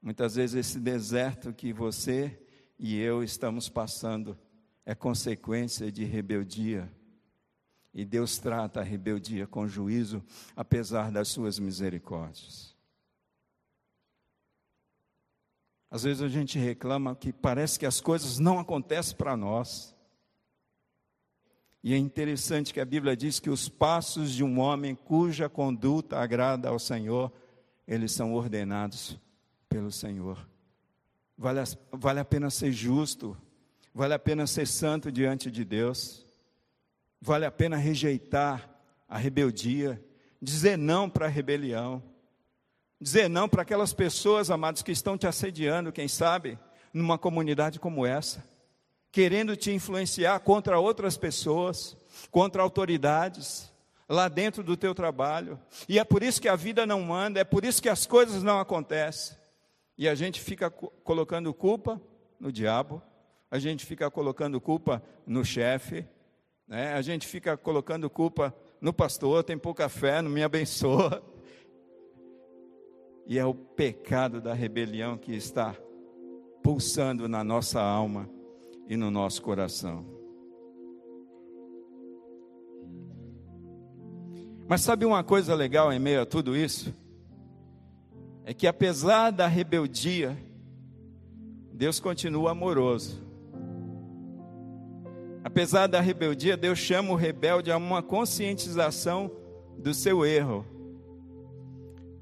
Muitas 0.00 0.34
vezes 0.36 0.56
esse 0.56 0.80
deserto 0.80 1.52
que 1.52 1.74
você 1.74 2.40
e 2.78 2.98
eu 2.98 3.22
estamos 3.22 3.68
passando 3.68 4.38
é 4.86 4.94
consequência 4.94 5.92
de 5.92 6.04
rebeldia. 6.04 6.90
E 7.92 8.02
Deus 8.02 8.38
trata 8.38 8.80
a 8.80 8.82
rebeldia 8.82 9.46
com 9.46 9.68
juízo, 9.68 10.24
apesar 10.56 11.12
das 11.12 11.28
suas 11.28 11.58
misericórdias. 11.58 12.73
Às 15.94 16.02
vezes 16.02 16.22
a 16.22 16.28
gente 16.28 16.58
reclama 16.58 17.14
que 17.14 17.32
parece 17.32 17.78
que 17.78 17.86
as 17.86 18.00
coisas 18.00 18.40
não 18.40 18.58
acontecem 18.58 19.16
para 19.16 19.36
nós. 19.36 19.94
E 21.84 21.94
é 21.94 21.96
interessante 21.96 22.74
que 22.74 22.80
a 22.80 22.84
Bíblia 22.84 23.16
diz 23.16 23.38
que 23.38 23.48
os 23.48 23.68
passos 23.68 24.32
de 24.32 24.42
um 24.42 24.58
homem 24.58 24.96
cuja 24.96 25.48
conduta 25.48 26.18
agrada 26.18 26.68
ao 26.68 26.80
Senhor, 26.80 27.32
eles 27.86 28.10
são 28.10 28.34
ordenados 28.34 29.16
pelo 29.68 29.92
Senhor. 29.92 30.44
Vale 31.38 31.60
a, 31.60 31.64
vale 31.92 32.18
a 32.18 32.24
pena 32.24 32.50
ser 32.50 32.72
justo, 32.72 33.36
vale 33.94 34.14
a 34.14 34.18
pena 34.18 34.48
ser 34.48 34.66
santo 34.66 35.12
diante 35.12 35.48
de 35.48 35.64
Deus, 35.64 36.26
vale 37.20 37.46
a 37.46 37.52
pena 37.52 37.76
rejeitar 37.76 38.68
a 39.08 39.16
rebeldia, 39.16 40.04
dizer 40.42 40.76
não 40.76 41.08
para 41.08 41.26
a 41.26 41.30
rebelião 41.30 42.02
Dizer 43.04 43.28
não 43.28 43.46
para 43.46 43.60
aquelas 43.60 43.92
pessoas, 43.92 44.50
amados, 44.50 44.80
que 44.80 44.90
estão 44.90 45.18
te 45.18 45.26
assediando, 45.26 45.92
quem 45.92 46.08
sabe, 46.08 46.58
numa 46.90 47.18
comunidade 47.18 47.78
como 47.78 48.06
essa, 48.06 48.42
querendo 49.12 49.54
te 49.54 49.70
influenciar 49.70 50.40
contra 50.40 50.78
outras 50.78 51.14
pessoas, 51.14 51.94
contra 52.30 52.62
autoridades, 52.62 53.70
lá 54.08 54.26
dentro 54.26 54.62
do 54.62 54.74
teu 54.74 54.94
trabalho. 54.94 55.60
E 55.86 55.98
é 55.98 56.02
por 56.02 56.22
isso 56.22 56.40
que 56.40 56.48
a 56.48 56.56
vida 56.56 56.86
não 56.86 57.02
manda, 57.02 57.38
é 57.38 57.44
por 57.44 57.62
isso 57.62 57.82
que 57.82 57.90
as 57.90 58.06
coisas 58.06 58.42
não 58.42 58.58
acontecem. 58.58 59.36
E 59.98 60.08
a 60.08 60.14
gente 60.14 60.40
fica 60.40 60.70
colocando 60.70 61.52
culpa 61.52 62.00
no 62.40 62.50
diabo, 62.50 63.02
a 63.50 63.58
gente 63.58 63.84
fica 63.84 64.10
colocando 64.10 64.58
culpa 64.62 65.02
no 65.26 65.44
chefe, 65.44 66.06
né? 66.66 66.94
a 66.94 67.02
gente 67.02 67.26
fica 67.26 67.54
colocando 67.54 68.08
culpa 68.08 68.56
no 68.80 68.94
pastor, 68.94 69.44
tem 69.44 69.58
pouca 69.58 69.90
fé, 69.90 70.22
não 70.22 70.30
me 70.30 70.42
abençoa. 70.42 71.33
E 73.26 73.38
é 73.38 73.44
o 73.44 73.54
pecado 73.54 74.40
da 74.40 74.52
rebelião 74.52 75.16
que 75.16 75.34
está 75.34 75.74
pulsando 76.62 77.28
na 77.28 77.42
nossa 77.42 77.80
alma 77.80 78.28
e 78.88 78.96
no 78.96 79.10
nosso 79.10 79.40
coração. 79.42 80.04
Mas 84.66 84.80
sabe 84.80 85.04
uma 85.04 85.22
coisa 85.22 85.54
legal 85.54 85.92
em 85.92 85.98
meio 85.98 86.22
a 86.22 86.26
tudo 86.26 86.56
isso? 86.56 86.94
É 88.44 88.52
que 88.52 88.66
apesar 88.66 89.30
da 89.30 89.46
rebeldia, 89.46 90.36
Deus 91.72 92.00
continua 92.00 92.52
amoroso. 92.52 93.22
Apesar 95.42 95.86
da 95.86 96.00
rebeldia, 96.00 96.56
Deus 96.56 96.78
chama 96.78 97.12
o 97.12 97.16
rebelde 97.16 97.70
a 97.70 97.76
uma 97.76 98.02
conscientização 98.02 99.30
do 99.78 99.92
seu 99.92 100.24
erro 100.24 100.73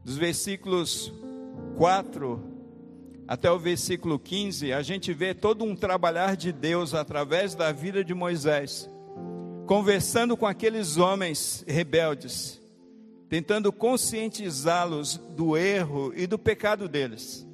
dos 0.04 0.16
versículos 0.16 1.12
4 1.76 2.52
até 3.26 3.50
o 3.50 3.58
versículo 3.58 4.18
15, 4.18 4.72
a 4.72 4.82
gente 4.82 5.12
vê 5.12 5.32
todo 5.32 5.64
um 5.64 5.76
trabalhar 5.76 6.36
de 6.36 6.52
Deus 6.52 6.92
através 6.92 7.54
da 7.54 7.72
vida 7.72 8.04
de 8.04 8.12
Moisés, 8.12 8.90
conversando 9.66 10.36
com 10.36 10.46
aqueles 10.46 10.96
homens 10.96 11.64
rebeldes, 11.66 12.60
tentando 13.28 13.72
conscientizá-los 13.72 15.16
do 15.16 15.56
erro 15.56 16.12
e 16.14 16.26
do 16.26 16.38
pecado 16.38 16.88
deles. 16.88 17.46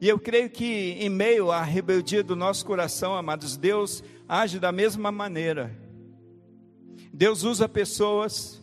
E 0.00 0.08
eu 0.08 0.18
creio 0.18 0.48
que 0.48 0.92
em 1.00 1.08
meio 1.08 1.50
à 1.50 1.62
rebeldia 1.62 2.22
do 2.22 2.36
nosso 2.36 2.64
coração, 2.64 3.16
amados, 3.16 3.56
Deus 3.56 4.04
age 4.28 4.58
da 4.58 4.70
mesma 4.70 5.10
maneira. 5.10 5.76
Deus 7.12 7.42
usa 7.42 7.68
pessoas, 7.68 8.59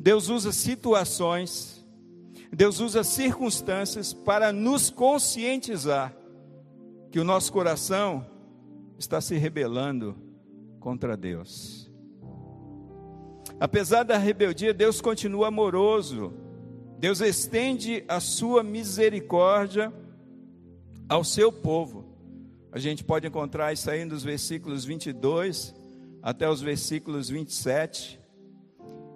Deus 0.00 0.30
usa 0.30 0.50
situações, 0.50 1.86
Deus 2.50 2.80
usa 2.80 3.04
circunstâncias 3.04 4.14
para 4.14 4.50
nos 4.50 4.88
conscientizar 4.88 6.16
que 7.12 7.20
o 7.20 7.24
nosso 7.24 7.52
coração 7.52 8.26
está 8.98 9.20
se 9.20 9.36
rebelando 9.36 10.16
contra 10.80 11.18
Deus. 11.18 11.92
Apesar 13.60 14.04
da 14.04 14.16
rebeldia, 14.16 14.72
Deus 14.72 15.02
continua 15.02 15.48
amoroso. 15.48 16.32
Deus 16.98 17.20
estende 17.20 18.02
a 18.08 18.20
sua 18.20 18.62
misericórdia 18.62 19.92
ao 21.10 21.22
seu 21.22 21.52
povo. 21.52 22.06
A 22.72 22.78
gente 22.78 23.04
pode 23.04 23.26
encontrar 23.26 23.74
isso 23.74 23.90
aí 23.90 24.06
nos 24.06 24.22
versículos 24.22 24.82
22 24.86 25.74
até 26.22 26.48
os 26.48 26.62
versículos 26.62 27.28
27 27.28 28.19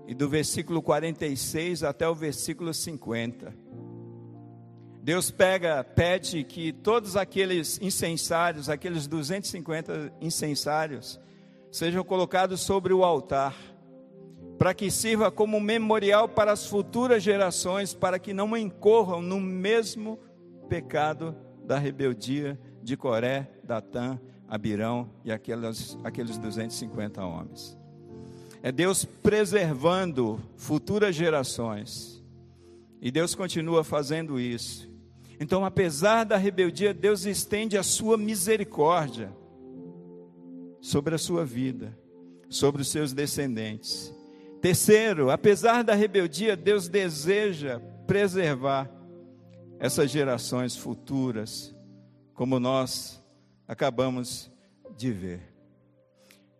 e 0.06 0.14
do 0.14 0.28
versículo 0.28 0.82
46 0.82 1.82
até 1.82 2.08
o 2.08 2.14
versículo 2.14 2.72
50. 2.72 3.54
Deus 5.02 5.30
pega, 5.30 5.84
pede 5.84 6.44
que 6.44 6.72
todos 6.72 7.14
aqueles 7.16 7.78
incensários, 7.82 8.70
aqueles 8.70 9.06
250 9.06 10.14
incensários, 10.20 11.20
sejam 11.70 12.02
colocados 12.02 12.62
sobre 12.62 12.92
o 12.94 13.04
altar, 13.04 13.54
para 14.58 14.72
que 14.72 14.90
sirva 14.90 15.30
como 15.30 15.60
memorial 15.60 16.28
para 16.28 16.52
as 16.52 16.66
futuras 16.66 17.22
gerações, 17.22 17.92
para 17.92 18.18
que 18.18 18.32
não 18.32 18.56
incorram 18.56 19.20
no 19.20 19.38
mesmo 19.38 20.18
pecado 20.68 21.36
da 21.66 21.78
rebeldia 21.78 22.58
de 22.82 22.96
Coré, 22.96 23.50
Datã, 23.62 24.18
Abirão 24.48 25.10
e 25.24 25.32
aquelas, 25.32 25.98
aqueles 26.04 26.38
250 26.38 27.24
homens. 27.24 27.76
É 28.64 28.72
Deus 28.72 29.04
preservando 29.04 30.40
futuras 30.56 31.14
gerações. 31.14 32.24
E 32.98 33.10
Deus 33.10 33.34
continua 33.34 33.84
fazendo 33.84 34.40
isso. 34.40 34.90
Então, 35.38 35.66
apesar 35.66 36.24
da 36.24 36.38
rebeldia, 36.38 36.94
Deus 36.94 37.26
estende 37.26 37.76
a 37.76 37.82
sua 37.82 38.16
misericórdia 38.16 39.30
sobre 40.80 41.14
a 41.14 41.18
sua 41.18 41.44
vida, 41.44 41.94
sobre 42.48 42.80
os 42.80 42.88
seus 42.88 43.12
descendentes. 43.12 44.10
Terceiro, 44.62 45.28
apesar 45.28 45.84
da 45.84 45.94
rebeldia, 45.94 46.56
Deus 46.56 46.88
deseja 46.88 47.80
preservar 48.06 48.90
essas 49.78 50.10
gerações 50.10 50.74
futuras, 50.74 51.76
como 52.32 52.58
nós 52.58 53.22
acabamos 53.68 54.50
de 54.96 55.12
ver. 55.12 55.42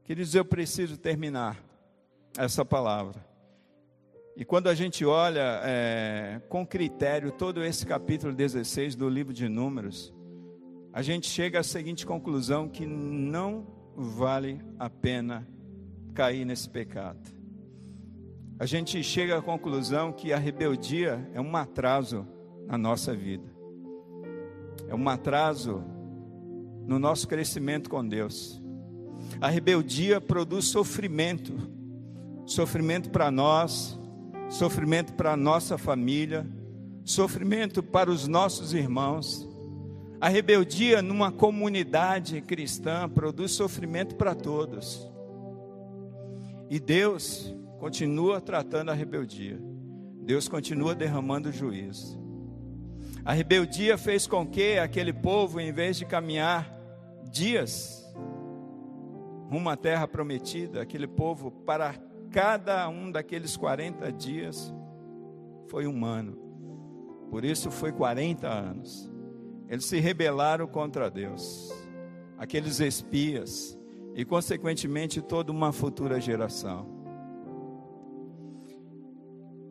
Queridos, 0.04 0.34
eu 0.34 0.44
preciso 0.44 0.98
terminar 0.98 1.72
essa 2.36 2.64
palavra. 2.64 3.24
E 4.36 4.44
quando 4.44 4.68
a 4.68 4.74
gente 4.74 5.04
olha 5.04 5.60
é, 5.62 6.40
com 6.48 6.66
critério 6.66 7.30
todo 7.30 7.64
esse 7.64 7.86
capítulo 7.86 8.32
16 8.32 8.96
do 8.96 9.08
livro 9.08 9.32
de 9.32 9.48
Números, 9.48 10.12
a 10.92 11.02
gente 11.02 11.28
chega 11.28 11.60
à 11.60 11.62
seguinte 11.62 12.04
conclusão: 12.04 12.68
que 12.68 12.84
não 12.84 13.66
vale 13.96 14.60
a 14.78 14.90
pena 14.90 15.46
cair 16.14 16.44
nesse 16.44 16.68
pecado. 16.68 17.32
A 18.58 18.66
gente 18.66 19.02
chega 19.02 19.38
à 19.38 19.42
conclusão 19.42 20.12
que 20.12 20.32
a 20.32 20.38
rebeldia 20.38 21.28
é 21.32 21.40
um 21.40 21.56
atraso 21.56 22.26
na 22.66 22.78
nossa 22.78 23.14
vida, 23.14 23.52
é 24.88 24.94
um 24.94 25.08
atraso 25.08 25.82
no 26.86 26.98
nosso 26.98 27.26
crescimento 27.28 27.88
com 27.88 28.06
Deus. 28.06 28.60
A 29.40 29.48
rebeldia 29.48 30.20
produz 30.20 30.66
sofrimento, 30.66 31.54
sofrimento 32.46 33.10
para 33.10 33.30
nós, 33.30 33.98
sofrimento 34.48 35.14
para 35.14 35.36
nossa 35.36 35.78
família, 35.78 36.46
sofrimento 37.04 37.82
para 37.82 38.10
os 38.10 38.26
nossos 38.28 38.72
irmãos. 38.72 39.48
A 40.20 40.28
rebeldia 40.28 41.02
numa 41.02 41.30
comunidade 41.30 42.40
cristã 42.40 43.08
produz 43.08 43.52
sofrimento 43.52 44.14
para 44.14 44.34
todos. 44.34 45.10
E 46.70 46.80
Deus 46.80 47.54
continua 47.78 48.40
tratando 48.40 48.90
a 48.90 48.94
rebeldia. 48.94 49.60
Deus 50.22 50.48
continua 50.48 50.94
derramando 50.94 51.52
juízo. 51.52 52.18
A 53.24 53.32
rebeldia 53.32 53.98
fez 53.98 54.26
com 54.26 54.46
que 54.46 54.78
aquele 54.78 55.12
povo, 55.12 55.60
em 55.60 55.72
vez 55.72 55.96
de 55.96 56.04
caminhar 56.06 56.74
dias 57.30 58.04
rumo 59.50 59.68
à 59.68 59.76
terra 59.76 60.08
prometida, 60.08 60.82
aquele 60.82 61.06
povo, 61.06 61.50
para 61.50 61.94
cada 62.34 62.88
um 62.88 63.12
daqueles 63.12 63.56
40 63.56 64.10
dias, 64.10 64.74
foi 65.68 65.86
um 65.86 66.04
ano. 66.04 66.36
Por 67.30 67.44
isso 67.44 67.70
foi 67.70 67.92
40 67.92 68.48
anos. 68.48 69.08
Eles 69.68 69.84
se 69.84 70.00
rebelaram 70.00 70.66
contra 70.66 71.08
Deus, 71.08 71.72
aqueles 72.36 72.80
espias, 72.80 73.78
e 74.16 74.24
consequentemente 74.24 75.22
toda 75.22 75.52
uma 75.52 75.72
futura 75.72 76.20
geração. 76.20 76.92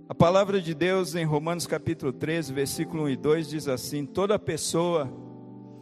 A 0.08 0.16
palavra 0.16 0.62
de 0.62 0.74
Deus 0.74 1.16
em 1.16 1.26
Romanos 1.26 1.68
capítulo 1.68 2.14
13, 2.14 2.54
versículo 2.54 3.04
1 3.04 3.10
e 3.10 3.18
2 3.18 3.50
diz 3.50 3.68
assim: 3.68 4.06
Toda 4.06 4.40
pessoa 4.40 5.12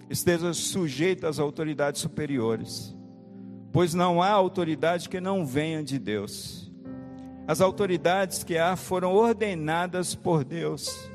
esteja 0.10 0.52
sujeita 0.52 1.30
às 1.30 1.38
autoridades 1.38 2.02
superiores, 2.02 2.98
pois 3.72 3.94
não 3.94 4.20
há 4.20 4.32
autoridade 4.32 5.08
que 5.08 5.22
não 5.22 5.46
venha 5.46 5.84
de 5.84 6.00
Deus. 6.00 6.61
As 7.48 7.62
autoridades 7.62 8.44
que 8.44 8.58
há 8.58 8.76
foram 8.76 9.14
ordenadas 9.14 10.16
por 10.16 10.44
Deus. 10.44 11.10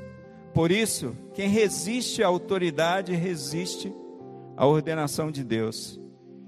Por 0.53 0.71
isso, 0.71 1.15
quem 1.33 1.49
resiste 1.49 2.23
à 2.23 2.27
autoridade 2.27 3.13
resiste 3.13 3.93
à 4.55 4.65
ordenação 4.65 5.31
de 5.31 5.43
Deus. 5.43 5.99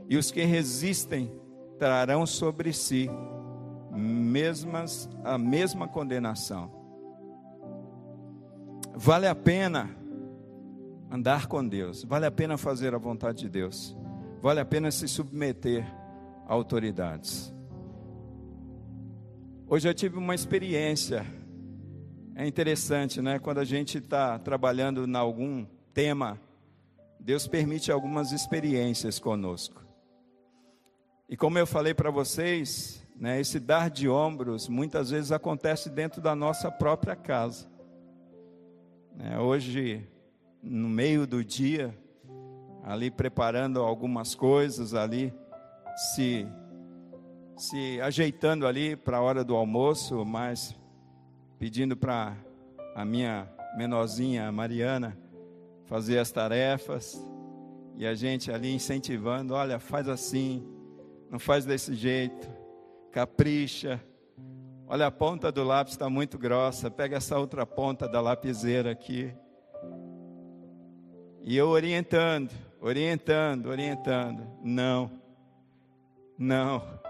E 0.07 0.17
os 0.17 0.32
que 0.32 0.43
resistem 0.43 1.32
trarão 1.77 2.25
sobre 2.25 2.73
si 2.73 3.09
mesmas 3.91 5.09
a 5.23 5.38
mesma 5.38 5.88
condenação. 5.88 6.71
Vale 8.95 9.27
a 9.27 9.36
pena 9.36 9.95
andar 11.09 11.47
com 11.47 11.65
Deus, 11.65 12.03
vale 12.03 12.25
a 12.25 12.32
pena 12.32 12.57
fazer 12.57 12.93
a 12.93 12.97
vontade 12.97 13.39
de 13.39 13.49
Deus, 13.49 13.97
vale 14.41 14.59
a 14.59 14.65
pena 14.65 14.91
se 14.91 15.07
submeter 15.07 15.86
a 16.45 16.53
autoridades. 16.53 17.53
Hoje 19.72 19.88
eu 19.88 19.93
tive 19.93 20.17
uma 20.17 20.34
experiência, 20.34 21.24
é 22.34 22.47
interessante, 22.47 23.22
né? 23.22 23.38
Quando 23.38 23.59
a 23.59 23.63
gente 23.63 23.99
está 23.99 24.39
trabalhando 24.39 25.05
em 25.05 25.15
algum 25.15 25.63
tema, 25.93 26.41
Deus 27.20 27.47
permite 27.47 27.91
algumas 27.91 28.32
experiências 28.32 29.20
conosco. 29.20 29.86
E 31.30 31.38
como 31.38 31.59
eu 31.59 31.67
falei 31.67 31.93
para 31.93 32.09
vocês, 32.09 33.05
né, 33.15 33.39
esse 33.39 33.59
dar 33.59 33.91
de 33.91 34.09
ombros 34.09 34.67
muitas 34.67 35.11
vezes 35.11 35.32
acontece 35.32 35.88
dentro 35.88 36.20
da 36.20 36.34
nossa 36.34 36.72
própria 36.72 37.15
casa. 37.15 37.70
É, 39.20 39.38
hoje, 39.38 40.09
no 40.63 40.89
meio 40.89 41.28
do 41.28 41.45
dia, 41.45 41.95
ali 42.84 43.11
preparando 43.11 43.82
algumas 43.82 44.34
coisas 44.34 44.95
ali, 44.95 45.32
se 46.15 46.47
se 47.60 47.99
ajeitando 47.99 48.66
ali 48.66 48.95
para 48.95 49.18
a 49.18 49.22
hora 49.22 49.43
do 49.43 49.53
almoço, 49.53 50.24
mas 50.24 50.74
pedindo 51.60 51.95
para 51.97 52.34
a 52.95 53.03
minha 53.03 53.49
menorzinha, 53.76 54.49
Mariana, 54.49 55.18
fazer 55.84 56.20
as 56.20 56.32
tarefas, 56.32 57.22
e 57.97 58.07
a 58.07 58.16
gente 58.16 58.49
ali 58.49 58.74
incentivando, 58.74 59.53
olha, 59.53 59.78
faz 59.78 60.07
assim, 60.07 60.66
não 61.30 61.38
faz 61.38 61.66
desse 61.66 61.93
jeito, 61.93 62.49
capricha. 63.12 64.01
Olha, 64.88 65.07
a 65.07 65.12
ponta 65.12 65.51
do 65.51 65.62
lápis 65.62 65.95
está 65.95 66.10
muito 66.10 66.38
grossa, 66.38 66.89
pega 66.89 67.18
essa 67.18 67.38
outra 67.38 67.66
ponta 67.66 68.07
da 68.07 68.22
lapiseira 68.22 68.89
aqui. 68.89 69.34
E 71.41 71.57
eu 71.57 71.68
orientando, 71.68 72.53
orientando, 72.80 73.66
orientando. 73.66 74.47
Não, 74.64 75.12
não. 76.38 77.09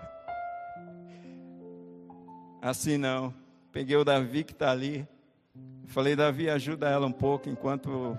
Assim 2.61 2.97
não. 2.97 3.33
Peguei 3.71 3.95
o 3.95 4.03
Davi 4.03 4.43
que 4.43 4.51
está 4.51 4.71
ali. 4.71 5.07
Falei, 5.87 6.15
Davi, 6.15 6.49
ajuda 6.49 6.89
ela 6.89 7.07
um 7.07 7.11
pouco 7.11 7.49
enquanto 7.49 8.17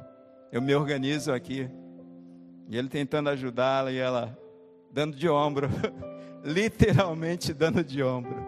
eu 0.50 0.62
me 0.62 0.74
organizo 0.74 1.32
aqui. 1.32 1.68
E 2.68 2.76
ele 2.76 2.88
tentando 2.88 3.28
ajudá-la 3.28 3.92
e 3.92 3.98
ela 3.98 4.36
dando 4.90 5.16
de 5.16 5.28
ombro. 5.28 5.68
Literalmente 6.42 7.52
dando 7.52 7.84
de 7.84 8.02
ombro. 8.02 8.46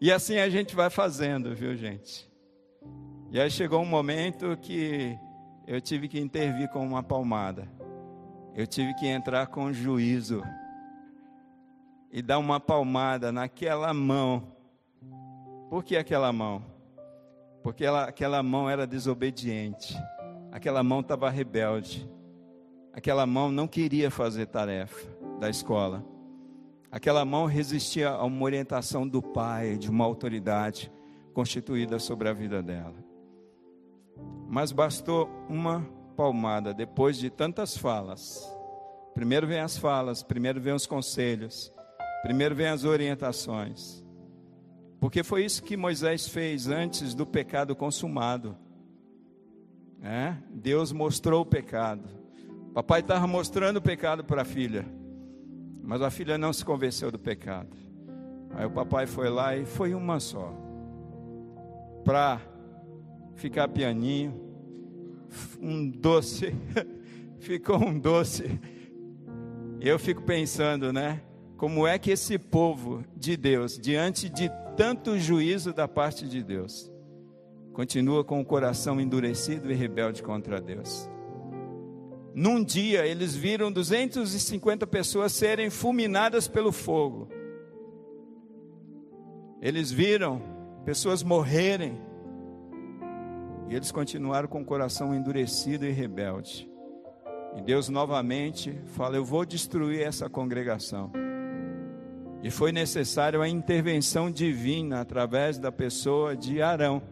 E 0.00 0.10
assim 0.12 0.38
a 0.38 0.48
gente 0.48 0.74
vai 0.74 0.90
fazendo, 0.90 1.54
viu, 1.54 1.74
gente? 1.76 2.30
E 3.30 3.40
aí 3.40 3.50
chegou 3.50 3.80
um 3.80 3.86
momento 3.86 4.56
que 4.56 5.18
eu 5.66 5.80
tive 5.80 6.08
que 6.08 6.18
intervir 6.18 6.68
com 6.68 6.86
uma 6.86 7.02
palmada. 7.02 7.68
Eu 8.54 8.66
tive 8.66 8.94
que 8.94 9.06
entrar 9.06 9.48
com 9.48 9.72
juízo 9.72 10.42
e 12.16 12.22
dar 12.22 12.38
uma 12.38 12.58
palmada 12.58 13.30
naquela 13.30 13.92
mão. 13.92 14.42
Por 15.68 15.84
que 15.84 15.98
aquela 15.98 16.32
mão? 16.32 16.64
Porque 17.62 17.84
ela, 17.84 18.04
aquela 18.04 18.42
mão 18.42 18.70
era 18.70 18.86
desobediente, 18.86 19.94
aquela 20.50 20.82
mão 20.82 21.00
estava 21.00 21.28
rebelde, 21.28 22.10
aquela 22.90 23.26
mão 23.26 23.52
não 23.52 23.68
queria 23.68 24.10
fazer 24.10 24.46
tarefa 24.46 25.06
da 25.38 25.50
escola, 25.50 26.02
aquela 26.90 27.22
mão 27.22 27.44
resistia 27.44 28.08
a 28.08 28.24
uma 28.24 28.44
orientação 28.44 29.06
do 29.06 29.20
pai, 29.20 29.76
de 29.76 29.90
uma 29.90 30.06
autoridade 30.06 30.90
constituída 31.34 31.98
sobre 31.98 32.30
a 32.30 32.32
vida 32.32 32.62
dela. 32.62 32.96
Mas 34.48 34.72
bastou 34.72 35.28
uma 35.50 35.86
palmada 36.16 36.72
depois 36.72 37.18
de 37.18 37.28
tantas 37.28 37.76
falas. 37.76 38.42
Primeiro 39.12 39.46
vem 39.46 39.60
as 39.60 39.76
falas, 39.76 40.22
primeiro 40.22 40.58
vem 40.62 40.72
os 40.72 40.86
conselhos, 40.86 41.75
Primeiro 42.22 42.54
vem 42.54 42.66
as 42.66 42.84
orientações. 42.84 44.04
Porque 44.98 45.22
foi 45.22 45.44
isso 45.44 45.62
que 45.62 45.76
Moisés 45.76 46.28
fez 46.28 46.68
antes 46.68 47.14
do 47.14 47.26
pecado 47.26 47.76
consumado. 47.76 48.56
É? 50.02 50.34
Deus 50.50 50.92
mostrou 50.92 51.42
o 51.42 51.46
pecado. 51.46 52.08
Papai 52.74 53.00
estava 53.00 53.26
mostrando 53.26 53.78
o 53.78 53.82
pecado 53.82 54.24
para 54.24 54.42
a 54.42 54.44
filha. 54.44 54.86
Mas 55.82 56.02
a 56.02 56.10
filha 56.10 56.36
não 56.36 56.52
se 56.52 56.64
convenceu 56.64 57.10
do 57.10 57.18
pecado. 57.18 57.76
Aí 58.54 58.66
o 58.66 58.70
papai 58.70 59.06
foi 59.06 59.28
lá 59.28 59.56
e 59.56 59.64
foi 59.64 59.94
uma 59.94 60.18
só. 60.18 60.52
Para 62.04 62.40
ficar 63.36 63.68
pianinho. 63.68 64.34
Um 65.60 65.88
doce. 65.88 66.54
Ficou 67.38 67.78
um 67.78 67.98
doce. 67.98 68.58
Eu 69.80 69.98
fico 69.98 70.22
pensando, 70.22 70.92
né? 70.92 71.20
Como 71.56 71.86
é 71.86 71.98
que 71.98 72.10
esse 72.10 72.38
povo 72.38 73.02
de 73.16 73.34
Deus, 73.34 73.78
diante 73.78 74.28
de 74.28 74.50
tanto 74.76 75.18
juízo 75.18 75.72
da 75.72 75.88
parte 75.88 76.28
de 76.28 76.42
Deus, 76.42 76.92
continua 77.72 78.22
com 78.22 78.40
o 78.40 78.44
coração 78.44 79.00
endurecido 79.00 79.72
e 79.72 79.74
rebelde 79.74 80.22
contra 80.22 80.60
Deus? 80.60 81.08
Num 82.34 82.62
dia 82.62 83.06
eles 83.06 83.34
viram 83.34 83.72
250 83.72 84.86
pessoas 84.86 85.32
serem 85.32 85.70
fulminadas 85.70 86.46
pelo 86.46 86.70
fogo. 86.70 87.26
Eles 89.62 89.90
viram 89.90 90.42
pessoas 90.84 91.22
morrerem. 91.22 91.98
E 93.70 93.74
eles 93.74 93.90
continuaram 93.90 94.46
com 94.46 94.60
o 94.60 94.64
coração 94.66 95.14
endurecido 95.14 95.86
e 95.86 95.90
rebelde. 95.90 96.70
E 97.56 97.62
Deus 97.62 97.88
novamente 97.88 98.78
fala: 98.88 99.16
Eu 99.16 99.24
vou 99.24 99.46
destruir 99.46 100.02
essa 100.02 100.28
congregação. 100.28 101.10
E 102.46 102.50
foi 102.50 102.70
necessário 102.70 103.42
a 103.42 103.48
intervenção 103.48 104.30
divina 104.30 105.00
através 105.00 105.58
da 105.58 105.72
pessoa 105.72 106.36
de 106.36 106.62
Arão. 106.62 107.02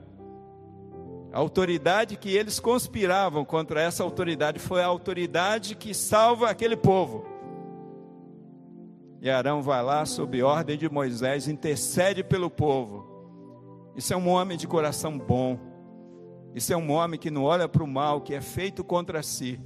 A 1.32 1.40
autoridade 1.40 2.16
que 2.16 2.30
eles 2.30 2.60
conspiravam 2.60 3.44
contra 3.44 3.82
essa 3.82 4.04
autoridade 4.04 4.60
foi 4.60 4.80
a 4.80 4.86
autoridade 4.86 5.74
que 5.74 5.92
salva 5.92 6.48
aquele 6.48 6.76
povo. 6.76 7.26
E 9.20 9.28
Arão 9.28 9.60
vai 9.60 9.82
lá, 9.82 10.06
sob 10.06 10.40
ordem 10.40 10.78
de 10.78 10.88
Moisés, 10.88 11.48
intercede 11.48 12.22
pelo 12.22 12.48
povo. 12.48 13.04
Isso 13.96 14.14
é 14.14 14.16
um 14.16 14.28
homem 14.28 14.56
de 14.56 14.68
coração 14.68 15.18
bom. 15.18 15.58
Isso 16.54 16.72
é 16.72 16.76
um 16.76 16.92
homem 16.92 17.18
que 17.18 17.28
não 17.28 17.42
olha 17.42 17.68
para 17.68 17.82
o 17.82 17.88
mal 17.88 18.20
que 18.20 18.34
é 18.34 18.40
feito 18.40 18.84
contra 18.84 19.20
si, 19.20 19.58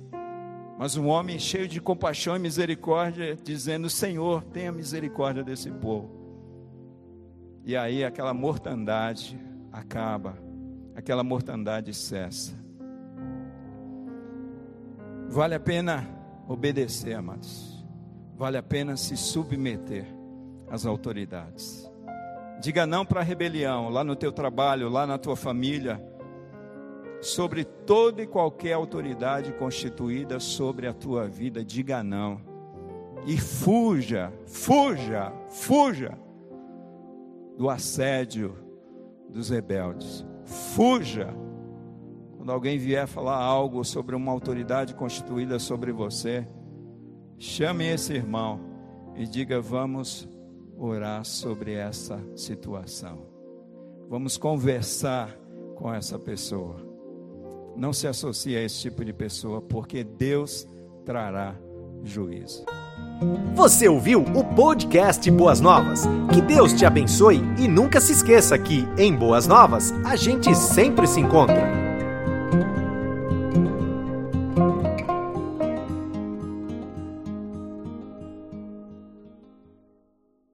mas 0.79 0.97
um 0.97 1.09
homem 1.09 1.41
cheio 1.41 1.66
de 1.66 1.81
compaixão 1.81 2.37
e 2.37 2.39
misericórdia, 2.39 3.37
dizendo: 3.43 3.91
Senhor, 3.91 4.45
tenha 4.45 4.70
misericórdia 4.70 5.43
desse 5.43 5.70
povo. 5.72 6.16
E 7.64 7.76
aí 7.76 8.05
aquela 8.05 8.33
mortandade 8.33 9.39
acaba 9.72 10.39
aquela 10.95 11.24
mortandade 11.24 11.93
cessa. 11.93 12.57
Vale 15.29 15.57
a 15.57 15.61
pena 15.61 16.09
obedecer, 16.47 17.14
amados. 17.14 17.85
Vale 18.37 18.57
a 18.57 18.62
pena 18.62 18.97
se 18.97 19.16
submeter 19.16 20.07
às 20.70 20.87
autoridades. 20.87 21.91
Diga 22.61 22.87
não 22.87 23.05
para 23.05 23.20
a 23.20 23.24
rebelião, 23.24 23.89
lá 23.89 24.03
no 24.05 24.16
teu 24.16 24.33
trabalho, 24.33 24.89
lá 24.89 25.07
na 25.07 25.18
tua 25.18 25.37
família, 25.37 26.01
sobre 27.20 27.64
toda 27.64 28.22
e 28.22 28.26
qualquer 28.26 28.72
autoridade 28.72 29.52
constituída 29.52 30.38
sobre 30.38 30.86
a 30.86 30.92
tua 30.92 31.26
vida. 31.26 31.64
Diga 31.64 32.02
não. 32.02 32.40
E 33.26 33.36
fuja, 33.36 34.32
fuja, 34.46 35.32
fuja 35.48 36.18
do 37.56 37.68
assédio 37.68 38.56
dos 39.28 39.50
rebeldes. 39.50 40.24
Fuja. 40.44 41.34
Quando 42.36 42.52
alguém 42.52 42.78
vier 42.78 43.06
falar 43.06 43.36
algo 43.36 43.84
sobre 43.84 44.14
uma 44.14 44.32
autoridade 44.32 44.94
constituída 44.94 45.58
sobre 45.58 45.92
você, 45.92 46.46
chame 47.36 47.84
esse 47.86 48.14
irmão 48.14 48.60
e 49.16 49.26
diga: 49.26 49.60
Vamos 49.60 50.28
orar 50.76 51.24
sobre 51.24 51.74
essa 51.74 52.22
situação. 52.36 53.26
Vamos 54.08 54.38
conversar 54.38 55.36
com 55.76 55.92
essa 55.92 56.18
pessoa. 56.18 56.88
Não 57.79 57.93
se 57.93 58.09
associe 58.09 58.57
a 58.57 58.62
esse 58.62 58.81
tipo 58.81 59.05
de 59.05 59.12
pessoa, 59.12 59.62
porque 59.62 60.03
Deus 60.03 60.66
trará 61.05 61.55
juízo. 62.03 62.64
Você 63.55 63.89
ouviu 63.89 64.20
o 64.20 64.45
podcast 64.55 65.31
Boas 65.31 65.61
Novas? 65.61 66.03
Que 66.35 66.43
Deus 66.43 66.72
te 66.72 66.85
abençoe 66.85 67.41
e 67.57 67.68
nunca 67.68 68.01
se 68.01 68.12
esqueça 68.12 68.59
que, 68.59 68.85
em 68.99 69.14
Boas 69.14 69.47
Novas, 69.47 69.93
a 70.05 70.16
gente 70.16 70.53
sempre 70.57 71.07
se 71.07 71.20
encontra. 71.20 71.88